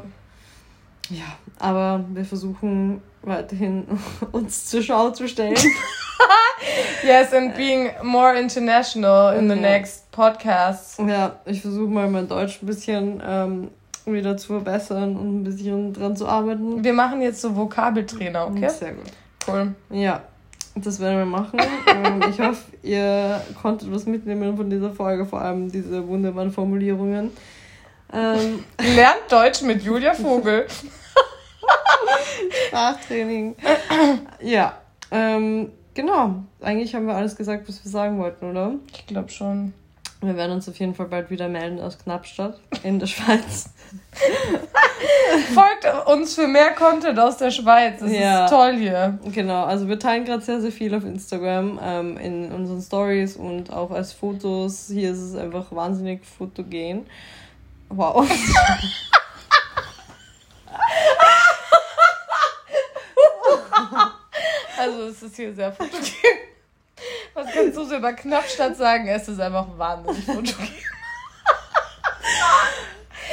Ja, 1.09 1.25
aber 1.57 2.05
wir 2.13 2.23
versuchen 2.23 3.01
weiterhin 3.21 3.85
uns 4.31 4.65
zur 4.65 4.81
Schau 4.81 5.09
zu 5.11 5.27
stellen. 5.27 5.55
Yes, 7.03 7.33
and 7.33 7.55
being 7.55 7.89
more 8.03 8.37
international 8.37 9.33
in 9.37 9.47
the 9.49 9.55
Ja. 9.55 9.61
next 9.61 10.08
podcast. 10.19 10.99
ja, 10.99 11.39
ich 11.45 11.61
versuche 11.61 11.89
mal 11.89 12.09
mein 12.09 12.27
Deutsch 12.27 12.61
ein 12.61 12.65
bisschen 12.65 13.23
ähm, 13.25 13.69
wieder 14.05 14.35
zu 14.35 14.47
verbessern 14.47 15.15
und 15.15 15.39
ein 15.39 15.43
bisschen 15.45 15.93
dran 15.93 16.17
zu 16.17 16.27
arbeiten. 16.27 16.83
Wir 16.83 16.91
machen 16.91 17.21
jetzt 17.21 17.39
so 17.39 17.55
Vokabeltrainer, 17.55 18.47
okay? 18.47 18.67
Sehr 18.67 18.91
gut. 18.91 19.05
Cool. 19.47 19.73
Ja, 19.89 20.21
das 20.75 20.99
werden 20.99 21.19
wir 21.19 21.25
machen. 21.25 21.57
ähm, 21.87 22.21
ich 22.29 22.37
hoffe, 22.37 22.63
ihr 22.83 23.41
konntet 23.61 23.93
was 23.93 24.05
mitnehmen 24.05 24.57
von 24.57 24.69
dieser 24.69 24.91
Folge, 24.91 25.25
vor 25.25 25.39
allem 25.39 25.71
diese 25.71 26.05
wunderbaren 26.05 26.51
Formulierungen. 26.51 27.31
Ähm, 28.11 28.65
Lernt 28.95 29.31
Deutsch 29.31 29.61
mit 29.61 29.81
Julia 29.83 30.13
Vogel. 30.13 30.67
Sprachtraining. 32.67 33.55
ja, 34.41 34.73
ähm, 35.11 35.71
genau. 35.93 36.43
Eigentlich 36.59 36.93
haben 36.93 37.07
wir 37.07 37.15
alles 37.15 37.37
gesagt, 37.37 37.69
was 37.69 37.85
wir 37.85 37.89
sagen 37.89 38.19
wollten, 38.19 38.49
oder? 38.51 38.73
Ich 38.93 39.07
glaube 39.07 39.29
schon. 39.29 39.73
Wir 40.21 40.35
werden 40.35 40.51
uns 40.51 40.67
auf 40.67 40.77
jeden 40.77 40.93
Fall 40.95 41.05
bald 41.05 41.29
wieder 41.29 41.47
melden 41.47 41.79
aus 41.79 41.97
Knappstadt 41.97 42.59
in 42.83 42.99
der 42.99 43.07
Schweiz. 43.07 43.69
Folgt 45.53 45.87
uns 46.07 46.35
für 46.35 46.45
mehr 46.45 46.71
Content 46.71 47.17
aus 47.17 47.37
der 47.37 47.51
Schweiz. 47.51 48.01
Das 48.01 48.11
ja. 48.11 48.43
ist 48.43 48.51
toll 48.51 48.75
hier. 48.75 49.17
Genau, 49.33 49.63
also 49.63 49.87
wir 49.87 49.97
teilen 49.97 50.25
gerade 50.25 50.43
sehr, 50.43 50.59
sehr 50.59 50.73
viel 50.73 50.93
auf 50.93 51.05
Instagram, 51.05 51.79
ähm, 51.81 52.17
in 52.17 52.51
unseren 52.51 52.81
Stories 52.81 53.37
und 53.37 53.71
auch 53.71 53.91
als 53.91 54.11
Fotos. 54.11 54.89
Hier 54.91 55.11
ist 55.11 55.19
es 55.19 55.35
einfach 55.35 55.71
wahnsinnig 55.71 56.25
fotogen. 56.25 57.05
Wow. 57.87 58.29
also 64.77 65.03
es 65.03 65.23
ist 65.23 65.37
hier 65.37 65.55
sehr 65.55 65.71
fotogen. 65.71 66.03
Was 67.33 67.47
kannst 67.53 67.77
du 67.77 67.85
so 67.85 67.95
über 67.95 68.13
Knappstadt 68.13 68.77
sagen? 68.77 69.07
Es 69.07 69.27
ist 69.27 69.39
einfach 69.39 69.67
wahnsinnig 69.77 70.25
fotogen. 70.25 70.69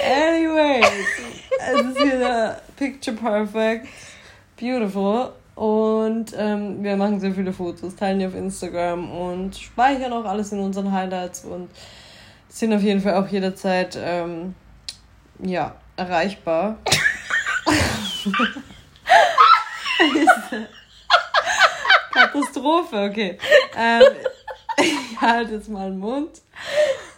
Anyways, 0.05 0.87
es 1.59 1.81
ist 1.81 1.99
hier 1.99 2.61
picture 2.77 3.17
perfect, 3.17 3.89
beautiful. 4.59 5.33
Und 5.55 6.35
ähm, 6.37 6.85
wir 6.85 6.97
machen 6.97 7.19
sehr 7.19 7.33
viele 7.33 7.53
Fotos, 7.53 7.97
teilen 7.97 8.19
die 8.19 8.27
auf 8.27 8.35
Instagram 8.35 9.11
und 9.11 9.57
speichern 9.57 10.13
auch 10.13 10.27
alles 10.27 10.53
in 10.53 10.61
unseren 10.61 10.93
Highlights 10.93 11.47
und 11.47 11.71
sind 12.49 12.75
auf 12.75 12.83
jeden 12.83 13.01
Fall 13.01 13.15
auch 13.15 13.27
jederzeit 13.27 13.99
ähm, 13.99 14.55
ja, 15.39 15.75
erreichbar. 15.97 16.77
Katastrophe, 22.13 23.09
okay. 23.11 23.39
Ähm, 23.77 24.03
ich 24.79 25.21
halte 25.21 25.55
jetzt 25.55 25.69
mal 25.69 25.91
den 25.91 25.99
Mund. 25.99 26.31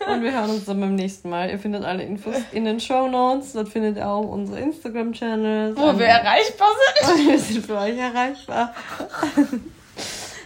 Und 0.06 0.22
wir 0.22 0.32
hören 0.32 0.50
uns 0.50 0.64
dann 0.64 0.80
beim 0.80 0.94
nächsten 0.94 1.28
Mal. 1.28 1.50
Ihr 1.50 1.58
findet 1.58 1.84
alle 1.84 2.02
Infos 2.02 2.34
in 2.52 2.64
den 2.64 2.80
Show 2.80 3.08
Notes. 3.08 3.52
Dort 3.52 3.68
findet 3.68 3.96
ihr 3.96 4.08
auch 4.08 4.26
unsere 4.26 4.60
Instagram-Channels. 4.60 5.76
Wo 5.76 5.98
wir 5.98 6.06
erreichbar 6.06 6.68
sind. 7.02 7.10
Und 7.14 7.28
wir 7.28 7.38
sind 7.38 7.66
für 7.66 7.78
euch 7.78 7.98
erreichbar. 7.98 8.74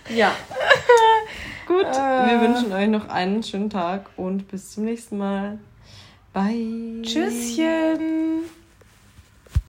ja. 0.09 0.33
Gut, 1.67 1.87
äh. 1.87 2.31
wir 2.31 2.41
wünschen 2.41 2.73
euch 2.73 2.89
noch 2.89 3.09
einen 3.09 3.43
schönen 3.43 3.71
Tag 3.71 4.11
und 4.17 4.49
bis 4.49 4.73
zum 4.73 4.85
nächsten 4.85 5.17
Mal. 5.17 5.59
Bye. 6.33 7.03
Tschüsschen. 7.03 8.51